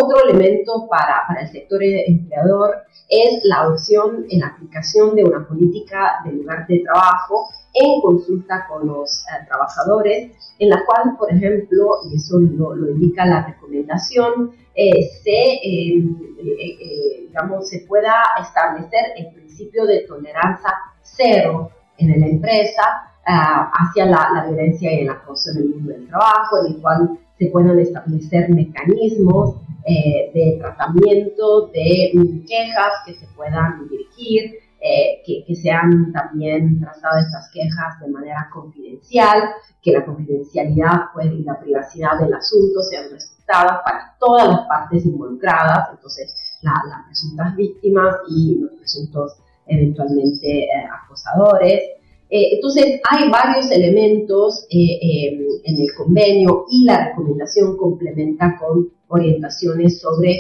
Otro 0.02 0.26
elemento 0.26 0.88
para, 0.90 1.24
para, 1.28 1.42
el 1.42 1.48
sector 1.50 1.82
empleador 1.82 2.76
es 3.08 3.40
la 3.44 3.62
adopción 3.62 4.26
en 4.30 4.42
la 4.42 4.48
aplicación 4.48 5.16
de 5.16 5.24
una 5.24 5.48
política 5.48 6.22
de 6.26 6.34
lugar 6.34 6.68
de 6.68 6.80
trabajo 6.80 7.48
en 7.74 8.02
consulta 8.02 8.66
con 8.68 8.88
los 8.88 9.20
eh, 9.20 9.46
trabajadores, 9.48 10.32
en 10.58 10.70
la 10.70 10.84
cual, 10.86 11.16
por 11.18 11.32
ejemplo, 11.32 12.00
y 12.10 12.16
eso 12.16 12.40
lo, 12.40 12.76
indica 12.92 13.26
la 13.26 13.46
recomendación, 13.46 14.52
eh, 14.76 15.10
se, 15.24 15.60
em, 15.64 16.18
eh, 16.40 17.26
digamos, 17.28 17.70
se 17.70 17.86
pueda 17.88 18.16
establecer 18.42 19.14
el 19.18 19.34
principio 19.34 19.86
de 19.86 20.02
tolerancia 20.02 20.74
cero 21.02 21.72
en 22.00 22.20
la 22.20 22.28
empresa 22.28 22.84
hacia 23.26 24.06
la, 24.06 24.30
la, 24.34 24.46
violencia 24.48 24.92
y 24.92 25.02
el 25.02 25.10
acoso 25.10 25.52
en 25.52 25.58
el 25.58 25.70
mundo 25.70 25.94
del 25.94 26.08
trabajo, 26.08 26.66
en 26.66 26.74
el 26.74 26.82
cual 26.82 27.20
se 27.38 27.48
puedan 27.48 27.78
establecer 27.80 28.50
mecanismos 28.50 29.56
de 29.86 30.58
tratamiento 30.60 31.68
de 31.68 32.12
mm, 32.14 32.46
quejas 32.46 32.94
que 33.06 33.14
se 33.14 33.26
puedan 33.36 33.88
dirigir 33.90 34.60
eh, 34.82 35.22
que, 35.26 35.56
sean 35.56 36.14
también 36.14 36.80
tratadas 36.80 37.26
estas 37.26 37.52
quejas 37.52 38.00
de 38.00 38.08
manera 38.08 38.50
confidencial, 38.54 39.50
que 39.82 39.92
la 39.92 40.06
confidencialidad 40.06 41.12
pues, 41.14 41.28
y 41.34 41.44
la 41.44 41.60
privacidad 41.60 42.18
del 42.18 42.34
asunto 42.34 42.82
sean 42.84 43.12
respetadas 43.12 43.82
para 43.84 44.16
todas 44.18 44.48
las 44.48 44.62
partes 44.68 45.06
involucradas, 45.06 45.90
entonces 45.92 46.34
las 46.62 47.06
presuntas 47.08 47.58
víctimas 47.58 48.16
y 48.30 48.60
los 48.60 48.72
presuntos 48.72 49.38
eventualmente 49.70 50.64
eh, 50.64 50.68
acosadores. 51.04 51.82
Eh, 52.30 52.56
entonces, 52.56 53.02
hay 53.10 53.30
varios 53.30 53.72
elementos 53.72 54.68
em, 54.70 55.40
en 55.64 55.82
el 55.82 55.88
convenio 55.98 56.66
y 56.70 56.86
la 56.86 57.10
recomendación 57.10 57.78
complementa 57.78 58.58
con 58.60 58.90
orientaciones 59.08 60.00
sobre 60.00 60.40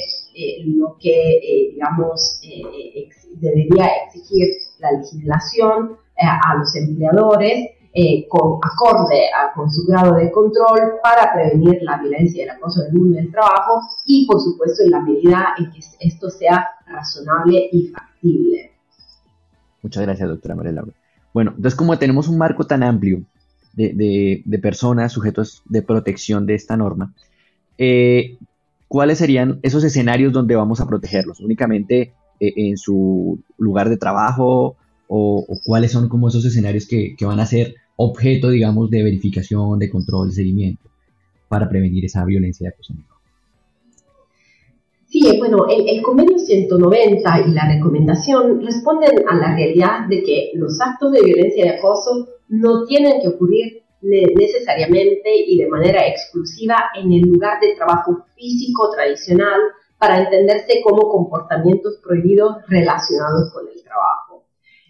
lo 0.63 0.95
que, 1.01 1.71
digamos, 1.73 2.39
debería 3.39 3.87
exigir 4.05 4.47
la 4.79 4.91
legislación 4.91 5.97
eh, 6.15 6.25
a 6.25 6.55
los 6.55 6.75
empleadores 6.75 7.71
eh, 7.93 8.27
con 8.29 8.59
acorde 8.61 9.29
con 9.55 9.69
su 9.69 9.85
grado 9.85 10.15
de 10.15 10.31
control 10.31 10.99
para 11.01 11.33
prevenir 11.33 11.79
la 11.81 11.97
violencia 11.97 12.41
y 12.41 12.43
el 12.43 12.51
acoso 12.51 12.83
del 12.83 12.93
mundo 12.93 13.17
del 13.17 13.31
trabajo 13.31 13.81
y 14.05 14.27
por 14.27 14.39
supuesto 14.39 14.83
en 14.83 14.91
la 14.91 15.01
medida 15.01 15.55
en 15.57 15.71
que 15.71 15.79
esto 15.99 16.29
sea 16.29 16.67
razonable 16.85 17.69
y 17.71 17.87
factible. 17.87 18.71
Muchas 19.81 20.03
gracias, 20.03 20.29
doctora 20.29 20.55
María 20.55 20.73
Laura. 20.73 20.93
Bueno, 21.33 21.51
entonces 21.55 21.75
como 21.75 21.97
tenemos 21.97 22.27
un 22.27 22.37
marco 22.37 22.65
tan 22.65 22.83
amplio 22.83 23.23
de, 23.73 24.43
de, 24.45 24.59
personas 24.59 25.13
sujetos 25.13 25.61
de 25.65 25.81
protección 25.81 26.45
de 26.45 26.55
esta 26.55 26.75
norma, 26.75 27.13
eh, 27.77 28.37
¿cuáles 28.87 29.19
serían 29.19 29.59
esos 29.61 29.83
escenarios 29.83 30.33
donde 30.33 30.55
vamos 30.55 30.81
a 30.81 30.87
protegerlos? 30.87 31.39
¿Únicamente 31.39 32.13
eh, 32.39 32.53
en 32.55 32.77
su 32.77 33.39
lugar 33.57 33.89
de 33.89 33.97
trabajo 33.97 34.75
o, 35.07 35.45
cuáles 35.65 35.91
son 35.91 36.07
como 36.07 36.29
esos 36.29 36.45
escenarios 36.45 36.87
que, 36.87 37.15
van 37.21 37.39
a 37.39 37.45
ser 37.45 37.75
objeto, 37.95 38.49
digamos, 38.49 38.89
de 38.89 39.03
verificación, 39.03 39.79
de 39.79 39.89
control, 39.89 40.29
de 40.29 40.35
seguimiento 40.35 40.89
para 41.47 41.67
prevenir 41.67 42.05
esa 42.05 42.23
violencia 42.25 42.65
de 42.65 42.73
acoso. 42.73 42.93
Sí, 45.09 45.37
bueno, 45.39 45.65
el, 45.67 45.89
el, 45.89 46.03
convenio 46.03 46.37
190 46.37 47.47
y 47.47 47.51
la 47.51 47.67
recomendación 47.67 48.61
responden 48.63 49.27
a 49.27 49.35
la 49.35 49.55
realidad 49.55 50.07
de 50.07 50.21
que 50.23 50.51
los 50.53 50.79
actos 50.79 51.11
de 51.11 51.23
violencia 51.23 51.65
y 51.65 51.69
acoso 51.69 52.27
no 52.47 52.85
tienen 52.85 53.19
que 53.19 53.29
ocurrir 53.29 53.83
necesariamente 54.01 55.29
y 55.35 55.57
de 55.57 55.67
manera 55.67 56.07
exclusiva 56.07 56.75
en 56.95 57.11
el 57.11 57.21
lugar 57.21 57.59
de 57.59 57.75
trabajo 57.75 58.23
físico 58.35 58.91
tradicional 58.91 59.59
para 59.97 60.19
entenderse 60.19 60.81
como 60.83 61.09
comportamientos 61.09 61.99
prohibidos 62.03 62.57
relacionados 62.67 63.51
con 63.51 63.67
el 63.67 63.83
trabajo. 63.83 64.45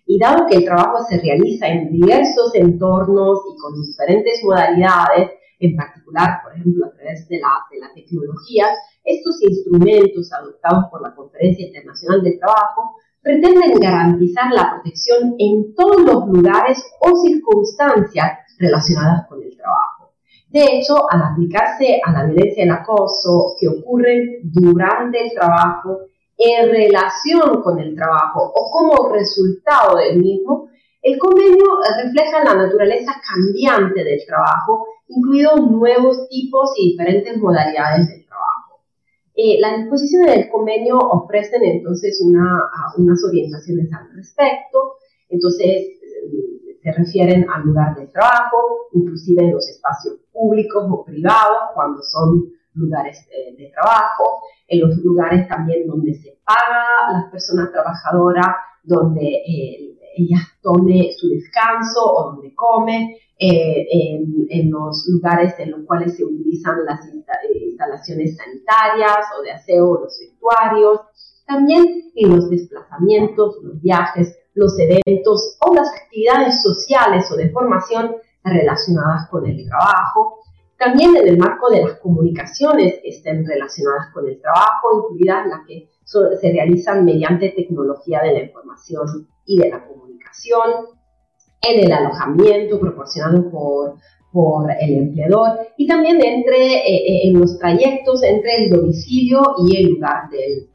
Y 0.06 0.20
dado 0.20 0.46
que 0.48 0.58
el 0.58 0.66
trabajo 0.66 1.04
se 1.08 1.20
realiza 1.20 1.68
en 1.68 1.92
diversos 1.92 2.54
entornos 2.56 3.40
y 3.52 3.58
con 3.58 3.82
diferentes 3.82 4.42
modalidades, 4.44 5.32
en 5.60 5.76
particular, 5.76 6.42
por 6.44 6.54
ejemplo, 6.54 6.86
a 6.86 6.92
través 6.92 7.28
de 7.28 7.40
la, 7.40 7.50
de 7.72 7.80
la 7.80 7.94
tecnología, 7.94 8.68
estos 9.04 9.42
instrumentos 9.42 10.32
adoptados 10.34 10.86
por 10.92 11.02
la 11.02 11.16
Conferencia 11.16 11.68
Internacional 11.68 12.22
del 12.22 12.40
Trabajo 12.40 12.96
pretenden 13.22 13.80
garantizar 13.80 14.52
la 14.52 14.72
protección 14.74 15.36
en 15.38 15.74
todos 15.76 16.02
los 16.02 16.28
lugares 16.28 16.84
o 17.02 17.16
circunstancias 17.16 18.40
relacionadas 18.58 19.28
con 19.28 19.42
el 19.44 19.56
trabajo. 19.56 20.14
De 20.50 20.64
hecho, 20.64 20.96
al 21.12 21.22
aplicarse 21.22 22.02
a 22.04 22.12
la 22.12 22.26
violencia 22.26 22.64
y 22.64 22.68
el 22.68 22.74
acoso 22.74 23.56
que 23.60 23.68
ocurren 23.68 24.40
durante 24.44 25.26
el 25.26 25.32
trabajo, 25.34 26.00
en 26.40 26.70
relación 26.70 27.62
con 27.62 27.80
el 27.80 27.96
trabajo 27.96 28.52
o 28.56 28.72
como 28.72 29.14
resultado 29.14 29.98
del 29.98 30.20
mismo, 30.20 30.70
el 31.02 31.20
convenio 31.20 31.66
refleja 32.02 32.44
la 32.44 32.56
naturaleza 32.56 33.14
cambiante 33.28 34.04
del 34.04 34.20
trabajo, 34.26 34.86
incluidos 35.08 35.70
nuevos 35.70 36.28
tipos 36.30 36.72
y 36.78 36.92
diferentes 36.92 37.38
modalidades 37.38 38.08
del 38.08 38.26
trabajo. 38.26 38.49
Eh, 39.42 39.58
las 39.62 39.78
disposiciones 39.78 40.36
del 40.36 40.50
convenio 40.50 40.98
ofrecen 40.98 41.64
entonces 41.64 42.22
unas 42.22 43.24
orientaciones 43.24 43.90
al 43.94 44.14
respecto. 44.14 44.98
Entonces, 45.30 45.98
se 46.84 46.92
refieren 46.92 47.50
al 47.50 47.64
lugar 47.64 47.96
de 47.96 48.08
trabajo, 48.08 48.58
inclusive 48.92 49.46
en 49.46 49.54
los 49.54 49.66
espacios 49.70 50.18
públicos 50.34 50.84
o 50.92 51.06
privados, 51.06 51.72
cuando 51.74 52.04
son 52.04 52.52
lugares 52.74 53.26
de, 53.58 53.72
trabajo, 53.74 54.42
en 54.68 54.82
los 54.82 54.98
lugares 54.98 55.48
también 55.48 55.88
donde 55.88 56.16
se 56.16 56.38
paga 56.44 57.14
las 57.14 57.32
personas 57.32 57.72
trabajadoras, 57.72 58.58
donde 58.84 59.26
eh, 59.26 59.98
ellas 60.18 60.42
tome 60.62 61.12
su 61.16 61.30
descanso 61.30 62.02
o 62.04 62.32
donde 62.34 62.54
come, 62.56 63.18
en, 63.40 64.70
los 64.70 65.08
lugares 65.10 65.56
en 65.60 65.72
los 65.72 65.82
cuales 65.86 66.16
se 66.16 66.26
utilizan 66.26 66.86
las 66.86 67.00
instalaciones 67.08 68.38
sanitarias 68.38 69.26
o 69.38 69.42
de 69.42 69.52
aseo 69.52 70.02
los 70.02 70.20
vestuarios, 70.20 71.00
también 71.48 72.12
en 72.16 72.36
los 72.36 72.50
desplazamientos, 72.50 73.58
los 73.64 73.82
viajes, 73.82 74.38
los 74.54 74.78
eventos 74.78 75.58
o 75.62 75.74
las 75.74 75.90
actividades 75.90 76.62
sociales 76.62 77.32
o 77.32 77.38
de 77.38 77.50
formación 77.50 78.16
relacionadas 78.44 79.30
con 79.30 79.46
el 79.46 79.66
trabajo, 79.68 80.40
también 80.78 81.16
en 81.16 81.28
el 81.28 81.38
marco 81.38 81.70
de 81.70 81.82
las 81.82 82.00
comunicaciones 82.00 83.00
que 83.02 83.10
estén 83.10 83.46
relacionadas 83.46 84.14
con 84.14 84.28
el 84.28 84.40
trabajo, 84.40 85.10
incluidas 85.12 85.48
las 85.48 85.66
que 85.68 85.90
se 86.04 86.52
realizan 86.52 87.06
mediante 87.06 87.50
tecnología 87.50 88.22
de 88.22 88.34
la 88.34 88.42
información 88.42 89.28
y 89.46 89.60
de 89.60 89.70
la 89.70 89.86
comunicación, 89.86 90.99
en 91.62 91.86
el 91.86 91.92
alojamiento 91.92 92.80
proporcionado 92.80 93.50
por, 93.50 93.96
por 94.32 94.72
el 94.80 94.96
empleador 94.96 95.60
y 95.78 95.88
también 95.88 96.24
entre, 96.24 96.78
eh, 96.78 96.96
eh, 96.96 97.30
en 97.30 97.40
los 97.40 97.58
trayectos 97.60 98.24
entre 98.24 98.64
el 98.64 98.70
domicilio 98.70 99.42
y 99.68 99.78
el 99.78 99.92
lugar 99.92 100.30
del, 100.30 100.70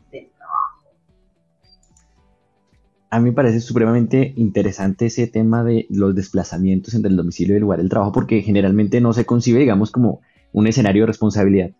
a 3.14 3.20
mí 3.20 3.26
me 3.26 3.32
parece 3.32 3.61
supremamente 3.61 4.35
interesante 4.35 5.07
ese 5.07 5.28
tema 5.28 5.62
de 5.62 5.87
los 5.89 6.16
desplazamientos 6.16 6.95
entre 6.95 7.12
el 7.12 7.16
domicilio 7.16 7.55
y 7.55 7.59
el 7.59 7.62
lugar 7.62 7.78
del 7.78 7.89
trabajo, 7.89 8.11
porque 8.11 8.43
generalmente 8.43 9.01
no 9.01 9.12
se 9.12 9.24
concibe, 9.24 9.61
digamos, 9.61 9.93
como 9.93 10.20
un 10.53 10.66
escenario 10.66 11.05
de 11.05 11.07
responsabilidad. 11.07 11.70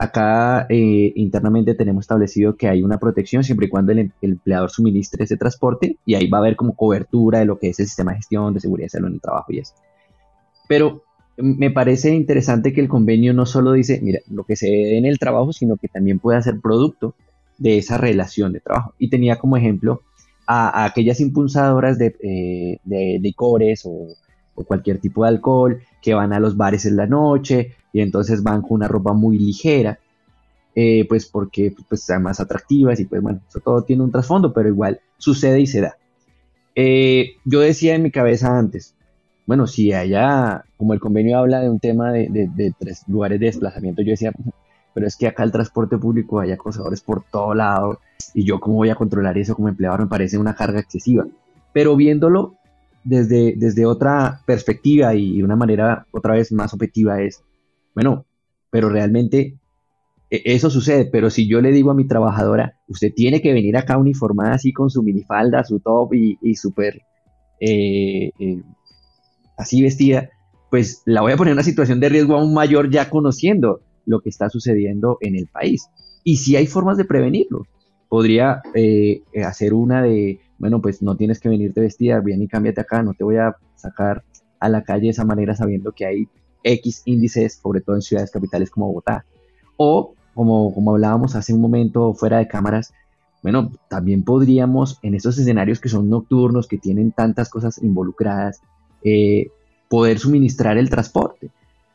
Acá 0.00 0.66
eh, 0.68 1.12
internamente 1.16 1.74
tenemos 1.74 2.04
establecido 2.04 2.56
que 2.56 2.68
hay 2.68 2.84
una 2.84 2.98
protección 2.98 3.42
siempre 3.42 3.66
y 3.66 3.68
cuando 3.68 3.90
el, 3.90 4.12
empleador 4.22 4.70
suministre 4.70 5.24
ese 5.24 5.36
transporte 5.36 5.96
y 6.06 6.14
ahí 6.14 6.28
va 6.28 6.38
a 6.38 6.40
haber 6.40 6.54
como 6.54 6.76
cobertura 6.76 7.40
de 7.40 7.46
lo 7.46 7.58
que 7.58 7.70
es 7.70 7.80
el 7.80 7.86
sistema 7.86 8.12
de 8.12 8.18
gestión 8.18 8.54
de 8.54 8.60
seguridad 8.60 8.90
en 8.94 9.06
el 9.06 9.20
trabajo 9.20 9.52
y 9.52 9.58
eso. 9.58 9.74
Pero 10.68 11.02
me 11.36 11.70
parece 11.70 12.14
interesante 12.14 12.72
que 12.72 12.80
el 12.80 12.88
convenio 12.88 13.34
no 13.34 13.44
solo 13.44 13.72
dice, 13.72 14.00
mira, 14.00 14.20
lo 14.30 14.44
que 14.44 14.54
se 14.54 14.66
dé 14.66 14.98
en 14.98 15.04
el 15.04 15.18
trabajo, 15.18 15.52
sino 15.52 15.76
que 15.76 15.88
también 15.88 16.20
puede 16.20 16.40
ser 16.42 16.60
producto 16.60 17.14
de 17.58 17.78
esa 17.78 17.98
relación 17.98 18.52
de 18.52 18.60
trabajo. 18.60 18.94
Y 18.98 19.10
tenía 19.10 19.36
como 19.36 19.56
ejemplo 19.56 20.02
a, 20.46 20.84
aquellas 20.84 21.20
impulsadoras 21.20 21.98
de, 21.98 22.14
eh, 22.22 23.18
licores 23.20 23.82
o, 23.84 24.06
cualquier 24.66 24.98
tipo 24.98 25.22
de 25.22 25.28
alcohol 25.28 25.82
que 26.02 26.14
van 26.14 26.32
a 26.32 26.40
los 26.40 26.56
bares 26.56 26.84
en 26.84 26.96
la 26.96 27.06
noche 27.06 27.76
y 27.98 28.00
entonces 28.00 28.44
van 28.44 28.62
con 28.62 28.74
una 28.74 28.86
ropa 28.86 29.12
muy 29.12 29.40
ligera, 29.40 29.98
eh, 30.76 31.04
pues 31.08 31.26
porque 31.26 31.74
pues, 31.88 32.02
sean 32.02 32.22
más 32.22 32.38
atractivas 32.38 33.00
y 33.00 33.06
pues 33.06 33.20
bueno, 33.20 33.40
eso 33.48 33.58
todo 33.58 33.82
tiene 33.82 34.04
un 34.04 34.12
trasfondo, 34.12 34.52
pero 34.52 34.68
igual 34.68 35.00
sucede 35.16 35.60
y 35.60 35.66
se 35.66 35.80
da. 35.80 35.96
Eh, 36.76 37.32
yo 37.44 37.58
decía 37.58 37.96
en 37.96 38.04
mi 38.04 38.12
cabeza 38.12 38.56
antes, 38.56 38.94
bueno, 39.46 39.66
si 39.66 39.92
allá, 39.92 40.64
como 40.76 40.94
el 40.94 41.00
convenio 41.00 41.38
habla 41.38 41.60
de 41.60 41.70
un 41.70 41.80
tema 41.80 42.12
de, 42.12 42.28
de 42.30 42.72
tres 42.78 43.02
lugares 43.08 43.40
de 43.40 43.46
desplazamiento, 43.46 44.02
yo 44.02 44.12
decía, 44.12 44.32
pero 44.94 45.04
es 45.04 45.16
que 45.16 45.26
acá 45.26 45.42
el 45.42 45.50
transporte 45.50 45.98
público 45.98 46.38
hay 46.38 46.52
acosadores 46.52 47.00
por 47.00 47.24
todo 47.24 47.52
lado 47.52 47.98
y 48.32 48.44
yo 48.44 48.60
cómo 48.60 48.76
voy 48.76 48.90
a 48.90 48.94
controlar 48.94 49.36
eso 49.38 49.56
como 49.56 49.68
empleador 49.68 50.02
me 50.02 50.06
parece 50.06 50.38
una 50.38 50.54
carga 50.54 50.78
excesiva. 50.78 51.26
Pero 51.72 51.96
viéndolo 51.96 52.54
desde, 53.02 53.54
desde 53.56 53.86
otra 53.86 54.42
perspectiva 54.46 55.16
y 55.16 55.38
de 55.38 55.44
una 55.44 55.56
manera 55.56 56.06
otra 56.12 56.34
vez 56.34 56.52
más 56.52 56.72
objetiva 56.72 57.20
es, 57.20 57.42
bueno, 57.98 58.26
pero 58.70 58.88
realmente 58.90 59.58
e, 60.30 60.42
eso 60.44 60.70
sucede, 60.70 61.06
pero 61.06 61.30
si 61.30 61.48
yo 61.48 61.60
le 61.60 61.72
digo 61.72 61.90
a 61.90 61.94
mi 61.94 62.06
trabajadora, 62.06 62.78
usted 62.86 63.12
tiene 63.12 63.42
que 63.42 63.52
venir 63.52 63.76
acá 63.76 63.98
uniformada 63.98 64.54
así 64.54 64.72
con 64.72 64.88
su 64.88 65.02
minifalda, 65.02 65.64
su 65.64 65.80
top 65.80 66.14
y, 66.14 66.38
y 66.40 66.54
súper 66.54 67.02
eh, 67.58 68.30
eh, 68.38 68.62
así 69.56 69.82
vestida, 69.82 70.30
pues 70.70 71.02
la 71.06 71.22
voy 71.22 71.32
a 71.32 71.36
poner 71.36 71.50
en 71.50 71.56
una 71.56 71.64
situación 71.64 71.98
de 71.98 72.08
riesgo 72.08 72.36
aún 72.36 72.54
mayor 72.54 72.88
ya 72.88 73.10
conociendo 73.10 73.80
lo 74.06 74.20
que 74.20 74.28
está 74.28 74.48
sucediendo 74.48 75.18
en 75.20 75.34
el 75.34 75.48
país. 75.48 75.88
Y 76.22 76.36
si 76.36 76.54
hay 76.54 76.68
formas 76.68 76.98
de 76.98 77.04
prevenirlo. 77.04 77.62
Podría 78.08 78.62
eh, 78.74 79.22
hacer 79.44 79.74
una 79.74 80.02
de, 80.02 80.40
bueno, 80.56 80.80
pues 80.80 81.02
no 81.02 81.16
tienes 81.16 81.40
que 81.40 81.50
venirte 81.50 81.80
vestida, 81.82 82.20
bien 82.20 82.40
y 82.40 82.48
cámbiate 82.48 82.80
acá, 82.80 83.02
no 83.02 83.12
te 83.12 83.24
voy 83.24 83.36
a 83.36 83.56
sacar 83.74 84.22
a 84.60 84.68
la 84.68 84.82
calle 84.82 85.02
de 85.02 85.10
esa 85.10 85.26
manera 85.26 85.54
sabiendo 85.54 85.92
que 85.92 86.06
hay 86.06 86.28
X 86.62 87.02
índices, 87.04 87.60
sobre 87.62 87.80
todo 87.80 87.96
en 87.96 88.02
ciudades 88.02 88.30
capitales 88.30 88.70
como 88.70 88.88
Bogotá. 88.88 89.24
O, 89.76 90.14
como, 90.34 90.74
como 90.74 90.92
hablábamos 90.92 91.34
hace 91.34 91.52
un 91.52 91.60
momento 91.60 92.14
fuera 92.14 92.38
de 92.38 92.48
cámaras, 92.48 92.92
bueno, 93.42 93.70
también 93.88 94.24
podríamos 94.24 94.98
en 95.02 95.14
esos 95.14 95.38
escenarios 95.38 95.80
que 95.80 95.88
son 95.88 96.10
nocturnos, 96.10 96.66
que 96.66 96.78
tienen 96.78 97.12
tantas 97.12 97.48
cosas 97.48 97.78
involucradas, 97.82 98.60
eh, 99.04 99.46
poder 99.88 100.18
suministrar 100.18 100.76
el 100.76 100.90
transporte 100.90 101.50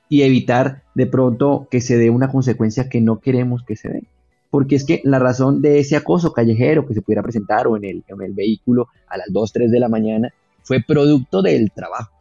y 0.09 0.21
evitar 0.21 0.83
de 0.95 1.05
pronto 1.05 1.67
que 1.69 1.81
se 1.81 1.97
dé 1.97 2.09
una 2.09 2.31
consecuencia 2.31 2.87
que 2.89 3.01
no 3.01 3.19
queremos 3.19 3.63
que 3.63 3.75
se 3.75 3.89
dé. 3.89 4.03
Porque 4.49 4.75
es 4.75 4.85
que 4.85 5.01
la 5.03 5.19
razón 5.19 5.61
de 5.61 5.79
ese 5.79 5.95
acoso 5.95 6.31
callejero 6.31 6.85
que 6.85 6.93
se 6.93 7.01
pudiera 7.01 7.23
presentar 7.23 7.67
o 7.67 7.75
en 7.75 7.85
el, 7.85 8.03
en 8.07 8.21
el 8.21 8.33
vehículo 8.33 8.87
a 9.07 9.17
las 9.17 9.27
2, 9.31 9.51
3 9.51 9.71
de 9.71 9.79
la 9.79 9.89
mañana 9.89 10.29
fue 10.61 10.81
producto 10.81 11.41
del 11.41 11.71
trabajo. 11.71 12.11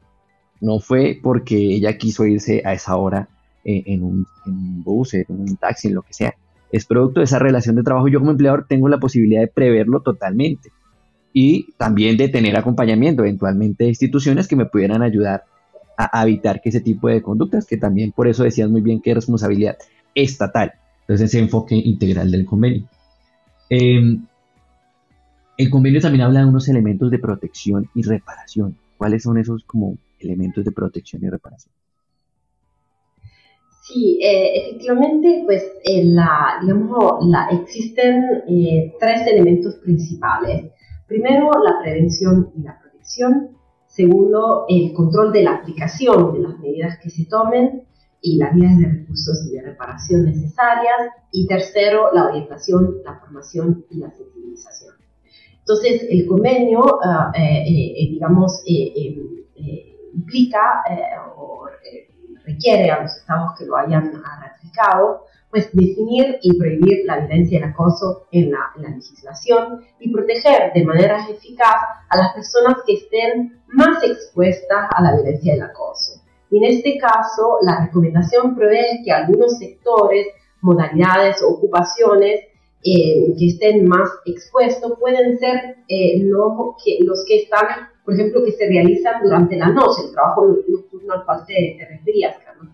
No 0.63 0.79
fue 0.79 1.19
porque 1.21 1.57
ella 1.57 1.99
quiso 1.99 2.25
irse 2.25 2.63
a 2.65 2.73
esa 2.73 2.95
hora 2.97 3.29
en, 3.65 4.05
un, 4.05 4.27
bus, 4.85 5.15
en 5.15 5.27
un 5.29 5.57
taxi, 5.57 5.89
en 5.89 5.95
lo 5.95 6.03
que 6.03 6.15
sea. 6.15 6.35
Es 6.71 6.87
producto 6.87 7.19
de 7.19 7.25
esa 7.25 7.41
relación 7.41 7.75
de 7.75 7.83
trabajo. 7.83 8.07
Yo 8.07 8.21
como 8.21 8.31
empleador 8.31 8.67
tengo 8.69 8.89
la 8.89 9.01
posibilidad 9.01 9.41
de 9.41 9.49
preverlo 9.49 10.03
totalmente 10.03 10.71
y 11.33 11.73
también 11.73 12.17
de 12.17 12.29
tener 12.29 12.57
acompañamiento 12.57 13.23
eventualmente 13.23 13.83
de 13.83 13.91
instituciones 13.91 14.47
que 14.47 14.55
me 14.55 14.67
pudieran 14.67 15.03
ayudar 15.03 15.45
a, 15.97 16.23
evitar 16.23 16.61
que 16.61 16.69
ese 16.69 16.81
tipo 16.81 17.09
de 17.09 17.23
conductas, 17.23 17.67
que 17.67 17.77
también 17.77 18.13
por 18.13 18.29
eso 18.29 18.45
decías 18.45 18.71
muy 18.71 18.83
bien 18.83 19.01
que 19.01 19.11
es 19.11 19.17
responsabilidad 19.17 19.77
estatal. 20.15 20.75
Entonces 21.01 21.31
ese 21.31 21.41
enfoque 21.41 21.75
integral 21.75 22.31
del 22.31 22.47
convenio. 22.47 22.89
Em, 23.69 24.25
el 25.59 25.71
convenio 25.71 26.01
también 26.01 26.23
habla 26.23 26.41
de 26.41 26.47
unos 26.47 26.69
elementos 26.69 27.11
de 27.11 27.19
protección 27.19 27.89
y 27.95 28.03
reparación. 28.03 28.77
¿Cuáles 28.97 29.25
son 29.25 29.39
esos 29.39 29.65
como 29.65 29.97
elementos 30.25 30.65
de 30.65 30.73
protección 30.73 31.23
y 31.25 31.29
reparación? 31.31 31.73
Sí, 33.83 34.21
eh, 34.23 34.69
efectivamente, 34.69 35.43
pues 35.45 35.65
la, 35.85 36.59
digamos, 36.63 37.27
la, 37.27 37.49
existen 37.51 38.23
eh, 38.49 38.95
tres 39.01 39.27
elementos 39.27 39.75
principales. 39.77 40.71
Primero, 41.09 41.51
la 41.63 41.83
prevención 41.83 42.53
y 42.57 42.63
la 42.63 42.79
protección. 42.81 43.57
Segundo, 43.87 44.67
el 44.69 44.93
control 44.95 45.33
de 45.33 45.43
la 45.43 45.57
aplicación 45.57 46.33
de 46.33 46.39
las 46.39 46.59
medidas 46.61 46.99
que 47.03 47.11
se 47.11 47.27
tomen 47.27 47.83
y 48.21 48.39
las 48.39 48.55
vías 48.55 48.79
de 48.79 48.87
recursos 48.87 49.47
y 49.51 49.57
de 49.57 49.63
reparación 49.63 50.27
necesarias. 50.27 51.11
Y 51.33 51.49
tercero, 51.49 52.11
la 52.15 52.29
orientación, 52.29 52.99
la 53.05 53.19
formación 53.19 53.85
y 53.91 53.99
la 53.99 54.13
sensibilización. 54.13 54.95
Entonces, 55.59 56.07
el 56.09 56.27
convenio, 56.27 57.01
ah, 57.03 57.33
eh, 60.13 60.19
eh, 60.19 60.25
digamos, 60.25 60.85
eh, 60.85 60.85
implica 60.85 60.85
o 61.37 61.67
requiere 62.45 62.91
a 62.91 63.03
los 63.03 63.17
estados 63.17 63.53
que 63.59 63.67
lo 63.67 63.77
hayan 63.77 64.13
ratificado 64.41 65.27
pues 65.53 65.69
definir 65.75 66.39
y 66.41 66.59
prohibir 66.59 67.05
la 67.05 67.19
violencia 67.19 67.59
y 67.59 67.63
el 67.63 67.69
acoso 67.69 68.27
en 68.33 68.53
la, 68.53 68.73
legislación 68.79 69.85
y 70.01 70.11
proteger 70.11 70.73
de 70.73 70.83
manera 70.83 71.29
eficaz 71.29 71.77
a 72.09 72.17
las 72.17 72.33
personas 72.33 72.79
que 72.87 72.95
estén 72.95 73.61
más 73.69 74.03
expuestas 74.03 74.89
a 74.91 75.03
la 75.03 75.15
violencia 75.15 75.53
y 75.53 75.57
el 75.57 75.63
acoso. 75.63 76.23
Y 76.51 76.57
en 76.57 76.65
este 76.65 76.97
caso, 76.99 77.59
la 77.61 77.85
recomendación 77.85 78.57
prevé 78.57 79.03
que 79.05 79.13
algunos 79.13 79.59
sectores, 79.59 80.27
modalidades 80.63 81.43
o 81.43 81.51
ocupaciones 81.51 82.41
eh, 82.83 83.35
que 83.39 83.47
estén 83.49 83.87
más 83.87 84.09
expuestos 84.25 84.99
pueden 84.99 85.39
ser 85.39 85.77
eh, 85.87 86.19
los, 86.23 86.77
que, 86.83 86.99
los 87.05 87.25
que 87.29 87.43
están, 87.43 87.91
por 88.05 88.15
ejemplo, 88.15 88.45
que 88.45 88.53
se 88.53 88.67
realizan 88.67 89.23
durante 89.23 89.57
la 89.57 89.69
noche, 89.69 90.03
el 90.07 90.13
trabajo 90.13 90.57
nocturno 90.69 91.15
al 91.15 91.25
cual 91.25 91.45
te, 91.47 91.77
te 91.79 91.87
referías, 91.87 92.37
Carlos 92.45 92.69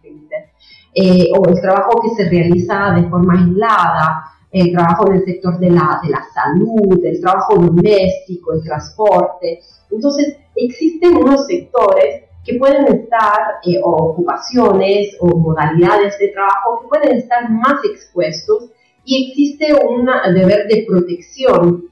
eh, 0.95 1.31
o 1.37 1.49
el 1.49 1.61
trabajo 1.61 2.01
que 2.01 2.09
se 2.11 2.29
realiza 2.29 2.93
de 2.97 3.09
forma 3.09 3.35
aislada, 3.35 4.24
el 4.51 4.72
trabajo 4.72 5.09
en 5.09 5.16
el 5.16 5.24
sector 5.24 5.59
de 5.59 5.70
la, 5.70 6.01
de 6.03 6.11
la 6.11 6.24
salud, 6.35 7.05
el 7.05 7.20
trabajo 7.20 7.57
doméstico, 7.57 8.55
el 8.55 8.64
transporte. 8.64 9.61
Entonces, 9.91 10.37
existen 10.55 11.16
unos 11.16 11.47
sectores 11.47 12.24
que 12.45 12.55
pueden 12.55 12.87
estar, 12.87 13.61
eh, 13.64 13.79
o 13.83 13.91
ocupaciones 13.91 15.16
o 15.20 15.37
modalidades 15.37 16.18
de 16.18 16.29
trabajo 16.29 16.81
que 16.81 16.89
pueden 16.89 17.18
estar 17.18 17.49
más 17.51 17.85
expuestos 17.85 18.70
y 19.05 19.29
existe 19.29 19.74
un 19.74 20.07
deber 20.35 20.66
de 20.66 20.85
protección 20.89 21.85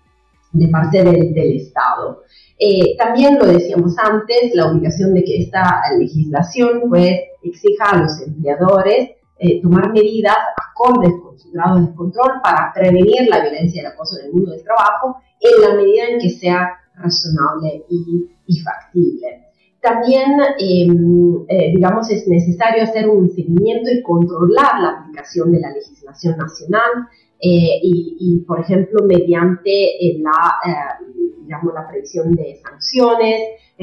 de 0.53 0.69
parte 0.69 1.05
del, 1.05 1.35
del 1.35 1.57
Estado. 1.59 2.23
Eh, 2.59 2.97
también 2.97 3.39
lo 3.39 3.47
decíamos 3.47 3.97
antes, 3.99 4.55
la 4.55 4.71
obligación 4.71 5.13
de 5.13 5.25
que 5.25 5.43
esta 5.43 5.83
legislación 5.99 6.83
pues 6.89 7.21
exija 7.43 7.91
a 7.91 7.99
los 7.99 8.21
empleadores 8.23 9.11
eh, 9.39 9.61
tomar 9.61 9.93
medidas 9.93 10.37
acordes 10.71 11.13
con 11.23 11.39
su 11.39 11.51
grado 11.51 11.79
de 11.79 11.95
control 11.95 12.41
para 12.43 12.73
prevenir 12.75 13.29
la 13.29 13.41
violencia 13.41 13.83
y 13.83 13.85
el 13.85 13.93
acoso 13.93 14.19
en 14.19 14.27
el 14.27 14.33
mundo 14.33 14.53
del 14.53 14.63
trabajo 14.63 15.17
en 15.41 15.61
la 15.61 15.75
medida 15.75 16.05
en 16.09 16.19
que 16.19 16.31
sea 16.31 16.71
razonable 16.95 17.85
y, 17.91 18.61
factible. 18.61 19.43
También, 19.81 20.33
em, 20.59 21.45
eh, 21.49 21.73
digamos, 21.75 22.11
es 22.11 22.27
necesario 22.27 22.83
hacer 22.83 23.09
un 23.09 23.29
seguimiento 23.29 23.91
y 23.91 24.03
controlar 24.03 24.81
la 24.81 24.89
aplicación 25.01 25.53
de 25.53 25.61
la 25.61 25.71
legislación 25.71 26.39
nacional 26.39 27.09
eh, 27.39 27.79
y, 27.83 28.43
por 28.47 28.61
ejemplo, 28.61 29.05
mediante 29.07 29.71
eh, 29.71 30.19
la, 30.21 30.99
digamos, 31.47 31.73
la 31.73 31.89
previsión 31.89 32.33
de 32.35 32.61
sanciones, 32.63 33.41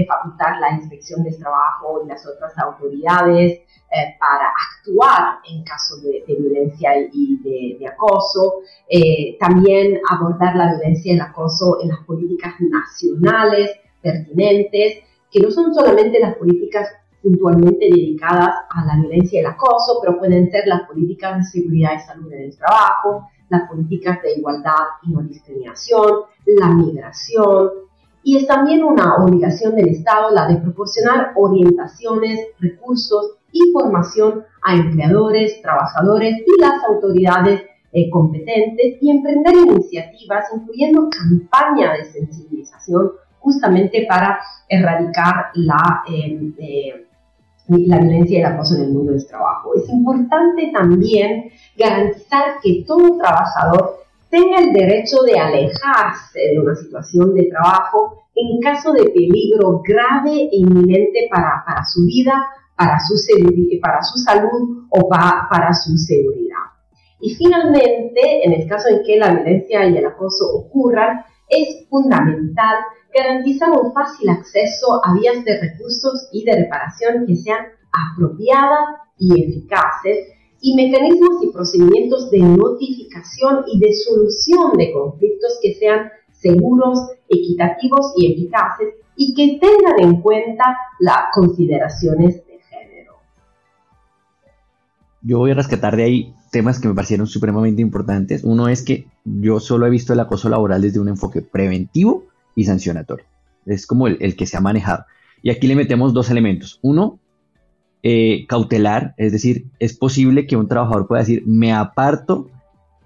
facultar 0.08 0.60
la 0.60 0.72
inspección 0.72 1.24
de 1.24 1.32
trabajo 1.32 2.02
y 2.04 2.10
las 2.10 2.26
otras 2.28 2.58
autoridades 2.58 3.62
para 4.20 4.52
actuar 4.72 5.40
en 5.50 5.64
caso 5.64 5.98
de, 6.02 6.24
violencia 6.28 6.98
y 7.12 7.38
de, 7.44 7.78
de 7.80 7.88
acoso. 7.88 8.62
también 9.40 10.00
abordar 10.10 10.56
la 10.56 10.74
violencia 10.74 11.12
y 11.12 11.16
el 11.16 11.22
acoso 11.22 11.78
en 11.82 11.90
las 11.90 12.00
políticas 12.06 12.56
nacionales 12.60 13.72
pertinentes 14.02 15.04
que 15.32 15.40
no 15.40 15.50
son 15.50 15.74
solamente 15.74 16.20
las 16.20 16.36
políticas 16.36 16.88
puntualmente 17.24 17.86
dedicadas 17.86 18.54
a 18.70 18.86
la 18.86 19.02
violencia 19.02 19.38
y 19.38 19.40
el 19.40 19.48
acoso, 19.48 20.00
pero 20.02 20.20
pueden 20.20 20.52
ser 20.52 20.68
las 20.68 20.82
políticas 20.82 21.38
de 21.38 21.44
seguridad 21.44 21.94
y 21.96 22.00
salud 22.00 22.32
en 22.34 22.42
el 22.44 22.58
trabajo, 22.58 23.30
las 23.54 23.70
políticas 23.70 24.22
de 24.22 24.34
igualdad 24.34 25.00
y 25.04 25.12
no 25.12 25.22
discriminación, 25.22 26.10
la 26.46 26.70
migración. 26.70 27.70
Y 28.24 28.38
es 28.38 28.48
también 28.48 28.84
una 28.84 29.16
obligación 29.16 29.76
del 29.76 29.90
Estado 29.90 30.32
la 30.32 30.48
de 30.48 30.58
proporcionar 30.58 31.34
orientaciones, 31.36 32.40
recursos 32.60 33.38
y 33.52 33.60
formación 33.72 34.44
a 34.64 34.76
empleadores, 34.76 35.62
trabajadores 35.62 36.36
y 36.40 36.62
las 36.62 36.84
autoridades 36.88 37.64
eh, 37.92 38.10
competentes 38.10 38.98
y 39.02 39.12
emprender 39.12 39.54
iniciativas, 39.54 40.46
incluyendo 40.56 41.10
campañas 41.10 41.98
de 42.00 42.06
sensibilización 42.06 43.12
justamente 43.40 44.06
para 44.08 44.40
erradicar 44.68 45.52
la, 45.54 46.04
em, 46.08 46.56
eh, 46.58 47.08
la 47.68 48.00
violencia 48.00 48.38
y 48.38 48.42
el 48.42 48.46
acoso 48.46 48.76
en 48.76 48.84
el 48.84 48.94
mundo 48.94 49.14
del 49.14 49.26
trabajo. 49.28 49.74
Es 49.76 49.88
importante 49.90 50.72
también 50.74 51.52
garantizar 51.78 52.60
que 52.62 52.84
todo 52.86 53.18
trabajador 53.18 54.04
tenga 54.30 54.60
el 54.60 54.74
derecho 54.74 55.22
de 55.24 55.40
alejarse 55.40 56.40
de 56.40 56.60
una 56.60 56.76
situación 56.76 57.34
de 57.36 57.50
trabajo 57.50 58.24
en 58.36 58.60
caso 58.62 58.92
de 58.94 59.10
peligro 59.10 59.82
grave 59.88 60.32
e 60.32 60.50
inminente 60.52 61.28
para, 61.30 61.64
para 61.66 61.86
su 61.86 62.06
vida, 62.06 62.34
para 62.76 63.00
su, 63.00 63.16
para 63.82 64.02
su 64.02 64.18
salud 64.18 64.88
o 64.90 65.08
para 65.08 65.74
su 65.74 65.96
seguridad. 65.98 66.58
Y 67.22 67.36
finalmente, 67.36 68.46
en 68.46 68.54
el 68.54 68.68
caso 68.68 68.90
en 68.90 69.04
que 69.04 69.18
la 69.18 69.34
violencia 69.34 69.88
y 69.88 69.98
el 69.98 70.06
acoso 70.06 70.46
ocurran, 70.56 71.24
es 71.48 71.88
fundamental 71.90 72.76
garantizar 73.14 73.70
un 73.72 73.94
fácil 73.94 74.30
acceso 74.30 75.02
a 75.04 75.14
vías 75.14 75.44
de 75.46 75.60
recursos 75.60 76.30
y 76.32 76.44
de 76.44 76.56
reparación 76.56 77.26
que 77.28 77.36
sean 77.36 77.66
apropiadas 77.92 79.02
y 79.18 79.44
eficaces 79.44 80.28
y 80.62 80.76
mecanismos 80.76 81.44
y 81.44 81.52
procedimientos 81.52 82.32
de 82.32 82.40
notificación 82.40 83.66
y 83.72 83.80
de 83.80 83.94
solución 83.94 84.74
de 84.78 84.94
conflictos 84.94 85.60
que 85.62 85.74
sean 85.76 86.10
seguros, 86.32 87.12
equitativos 87.28 88.14
y 88.18 88.34
eficaces 88.34 88.96
y 89.16 89.34
que 89.36 89.60
tengan 89.60 90.00
en 90.00 90.22
cuenta 90.22 90.64
las 91.00 91.26
consideraciones 91.34 92.46
de 92.48 92.60
género. 92.60 93.14
Yo 95.22 95.40
voy 95.40 95.52
a 95.52 95.56
rescatar 95.56 95.96
de 95.96 96.04
ahí 96.04 96.34
temas 96.52 96.80
que 96.80 96.88
me 96.88 96.96
parecieron 96.96 97.28
supremamente 97.28 97.82
importantes. 97.82 98.44
Uno 98.44 98.68
es 98.68 98.84
que 98.84 99.08
yo 99.26 99.60
solo 99.60 99.86
he 99.86 99.90
visto 99.90 100.14
el 100.14 100.20
acoso 100.20 100.50
laboral 100.50 100.82
desde 100.82 101.00
un 101.00 101.10
enfoque 101.10 101.42
preventivo 101.42 102.26
y 102.56 102.66
sancionatorio. 102.66 103.26
Es 103.66 103.88
como 103.88 104.08
el, 104.08 104.36
que 104.36 104.46
se 104.46 104.58
ha 104.58 104.62
manejado. 104.62 105.06
Y 105.42 105.50
aquí 105.50 105.68
le 105.68 105.76
metemos 105.76 106.14
dos 106.14 106.30
elementos. 106.30 106.80
Uno, 106.82 107.20
eh, 108.02 108.46
cautelar, 108.48 109.14
es 109.18 109.32
decir, 109.32 109.66
es 109.80 109.96
posible 109.96 110.48
que 110.48 110.58
un 110.58 110.68
trabajador 110.68 111.08
pueda 111.08 111.22
decir, 111.22 111.44
me 111.46 111.74
aparto 111.74 112.50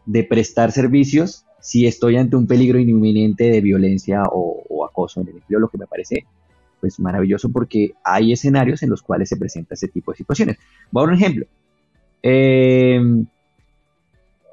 de 0.05 0.23
prestar 0.23 0.71
servicios 0.71 1.45
si 1.59 1.85
estoy 1.85 2.17
ante 2.17 2.35
un 2.35 2.47
peligro 2.47 2.79
inminente 2.79 3.49
de 3.49 3.61
violencia 3.61 4.23
o, 4.31 4.85
acoso 4.85 5.21
en 5.21 5.27
el 5.27 5.35
empleo, 5.35 5.59
lo 5.59 5.67
que 5.67 5.77
me 5.77 5.85
parece 5.85 6.25
pues 6.79 6.99
maravilloso 6.99 7.49
porque 7.49 7.93
hay 8.03 8.31
escenarios 8.31 8.83
en 8.83 8.89
los 8.89 9.01
cuales 9.01 9.29
se 9.29 9.35
presenta 9.35 9.73
ese 9.73 9.87
tipo 9.87 10.11
de 10.11 10.17
situaciones. 10.17 10.57
Voy 10.91 11.07
un 11.07 11.13
ejemplo. 11.15 11.45
Eh, 12.21 13.01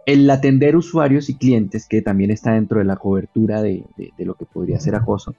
el 0.07 0.29
atender 0.31 0.77
usuarios 0.77 1.29
y 1.31 1.37
clientes, 1.37 1.87
que 1.89 2.03
también 2.03 2.31
está 2.31 2.53
dentro 2.53 2.79
de 2.79 2.85
la 2.85 2.97
cobertura 2.97 3.63
de, 3.63 3.85
lo 4.19 4.35
que 4.35 4.45
podría 4.45 4.81
ser 4.81 4.95
acoso, 4.95 5.35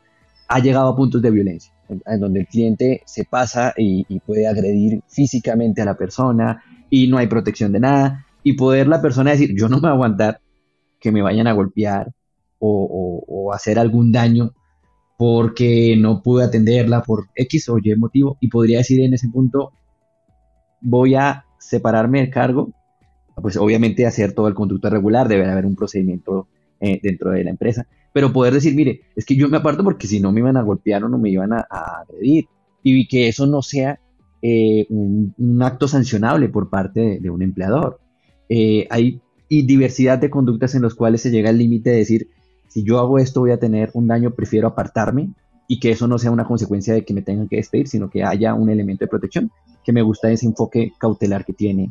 ha 0.47 0.59
llegado 0.59 0.89
a 0.89 0.95
puntos 0.95 1.21
de 1.21 1.31
violencia, 1.31 1.73
en, 1.89 2.19
donde 2.19 2.41
el 2.41 2.47
cliente 2.47 3.01
se 3.05 3.25
pasa 3.25 3.73
y, 3.77 4.19
puede 4.19 4.47
agredir 4.47 5.01
físicamente 5.07 5.81
a 5.81 5.85
la 5.85 5.95
persona 5.95 6.63
y 6.89 7.07
no 7.07 7.17
hay 7.17 7.27
protección 7.27 7.71
de 7.71 7.79
nada, 7.79 8.25
y 8.43 8.53
poder 8.53 8.87
la 8.87 9.01
persona 9.01 9.31
decir, 9.31 9.55
yo 9.57 9.69
no 9.69 9.77
me 9.77 9.81
voy 9.81 9.89
a 9.89 9.93
aguantar 9.93 10.41
que 10.99 11.11
me 11.11 11.21
vayan 11.21 11.47
a 11.47 11.53
golpear 11.53 12.11
o, 12.59 13.51
hacer 13.53 13.77
algún 13.77 14.11
daño 14.11 14.51
porque 15.17 15.95
no 15.97 16.21
pude 16.23 16.43
atenderla 16.43 17.03
por 17.03 17.27
X 17.35 17.69
o 17.69 17.77
Y 17.81 17.95
motivo, 17.95 18.37
y 18.39 18.49
podría 18.49 18.79
decir 18.79 19.01
en 19.01 19.13
ese 19.13 19.29
punto, 19.29 19.71
voy 20.81 21.15
a 21.15 21.45
separarme 21.59 22.19
del 22.19 22.29
cargo 22.29 22.73
pues 23.41 23.57
obviamente 23.57 24.05
hacer 24.05 24.33
todo 24.33 24.47
el 24.47 24.53
conducto 24.53 24.89
regular, 24.89 25.27
debe 25.27 25.49
haber 25.49 25.65
un 25.65 25.75
procedimiento 25.75 26.47
eh, 26.81 26.99
dentro 27.01 27.31
de 27.31 27.43
la 27.43 27.51
empresa, 27.51 27.87
pero 28.11 28.33
poder 28.33 28.53
decir, 28.53 28.75
mire, 28.75 29.01
es 29.15 29.25
que 29.25 29.35
yo 29.35 29.47
me 29.47 29.57
aparto 29.57 29.81
porque 29.81 30.07
si 30.07 30.19
no 30.19 30.33
me 30.33 30.41
iban 30.41 30.57
a 30.57 30.61
golpear 30.61 31.03
o 31.05 31.09
no 31.09 31.17
me 31.17 31.29
iban 31.29 31.53
a, 31.53 31.65
agredir, 31.69 32.47
y 32.83 33.07
que 33.07 33.29
eso 33.29 33.47
no 33.47 33.61
sea 33.61 33.99
eh, 34.41 34.85
un, 34.89 35.33
acto 35.61 35.87
sancionable 35.87 36.49
por 36.49 36.69
parte 36.69 37.19
de, 37.21 37.29
un 37.29 37.41
empleador. 37.41 37.99
Eh, 38.49 38.87
hay 38.89 39.21
diversidad 39.49 40.19
de 40.19 40.29
conductas 40.29 40.75
en 40.75 40.81
las 40.81 40.95
cuales 40.95 41.21
se 41.21 41.31
llega 41.31 41.49
al 41.49 41.57
límite 41.57 41.91
de 41.91 41.97
decir, 41.97 42.29
si 42.67 42.83
yo 42.83 42.99
hago 42.99 43.19
esto 43.19 43.39
voy 43.39 43.51
a 43.51 43.59
tener 43.59 43.89
un 43.93 44.07
daño, 44.07 44.31
prefiero 44.31 44.67
apartarme 44.67 45.29
y 45.67 45.79
que 45.79 45.91
eso 45.91 46.07
no 46.07 46.19
sea 46.19 46.29
una 46.29 46.45
consecuencia 46.45 46.93
de 46.93 47.05
que 47.05 47.13
me 47.13 47.21
tengan 47.21 47.47
que 47.47 47.55
despedir, 47.55 47.87
sino 47.87 48.09
que 48.09 48.23
haya 48.23 48.53
un 48.53 48.69
elemento 48.69 49.05
de 49.05 49.09
protección, 49.09 49.49
que 49.83 49.93
me 49.93 50.01
gusta 50.01 50.29
ese 50.29 50.45
enfoque 50.45 50.91
cautelar 50.99 51.45
que 51.45 51.53
tiene 51.53 51.89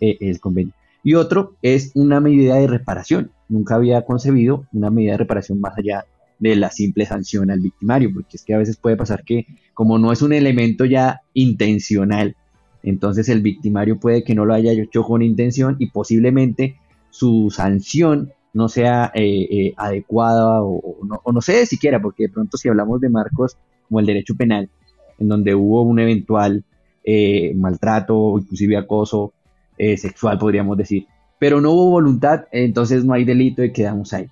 el 0.00 0.38
convenio. 0.38 0.74
Y 1.02 1.14
otro 1.14 1.56
es 1.62 1.92
una 1.94 2.20
medida 2.20 2.56
de 2.56 2.66
reparación. 2.66 3.30
Nunca 3.48 3.76
había 3.76 4.02
concebido 4.04 4.66
una 4.72 4.90
medida 4.90 5.12
de 5.12 5.18
reparación 5.18 5.60
más 5.60 5.76
allá 5.78 6.04
de 6.38 6.56
la 6.56 6.70
simple 6.70 7.06
sanción 7.06 7.50
al 7.50 7.60
victimario, 7.60 8.10
porque 8.12 8.36
es 8.36 8.44
que 8.44 8.54
a 8.54 8.58
veces 8.58 8.76
puede 8.76 8.96
pasar 8.96 9.24
que 9.24 9.46
como 9.74 9.98
no 9.98 10.12
es 10.12 10.22
un 10.22 10.32
elemento 10.32 10.84
ya 10.84 11.22
intencional, 11.34 12.36
entonces 12.82 13.28
el 13.28 13.42
victimario 13.42 13.98
puede 13.98 14.22
que 14.22 14.34
no 14.34 14.44
lo 14.44 14.54
haya 14.54 14.72
hecho 14.72 15.02
con 15.02 15.22
intención 15.22 15.76
y 15.78 15.90
posiblemente 15.90 16.76
su 17.10 17.50
sanción 17.50 18.32
no 18.52 18.68
sea 18.68 19.10
eh, 19.14 19.46
eh, 19.50 19.74
adecuada 19.76 20.62
o, 20.62 20.98
no, 21.32 21.40
sé 21.40 21.66
siquiera, 21.66 22.00
porque 22.00 22.24
de 22.24 22.28
pronto 22.30 22.56
si 22.56 22.68
hablamos 22.68 23.00
de 23.00 23.08
marcos 23.08 23.56
como 23.88 24.00
el 24.00 24.06
derecho 24.06 24.34
penal, 24.36 24.70
en 25.18 25.28
donde 25.28 25.54
hubo 25.54 25.82
un 25.82 25.98
eventual 25.98 26.64
eh, 27.04 27.52
maltrato, 27.54 28.38
inclusive 28.38 28.76
acoso 28.76 29.32
eh, 29.78 29.96
sexual, 29.96 30.38
podríamos 30.38 30.76
decir. 30.76 31.06
Pero 31.38 31.60
no 31.60 31.72
hubo 31.72 31.90
voluntad, 31.90 32.46
entonces 32.50 33.04
no 33.04 33.12
hay 33.12 33.24
delito 33.24 33.62
y 33.62 33.72
quedamos 33.72 34.12
ahí, 34.12 34.28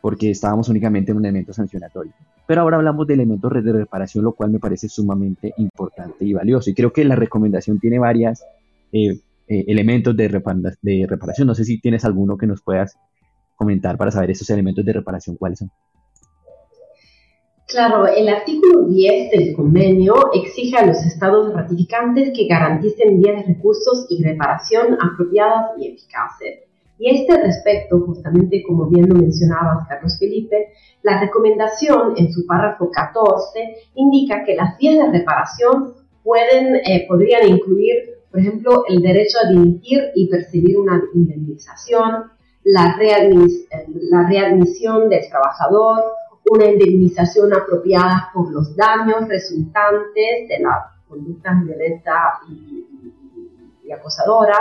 porque 0.00 0.30
estábamos 0.30 0.68
únicamente 0.68 1.10
en 1.10 1.16
un 1.16 1.24
elemento 1.24 1.52
sancionatorio. 1.52 2.12
Pero 2.46 2.60
ahora 2.60 2.76
hablamos 2.76 3.06
de 3.06 3.14
elementos 3.14 3.50
de 3.52 3.72
reparación, 3.72 4.24
lo 4.24 4.32
cual 4.32 4.50
me 4.50 4.58
parece 4.58 4.88
sumamente 4.88 5.54
importante 5.56 6.24
y 6.24 6.32
valioso. 6.32 6.70
Y 6.70 6.74
creo 6.74 6.92
que 6.92 7.04
la 7.04 7.16
recomendación 7.16 7.78
tiene 7.78 7.98
varias 7.98 8.44
eh, 8.92 9.20
eh, 9.48 9.64
elementos 9.68 10.16
de, 10.16 10.28
de 10.82 11.06
reparación. 11.08 11.46
No 11.46 11.54
sé 11.54 11.64
si 11.64 11.80
tienes 11.80 12.04
alguno 12.04 12.36
que 12.36 12.46
nos 12.46 12.60
puedas 12.62 12.98
comentar 13.56 13.96
para 13.96 14.10
saber 14.10 14.30
esos 14.32 14.50
elementos 14.50 14.84
de 14.84 14.92
reparación, 14.92 15.36
cuáles 15.36 15.60
son. 15.60 15.70
Claro, 17.72 18.06
el 18.06 18.28
artículo 18.28 18.82
10 18.82 19.30
del 19.30 19.56
convenio 19.56 20.30
exige 20.34 20.76
a 20.76 20.84
los 20.84 21.02
estados 21.06 21.54
ratificantes 21.54 22.30
que 22.36 22.46
garanticen 22.46 23.18
vías 23.18 23.46
de 23.46 23.54
recursos 23.54 24.04
y 24.10 24.22
reparación 24.22 24.98
apropiadas 25.00 25.70
y 25.78 25.88
eficaces. 25.88 26.64
Y 26.98 27.08
a 27.08 27.18
este 27.18 27.42
respecto, 27.42 28.00
justamente 28.00 28.62
como 28.62 28.90
bien 28.90 29.08
lo 29.08 29.14
mencionabas, 29.14 29.88
Carlos 29.88 30.18
Felipe, 30.18 30.68
la 31.02 31.18
recomendación 31.18 32.12
en 32.18 32.30
su 32.30 32.44
párrafo 32.44 32.90
14 32.90 33.74
indica 33.94 34.44
que 34.44 34.54
las 34.54 34.76
vías 34.76 35.06
de 35.06 35.18
reparación 35.20 35.94
pueden, 36.22 36.76
eh, 36.76 37.06
podrían 37.08 37.48
incluir, 37.48 37.94
por 38.30 38.40
ejemplo, 38.40 38.84
el 38.86 39.00
derecho 39.00 39.38
a 39.42 39.48
dimitir 39.48 40.10
y 40.14 40.28
percibir 40.28 40.76
una 40.76 41.02
indemnización, 41.14 42.32
la, 42.64 42.98
la 42.98 44.28
readmisión 44.28 45.08
del 45.08 45.26
trabajador, 45.30 46.02
una 46.50 46.66
indemnización 46.66 47.54
apropiada 47.54 48.30
por 48.34 48.50
los 48.50 48.74
daños 48.76 49.28
resultantes 49.28 50.48
de 50.48 50.58
las 50.60 50.92
conductas 51.08 51.64
violentas 51.64 52.38
y, 52.48 52.86
y, 53.84 53.92
acosadoras, 53.92 54.60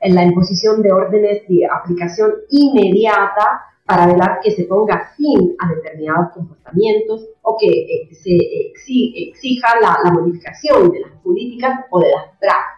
en 0.00 0.14
la 0.14 0.24
imposición 0.24 0.82
de 0.82 0.92
órdenes 0.92 1.48
de 1.48 1.66
aplicación 1.66 2.32
inmediata 2.50 3.62
para 3.86 4.06
velar 4.06 4.40
que 4.42 4.50
se 4.50 4.64
ponga 4.64 5.12
fin 5.16 5.54
a 5.58 5.74
determinados 5.74 6.32
comportamientos 6.32 7.28
o 7.42 7.56
que 7.58 7.68
eh, 7.68 8.08
se 8.14 9.28
exija 9.28 9.68
la, 9.80 10.10
modificación 10.10 10.90
de 10.90 11.00
las 11.00 11.12
políticas 11.22 11.80
o 11.90 12.00
de 12.00 12.10
las 12.10 12.24
prácticas. 12.38 12.73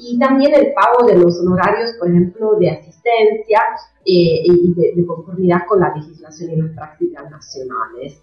Y 0.00 0.18
también 0.18 0.54
el 0.54 0.72
pago 0.72 1.06
de 1.06 1.16
los 1.16 1.40
honorarios, 1.40 1.92
por 1.98 2.08
ejemplo, 2.08 2.54
de 2.54 2.70
asistencia 2.70 3.60
eh, 4.04 4.42
y 4.44 4.74
de, 4.74 5.06
conformidad 5.06 5.62
con 5.66 5.80
la 5.80 5.92
legislación 5.94 6.52
y 6.52 6.56
las 6.56 6.70
prácticas 6.70 7.28
nacionales. 7.30 8.22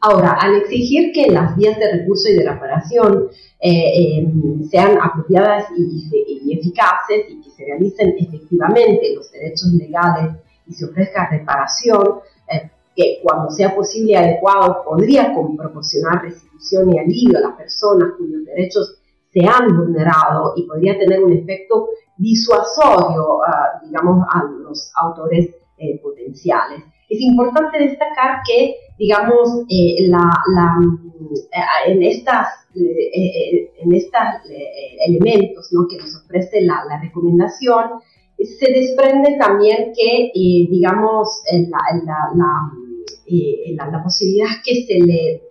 Ahora, 0.00 0.32
al 0.40 0.56
exigir 0.56 1.12
que 1.12 1.30
las 1.30 1.56
vías 1.56 1.78
de 1.78 1.98
recurso 1.98 2.28
y 2.28 2.34
de 2.34 2.48
reparación 2.48 3.28
eh, 3.60 4.32
sean 4.70 4.96
apropiadas 5.02 5.66
y, 5.76 6.08
y, 6.44 6.58
eficaces 6.58 7.26
y 7.28 7.42
que 7.42 7.50
se 7.50 7.64
realicen 7.64 8.14
efectivamente 8.18 9.14
los 9.14 9.30
derechos 9.30 9.72
legales 9.74 10.36
y 10.66 10.72
se 10.72 10.86
ofrezca 10.86 11.28
reparación, 11.30 12.20
eh, 12.50 12.70
que 12.96 13.20
cuando 13.22 13.50
sea 13.50 13.74
posible 13.74 14.12
y 14.12 14.16
adecuado 14.16 14.84
podría 14.84 15.34
proporcionar 15.34 16.22
restitución 16.22 16.94
y 16.94 16.98
alivio 16.98 17.38
a 17.38 17.42
las 17.42 17.56
personas 17.56 18.14
cuyos 18.16 18.44
derechos 18.44 18.98
se 19.32 19.46
han 19.46 19.76
vulnerado 19.76 20.54
y 20.56 20.66
podría 20.66 20.98
tener 20.98 21.22
un 21.22 21.32
efecto 21.32 21.88
disuasorio, 22.16 23.42
ah, 23.46 23.80
digamos, 23.84 24.26
a 24.32 24.42
los 24.44 24.90
autores 25.00 25.50
eh, 25.78 26.00
potenciales. 26.02 26.82
Es 27.08 27.20
importante 27.20 27.78
destacar 27.78 28.42
que, 28.46 28.74
digamos, 28.98 29.64
eh, 29.68 30.08
la, 30.08 30.30
en 31.86 32.02
estas, 32.02 32.48
en 32.74 33.92
estos 33.94 34.20
elementos 35.06 35.68
¿no? 35.72 35.86
que 35.88 35.96
nos 35.96 36.14
ofrece 36.16 36.60
la, 36.62 36.84
la 36.88 37.00
recomendación, 37.00 38.00
se 38.38 38.72
desprende 38.72 39.36
también 39.38 39.92
que, 39.94 40.26
eh, 40.26 40.68
digamos, 40.70 41.42
la, 41.52 41.78
la, 42.04 42.72
eh, 43.26 43.74
la, 43.74 43.90
la, 43.90 44.02
posibilidad 44.02 44.46
que 44.64 44.86
se 44.86 44.94
le 45.00 45.34
eh, 45.34 45.42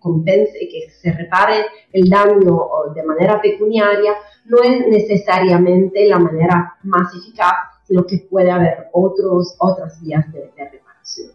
compense, 0.00 0.58
que 0.70 0.90
se 0.90 1.12
repare 1.12 1.66
el 1.92 2.08
daño 2.08 2.68
de 2.94 3.02
manera 3.04 3.40
pecuniaria, 3.40 4.14
no 4.46 4.62
es 4.62 4.86
necesariamente 4.88 6.06
la 6.08 6.18
manera 6.18 6.74
más 6.82 7.14
eficaz, 7.14 7.54
sino 7.86 8.04
que 8.04 8.26
puede 8.30 8.50
haber 8.50 8.88
otros, 8.92 9.54
otras 9.58 10.00
vías 10.00 10.30
de, 10.32 10.50
reparación. 10.56 11.30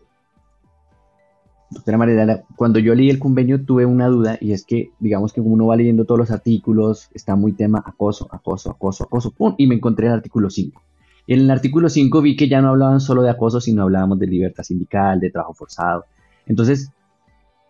Doctora 1.70 1.98
María, 1.98 2.44
cuando 2.56 2.80
yo 2.80 2.96
leí 2.96 3.10
el 3.10 3.20
convenio 3.20 3.66
tuve 3.66 3.86
una 3.86 4.08
duda 4.08 4.38
y 4.40 4.54
es 4.54 4.66
que, 4.66 4.92
digamos 5.00 5.34
que 5.34 5.42
uno 5.42 5.68
va 5.68 5.76
leyendo 5.76 6.06
todos 6.06 6.20
los 6.20 6.32
artículos, 6.32 7.10
está 7.14 7.36
muy 7.36 7.54
tema 7.54 7.84
acoso, 7.86 8.28
acoso, 8.32 8.72
acoso, 8.72 9.04
acoso, 9.06 9.32
pum, 9.32 9.56
y 9.58 9.68
me 9.68 9.76
encontré 9.76 10.08
el 10.08 10.14
artículo 10.14 10.50
5. 10.50 10.82
Y 11.28 11.34
en 11.34 11.42
el 11.42 11.52
artículo 11.52 11.90
5 11.90 12.22
vi 12.22 12.36
que 12.36 12.48
ya 12.48 12.62
no 12.62 12.70
hablaban 12.70 13.00
solo 13.02 13.24
de 13.24 13.32
acoso, 13.32 13.60
sino 13.60 13.84
hablábamos 13.84 14.20
de 14.20 14.28
libertad 14.28 14.64
sindical, 14.64 15.20
de 15.20 15.32
trabajo 15.32 15.56
forzado. 15.56 16.06
Entonces, 16.46 16.92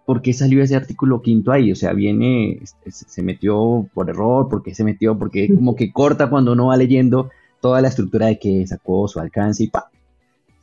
¿por 0.06 0.22
qué 0.22 0.34
salió 0.34 0.62
ese 0.62 0.76
artículo 0.76 1.22
quinto 1.22 1.52
ahí? 1.52 1.72
O 1.72 1.76
sea, 1.76 1.94
viene, 1.94 2.60
se 2.90 3.24
metió 3.24 3.88
por 3.94 4.10
error, 4.10 4.48
¿por 4.50 4.64
qué 4.64 4.74
se 4.74 4.84
metió? 4.84 5.18
Porque 5.18 5.54
como 5.54 5.76
que 5.76 5.92
corta 5.92 6.30
cuando 6.30 6.54
uno 6.54 6.68
va 6.68 6.78
leyendo 6.78 7.30
toda 7.60 7.82
la 7.82 7.88
estructura 7.88 8.28
de 8.28 8.40
qué 8.40 8.62
es 8.62 8.72
acoso, 8.72 9.20
alcance 9.20 9.64
y 9.64 9.68
pa, 9.68 9.90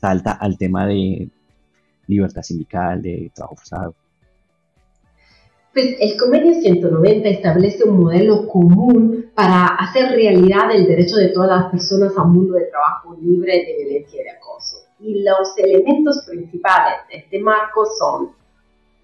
salta 0.01 0.33
al 0.33 0.57
tema 0.57 0.87
de 0.87 1.29
libertad 2.07 2.43
sindical, 2.43 3.03
de 3.03 3.31
trabajo 3.35 3.57
forzado. 3.57 3.95
Pues 5.73 5.97
el 6.01 6.19
convenio 6.19 6.53
190 6.53 7.29
establece 7.31 7.89
un 7.89 8.01
modelo 8.01 8.47
común 8.47 9.31
para 9.35 9.67
hacer 9.67 10.11
realidad 10.11 10.71
el 10.71 10.87
derecho 10.87 11.17
de 11.17 11.29
todas 11.29 11.49
las 11.49 11.71
personas 11.71 12.13
a 12.15 12.23
un 12.23 12.35
mundo 12.35 12.55
de 12.55 12.67
trabajo 12.67 13.17
libre 13.19 13.53
de 13.53 13.77
violencia 13.79 14.21
y 14.21 14.25
de 14.25 14.31
acoso. 14.31 14.77
Y 15.01 15.25
los 15.25 15.57
elementos 15.57 16.27
principales 16.29 16.99
de 17.11 17.21
este 17.21 17.41
marco 17.41 17.87
son, 17.99 18.33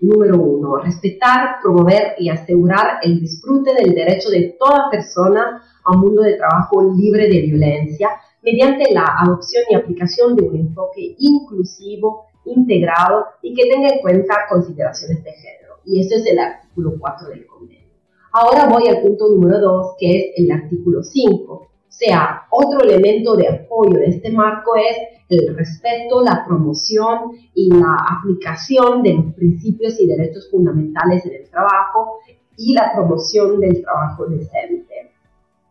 número 0.01 0.41
uno, 0.41 0.77
respetar, 0.77 1.57
promover 1.63 2.15
y 2.19 2.29
asegurar 2.29 2.99
el 3.03 3.21
disfrute 3.21 3.75
del 3.75 3.95
derecho 3.95 4.31
de 4.31 4.57
toda 4.59 4.91
persona 4.91 5.63
a 5.85 5.93
un 5.93 6.01
mundo 6.01 6.23
de 6.23 6.37
trabajo 6.37 6.95
libre 6.95 7.29
de 7.29 7.43
violencia 7.43 8.11
mediante 8.43 8.93
la 8.93 9.05
adopción 9.23 9.65
y 9.69 9.75
aplicación 9.75 10.37
de 10.37 10.45
un 10.45 10.57
enfoque 10.57 11.17
inclusivo, 11.19 12.27
integrado 12.45 13.27
y 13.43 13.55
que 13.55 13.69
tenga 13.69 13.89
en 13.89 14.01
cuenta 14.01 14.47
consideraciones 14.49 15.23
de 15.25 15.33
género 15.33 15.59
y 15.89 16.01
ese 16.01 16.17
es 16.17 16.27
el 16.27 16.39
artículo 16.39 16.95
4 16.99 17.29
del 17.29 17.47
convenio. 17.47 17.89
Ahora 18.33 18.69
voy 18.69 18.89
al 18.89 19.01
punto 19.01 19.29
número 19.29 19.59
2, 19.59 19.97
que 19.99 20.19
es 20.19 20.25
el 20.37 20.51
artículo 20.51 21.03
5. 21.03 21.68
Sea, 21.89 22.47
otro 22.51 22.81
elemento 22.81 23.35
de 23.35 23.49
apoyo 23.49 23.99
de 23.99 24.07
este 24.07 24.31
marco 24.31 24.77
es 24.77 24.99
el 25.29 25.57
respeto, 25.57 26.23
la 26.23 26.45
promoción 26.47 27.33
y 27.55 27.71
la 27.71 27.97
aplicación 28.19 29.03
de 29.03 29.15
los 29.15 29.35
principios 29.35 30.01
y 30.01 30.07
derechos 30.07 30.49
fundamentales 30.51 31.25
en 31.27 31.35
el 31.35 31.51
trabajo 31.51 32.19
y 32.57 32.75
la 32.75 32.93
promoción 32.93 33.61
del 33.61 33.83
trabajo 33.83 34.27
decente. 34.27 35.13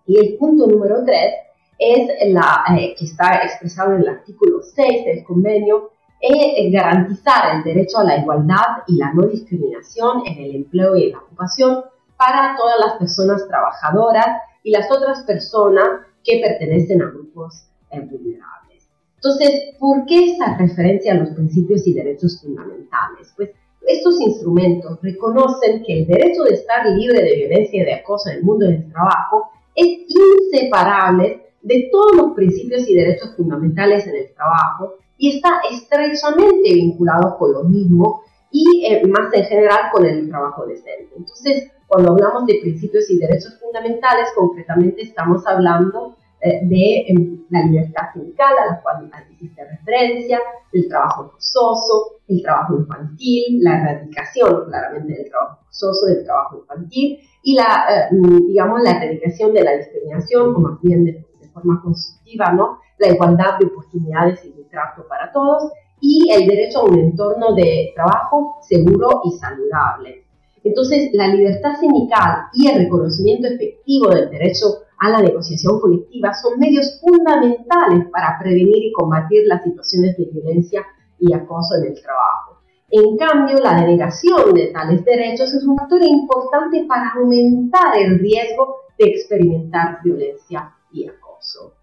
Y 0.06 0.18
el 0.18 0.38
punto 0.38 0.68
número 0.68 1.04
3 1.04 1.34
es 1.78 2.34
la 2.34 2.64
eh, 2.78 2.96
que 2.98 3.06
está 3.06 3.42
expresado 3.44 3.94
en 3.94 4.02
el 4.02 4.10
artículo 4.10 4.62
6 4.62 5.06
del 5.06 5.24
convenio, 5.24 5.92
es 6.20 6.72
garantizar 6.72 7.58
el 7.58 7.64
derecho 7.64 8.00
a 8.00 8.04
la 8.04 8.18
igualdad 8.18 8.84
y 8.88 8.98
la 8.98 9.14
no 9.14 9.28
discriminación 9.28 10.24
en 10.26 10.40
el 10.40 10.56
empleo 10.56 10.96
y 10.96 11.04
en 11.06 11.12
la 11.12 11.20
ocupación 11.20 11.84
para 12.18 12.56
todas 12.58 12.76
las 12.84 12.94
personas 12.98 13.48
trabajadoras 13.48 14.26
y 14.68 14.72
las 14.72 14.92
otras 14.92 15.22
personas 15.22 16.02
que 16.26 16.42
pertenecen 16.46 17.02
a 17.02 17.10
grupos 17.10 17.70
eh, 17.90 18.02
vulnerables. 18.02 18.86
Entonces, 19.16 19.76
¿por 19.80 20.06
qué 20.06 20.34
esa 20.34 20.58
referencia 20.58 21.14
a 21.14 21.16
los 21.16 21.30
principios 21.30 21.88
y 21.88 21.94
derechos 21.94 22.42
fundamentales? 22.42 23.32
Pues 23.38 23.52
estos 23.88 24.20
instrumentos 24.20 25.00
reconocen 25.02 25.84
que 25.86 26.00
el 26.00 26.08
derecho 26.08 26.44
de 26.44 26.56
estar 26.56 26.86
libre 26.86 27.24
de 27.24 27.36
violencia 27.38 27.82
y 27.82 27.86
de 27.86 27.94
acoso 27.94 28.30
en 28.30 28.40
el 28.40 28.44
mundo 28.44 28.66
del 28.66 28.92
trabajo 28.92 29.52
es 29.74 29.88
inseparable 30.10 31.46
de 31.62 31.90
todos 31.90 32.18
los 32.18 32.34
principios 32.34 32.90
y 32.90 32.94
derechos 32.94 33.38
fundamentales 33.38 34.06
en 34.06 34.18
el 34.18 34.34
trabajo 34.34 34.96
y 35.18 35.38
está 35.38 35.62
estrechamente 35.72 36.74
vinculado 36.74 37.38
con 37.38 37.54
lo 37.54 37.64
mismo 37.64 38.22
y 38.52 38.86
eh, 38.86 39.08
más 39.08 39.34
en 39.34 39.46
general 39.46 39.92
con 39.94 40.06
el 40.06 40.28
trabajo 40.28 40.66
decente. 40.66 41.14
Entonces, 41.16 41.72
cuando 41.88 42.12
hablamos 42.12 42.46
de 42.46 42.60
principios 42.62 43.10
y 43.10 43.18
derechos 43.18 43.58
fundamentales, 43.60 44.30
concretamente 44.36 45.02
estamos 45.02 45.46
hablando 45.48 46.18
eh, 46.42 46.60
de 46.64 47.06
em, 47.08 47.46
la 47.50 47.64
libertad 47.64 48.12
sindical 48.14 48.54
a 48.58 48.74
la 48.74 48.82
cual 48.82 49.10
hiciste 49.32 49.64
referencia, 49.64 50.40
el 50.74 50.88
trabajo 50.88 51.32
forzoso, 51.32 52.20
el 52.28 52.42
trabajo 52.44 52.78
infantil, 52.78 53.60
la 53.62 53.82
erradicación 53.82 54.66
claramente 54.66 55.14
del 55.14 55.30
trabajo 55.30 55.60
forzoso, 55.64 56.06
del 56.08 56.24
trabajo 56.26 56.58
infantil 56.60 57.20
y 57.42 57.56
la, 57.56 58.10
eh, 58.12 58.16
digamos, 58.48 58.82
la 58.84 58.92
erradicación 58.92 59.54
de 59.54 59.64
la 59.64 59.78
discriminación 59.78 60.56
o 60.56 60.60
más 60.60 60.82
bien 60.82 61.06
de, 61.06 61.26
de 61.40 61.48
forma 61.50 61.82
constructiva, 61.82 62.52
¿no? 62.52 62.80
La 63.00 63.10
igualdad 63.10 63.58
de 63.60 63.68
oportunidades 63.68 64.44
y 64.44 64.58
trato 64.70 65.08
para 65.08 65.32
todos 65.32 65.72
y 66.00 66.30
el 66.32 66.48
derecho 66.48 66.80
a 66.80 66.86
un 66.86 67.00
entorno 67.00 67.54
de 67.56 67.92
trabajo 67.96 68.58
seguro 68.62 69.22
y 69.26 69.32
saludable. 69.32 70.27
Entonces, 70.68 71.10
la 71.14 71.28
libertad 71.28 71.76
sindical 71.80 72.48
y 72.54 72.68
el 72.68 72.80
reconocimiento 72.84 73.48
efectivo 73.48 74.10
del 74.10 74.30
derecho 74.30 74.66
a 75.00 75.10
la 75.10 75.22
negociación 75.22 75.80
colectiva 75.80 76.34
son 76.34 76.60
medios 76.60 77.00
fundamentales 77.00 78.08
para 78.12 78.38
prevenir 78.40 78.86
y 78.86 78.92
combatir 78.92 79.44
las 79.46 79.64
situaciones 79.64 80.18
de 80.18 80.26
violencia 80.26 80.86
y 81.20 81.34
acoso 81.34 81.76
en 81.76 81.92
el 81.92 82.02
trabajo. 82.02 82.62
En 82.90 83.18
cambio, 83.18 83.60
la 83.60 83.82
denegación 83.82 84.54
de 84.54 84.68
tales 84.68 85.04
derechos 85.04 85.54
es 85.54 85.64
un 85.64 85.78
factor 85.78 86.02
importante 86.04 86.86
para 86.88 87.12
aumentar 87.16 87.98
el 87.98 88.20
riesgo 88.20 88.78
de 88.98 89.06
experimentar 89.06 90.00
violencia 90.04 90.74
y 90.92 91.08
acoso. 91.08 91.74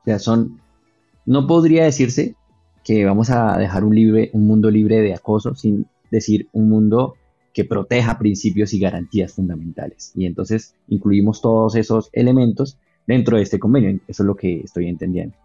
O 0.00 0.04
sea, 0.04 0.18
son 0.18 0.60
no 1.24 1.46
podría 1.46 1.84
decirse 1.84 2.34
que 2.82 3.04
vamos 3.04 3.30
a 3.30 3.56
dejar 3.58 3.84
un, 3.84 3.96
un 4.32 4.46
mundo 4.46 4.70
libre 4.70 5.00
de 5.00 5.14
acoso 5.14 5.54
sin 5.54 5.86
decir 6.12 6.48
un 6.52 6.68
mundo 6.68 7.14
que 7.52 7.64
proteja 7.64 8.18
principios 8.18 8.72
y 8.72 8.78
garantías 8.78 9.32
fundamentales. 9.32 10.12
Y 10.14 10.26
entonces 10.26 10.74
incluimos 10.88 11.42
todos 11.42 11.74
esos 11.74 12.10
elementos 12.12 12.78
dentro 13.06 13.36
de 13.36 13.42
este 13.42 13.58
convenio. 13.58 13.98
Eso 14.06 14.22
es 14.22 14.26
lo 14.26 14.36
que 14.36 14.60
estoy 14.60 14.88
entendiendo. 14.88 15.36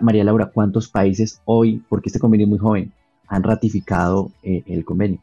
María 0.00 0.24
Laura, 0.24 0.50
¿cuántos 0.52 0.88
países 0.88 1.40
hoy, 1.44 1.84
porque 1.88 2.08
este 2.08 2.18
convenio 2.18 2.46
es 2.46 2.50
muy 2.50 2.58
joven, 2.58 2.92
han 3.28 3.44
ratificado 3.44 4.32
eh, 4.42 4.64
el 4.66 4.84
convenio? 4.84 5.22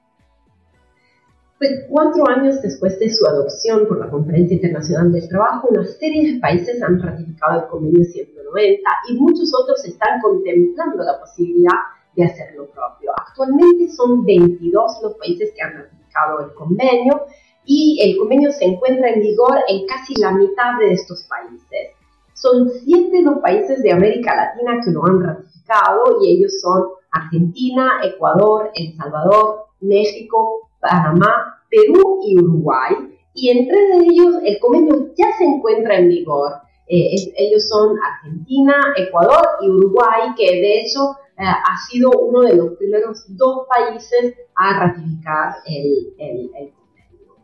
Pues 1.57 1.85
cuatro 1.89 2.27
años 2.29 2.61
después 2.61 2.97
de 2.99 3.09
su 3.09 3.25
adopción 3.25 3.87
por 3.87 3.99
la 3.99 4.09
Conferencia 4.09 4.55
Internacional 4.55 5.11
del 5.11 5.27
Trabajo, 5.27 5.67
una 5.69 5.85
serie 5.85 6.33
de 6.33 6.39
países 6.39 6.81
han 6.81 7.01
ratificado 7.01 7.63
el 7.63 7.67
convenio 7.67 8.03
190 8.05 8.89
y 9.09 9.17
muchos 9.17 9.51
otros 9.53 9.83
están 9.85 10.21
contemplando 10.21 11.03
la 11.03 11.19
posibilidad 11.19 11.71
de 12.15 12.25
hacer 12.25 12.55
lo 12.55 12.67
propio. 12.67 13.11
Actualmente 13.17 13.89
son 13.89 14.25
22 14.25 14.99
los 15.03 15.13
países 15.15 15.51
que 15.55 15.61
han 15.61 15.73
ratificado 15.73 16.41
el 16.41 16.53
convenio 16.53 17.25
y 17.65 17.99
el 18.01 18.17
convenio 18.17 18.51
se 18.51 18.65
encuentra 18.65 19.09
en 19.09 19.21
vigor 19.21 19.59
en 19.67 19.85
casi 19.87 20.13
la 20.19 20.31
mitad 20.31 20.79
de 20.79 20.93
estos 20.93 21.23
países. 21.23 21.91
Son 22.33 22.69
siete 22.69 23.21
los 23.21 23.39
países 23.39 23.81
de 23.81 23.91
América 23.91 24.35
Latina 24.35 24.81
que 24.83 24.91
lo 24.91 25.05
han 25.05 25.23
ratificado 25.23 26.21
y 26.21 26.35
ellos 26.35 26.59
son 26.61 26.83
Argentina, 27.11 28.01
Ecuador, 28.03 28.71
El 28.75 28.95
Salvador, 28.95 29.65
México, 29.79 30.69
Panamá, 30.79 31.61
Perú 31.69 32.19
y 32.23 32.37
Uruguay. 32.37 32.93
Y 33.33 33.49
entre 33.49 33.77
ellos 33.99 34.35
el 34.43 34.59
convenio 34.59 35.13
ya 35.15 35.31
se 35.37 35.45
encuentra 35.45 35.97
en 35.97 36.09
vigor. 36.09 36.53
Eh, 36.87 37.33
ellos 37.37 37.67
son 37.67 37.97
Argentina, 37.99 38.75
Ecuador 38.95 39.41
y 39.61 39.69
Uruguay, 39.69 40.33
que 40.37 40.45
de 40.45 40.81
hecho 40.81 41.15
ha 41.37 41.77
sido 41.89 42.11
uno 42.11 42.41
de 42.41 42.55
los 42.55 42.73
primeros 42.77 43.25
dos 43.29 43.67
países 43.67 44.35
a 44.55 44.79
ratificar 44.79 45.55
el, 45.65 46.49
convenio. 46.71 47.35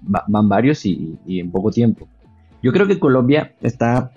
van 0.00 0.48
varios 0.48 0.84
y, 0.84 1.18
en 1.26 1.50
poco 1.50 1.70
tiempo. 1.70 2.08
Yo 2.62 2.72
creo 2.72 2.86
que 2.86 2.98
Colombia 2.98 3.54
está 3.60 4.10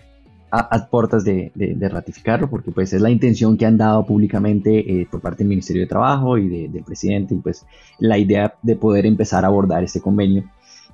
a, 0.52 0.88
puertas 0.88 1.24
de, 1.24 1.52
ratificarlo 1.80 2.50
porque 2.50 2.72
pues 2.72 2.92
es 2.94 3.02
la 3.02 3.12
intención 3.12 3.58
que 3.58 3.66
han 3.66 3.78
dado 3.78 4.06
públicamente 4.06 5.02
eh, 5.02 5.08
por 5.10 5.22
parte 5.22 5.40
del 5.40 5.50
Ministerio 5.50 5.84
de 5.84 5.88
Trabajo 5.88 6.38
y 6.38 6.68
del 6.68 6.84
presidente 6.84 7.36
y 7.36 7.38
pues 7.38 7.66
la 8.00 8.18
idea 8.18 8.56
de 8.64 8.76
poder 8.76 9.06
empezar 9.06 9.46
a 9.46 9.50
abordar 9.50 9.84
este 9.84 10.02
convenio 10.02 10.50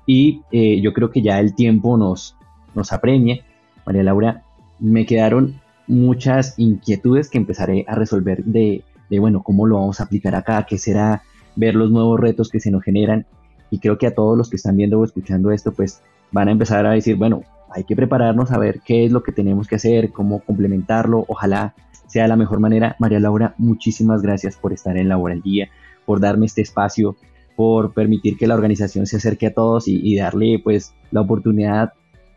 y 0.05 0.41
eh, 0.51 0.79
yo 0.81 0.93
creo 0.93 1.09
que 1.09 1.21
ya 1.21 1.39
el 1.39 1.55
tiempo 1.55 1.97
nos, 1.97 2.35
nos 2.73 2.93
apremia. 2.93 3.43
María 3.85 4.03
Laura, 4.03 4.43
me 4.79 5.05
quedaron 5.05 5.59
muchas 5.87 6.55
inquietudes 6.57 7.29
que 7.29 7.37
empezaré 7.37 7.85
a 7.87 7.95
resolver 7.95 8.43
de, 8.43 8.83
de, 9.09 9.19
bueno, 9.19 9.43
cómo 9.43 9.65
lo 9.65 9.75
vamos 9.75 9.99
a 9.99 10.05
aplicar 10.05 10.35
acá, 10.35 10.65
qué 10.67 10.77
será, 10.77 11.23
ver 11.55 11.75
los 11.75 11.91
nuevos 11.91 12.19
retos 12.19 12.49
que 12.49 12.59
se 12.59 12.71
nos 12.71 12.83
generan. 12.83 13.25
Y 13.69 13.79
creo 13.79 13.97
que 13.97 14.07
a 14.07 14.15
todos 14.15 14.37
los 14.37 14.49
que 14.49 14.55
están 14.57 14.77
viendo 14.77 14.99
o 14.99 15.05
escuchando 15.05 15.51
esto, 15.51 15.71
pues 15.73 16.01
van 16.31 16.47
a 16.47 16.51
empezar 16.51 16.85
a 16.85 16.91
decir, 16.91 17.15
bueno, 17.15 17.41
hay 17.71 17.83
que 17.83 17.95
prepararnos 17.95 18.51
a 18.51 18.57
ver 18.57 18.81
qué 18.85 19.05
es 19.05 19.11
lo 19.11 19.23
que 19.23 19.31
tenemos 19.31 19.67
que 19.67 19.75
hacer, 19.75 20.11
cómo 20.11 20.39
complementarlo. 20.39 21.25
Ojalá 21.27 21.75
sea 22.07 22.27
la 22.27 22.35
mejor 22.35 22.59
manera. 22.59 22.95
María 22.99 23.19
Laura, 23.19 23.55
muchísimas 23.57 24.21
gracias 24.21 24.55
por 24.55 24.73
estar 24.73 24.97
en 24.97 25.09
Labor 25.09 25.31
al 25.31 25.41
Día, 25.41 25.69
por 26.05 26.19
darme 26.19 26.45
este 26.45 26.61
espacio, 26.61 27.17
por 27.55 27.93
permitir 27.93 28.37
que 28.37 28.47
la 28.47 28.55
organización 28.55 29.05
se 29.05 29.17
acerque 29.17 29.47
a 29.47 29.53
todos 29.53 29.87
y, 29.87 30.15
darle 30.15 30.59
pues 30.63 30.93
la 31.11 31.21
oportunidad 31.21 31.93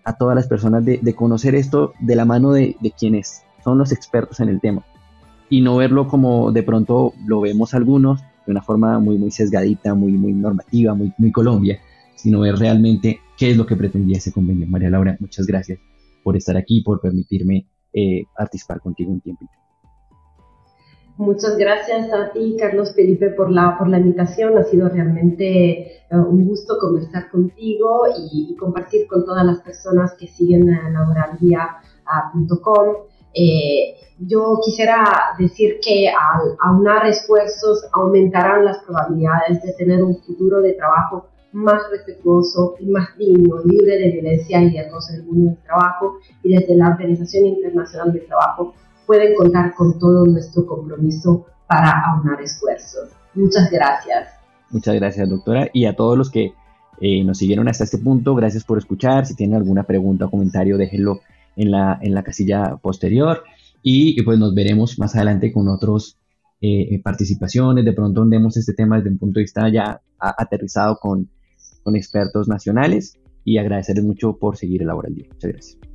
a 0.08 0.16
todas 0.16 0.34
las 0.34 0.46
personas 0.46 0.84
de, 0.84 1.14
conocer 1.14 1.54
esto 1.54 1.92
de 2.00 2.16
la 2.16 2.24
mano 2.24 2.52
de, 2.52 2.76
quienes 2.98 3.42
son 3.62 3.76
los 3.76 3.92
expertos 3.92 4.40
en 4.40 4.48
el 4.48 4.58
tema 4.58 4.82
y 5.50 5.60
no 5.60 5.76
verlo 5.76 6.08
como 6.08 6.50
de 6.50 6.62
pronto 6.62 7.12
lo 7.26 7.42
vemos 7.42 7.74
algunos 7.74 8.22
de 8.46 8.52
una 8.52 8.62
forma 8.62 8.98
muy 8.98 9.18
muy 9.18 9.30
sesgadita, 9.30 9.94
muy 9.94 10.12
normativa, 10.12 10.94
muy 10.94 11.12
muy 11.18 11.30
Colombia, 11.30 11.78
sino 12.14 12.40
ver 12.40 12.56
realmente 12.56 13.20
qué 13.36 13.50
es 13.50 13.56
lo 13.58 13.66
que 13.66 13.76
pretendía 13.76 14.16
ese 14.16 14.32
convenio. 14.32 14.66
María 14.66 14.88
Laura, 14.88 15.16
muchas 15.20 15.46
gracias 15.46 15.78
por 16.24 16.36
estar 16.36 16.56
aquí, 16.56 16.80
por 16.80 17.00
permitirme 17.02 17.66
eh, 17.92 18.22
participar 18.34 18.80
contigo 18.80 19.12
un 19.12 19.20
tiempito. 19.20 19.52
Muchas 21.18 21.58
gracias 21.58 22.10
a 22.12 22.30
ti, 22.30 22.56
Carlos 22.56 22.94
Felipe, 22.94 23.30
por 23.30 23.50
la, 23.50 23.76
invitación. 23.92 24.56
Ha 24.56 24.62
sido 24.62 24.88
realmente 24.88 26.04
eh, 26.08 26.12
un 26.12 26.46
gusto 26.46 26.78
conversar 26.78 27.28
contigo 27.28 28.04
y, 28.16 28.54
compartir 28.54 29.08
con 29.08 29.24
todas 29.24 29.44
las 29.44 29.60
personas 29.60 30.14
que 30.14 30.28
siguen 30.28 30.72
a 30.72 30.88
laboralvia.com. 30.90 32.98
Eh, 33.34 33.96
yo 34.20 34.60
quisiera 34.64 35.34
decir 35.36 35.80
que 35.82 36.08
al 36.08 36.56
aunar 36.60 37.08
esfuerzos 37.08 37.84
aumentarán 37.92 38.64
las 38.64 38.78
probabilidades 38.84 39.60
de 39.62 39.72
tener 39.72 40.04
un 40.04 40.22
futuro 40.22 40.60
de 40.60 40.74
trabajo 40.74 41.26
más 41.50 41.82
respetuoso 41.90 42.76
y 42.78 42.86
más 42.86 43.18
digno, 43.18 43.56
libre 43.64 43.98
de 43.98 44.12
violencia 44.12 44.62
y 44.62 44.70
de 44.70 44.86
acoso 44.86 45.14
en 45.14 45.20
el 45.20 45.26
mundo 45.26 45.50
del 45.50 45.62
trabajo 45.64 46.20
y 46.44 46.54
desde 46.54 46.76
la 46.76 46.90
Organización 46.90 47.46
Internacional 47.46 48.12
del 48.12 48.24
Trabajo 48.26 48.72
pueden 49.08 49.34
contar 49.34 49.74
con 49.74 49.98
todo 49.98 50.26
nuestro 50.26 50.66
compromiso 50.66 51.46
para 51.66 52.04
aunar 52.10 52.42
esfuerzos. 52.42 53.08
Muchas 53.34 53.70
gracias. 53.70 54.28
Muchas 54.70 54.94
gracias, 54.96 55.28
doctora. 55.30 55.70
Y 55.72 55.86
a 55.86 55.96
todos 55.96 56.18
los 56.18 56.30
que 56.30 56.52
eh, 57.00 57.24
nos 57.24 57.38
siguieron 57.38 57.68
hasta 57.68 57.84
este 57.84 57.96
punto, 57.96 58.34
gracias 58.34 58.64
por 58.64 58.76
escuchar. 58.76 59.24
Si 59.24 59.34
tienen 59.34 59.56
alguna 59.56 59.84
pregunta 59.84 60.26
o 60.26 60.30
comentario, 60.30 60.76
déjenlo 60.76 61.20
en 61.56 61.70
la, 61.70 61.98
en 62.02 62.14
la 62.14 62.22
casilla 62.22 62.76
posterior. 62.82 63.44
Y, 63.82 64.22
pues 64.22 64.38
nos 64.38 64.54
veremos 64.54 64.98
más 64.98 65.16
adelante 65.16 65.52
con 65.52 65.68
otros 65.68 66.18
eh, 66.60 66.88
eh, 66.90 67.00
participaciones. 67.02 67.86
De 67.86 67.94
pronto 67.94 68.20
andemos 68.20 68.58
este 68.58 68.74
tema 68.74 68.96
desde 68.96 69.08
un 69.08 69.18
punto 69.18 69.38
de 69.38 69.44
vista 69.44 69.70
ya 69.70 70.02
aterrizado 70.18 70.98
con, 71.00 71.30
con 71.82 71.96
expertos 71.96 72.46
nacionales. 72.46 73.18
Y 73.42 73.56
agradecerles 73.56 74.04
mucho 74.04 74.36
por 74.36 74.58
seguir 74.58 74.82
el 74.82 74.88
Laboral 74.88 75.14
Día. 75.14 75.28
Muchas 75.32 75.50
gracias. 75.50 75.87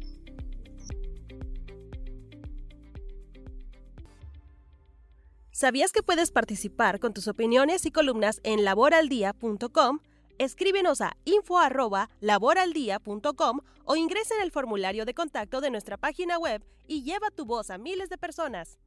¿Sabías 5.54 5.92
que 5.92 6.02
puedes 6.02 6.32
participar 6.32 7.00
con 7.00 7.14
tus 7.14 7.28
opiniones 7.28 7.86
y 7.86 7.92
columnas 7.92 8.42
en 8.44 8.64
laboraldía.com? 8.64 10.00
Escríbenos 10.40 11.00
a 11.00 11.16
info@laboraldia.com 11.26 13.60
o 13.86 13.96
ingresa 13.96 14.34
en 14.34 14.42
el 14.42 14.50
formulario 14.50 15.06
de 15.06 15.14
contacto 15.14 15.62
de 15.62 15.70
nuestra 15.70 15.98
página 15.98 16.40
web 16.40 16.64
y 16.88 17.04
lleva 17.04 17.30
tu 17.30 17.46
voz 17.46 17.70
a 17.70 17.78
miles 17.78 18.10
de 18.10 18.18
personas. 18.18 18.80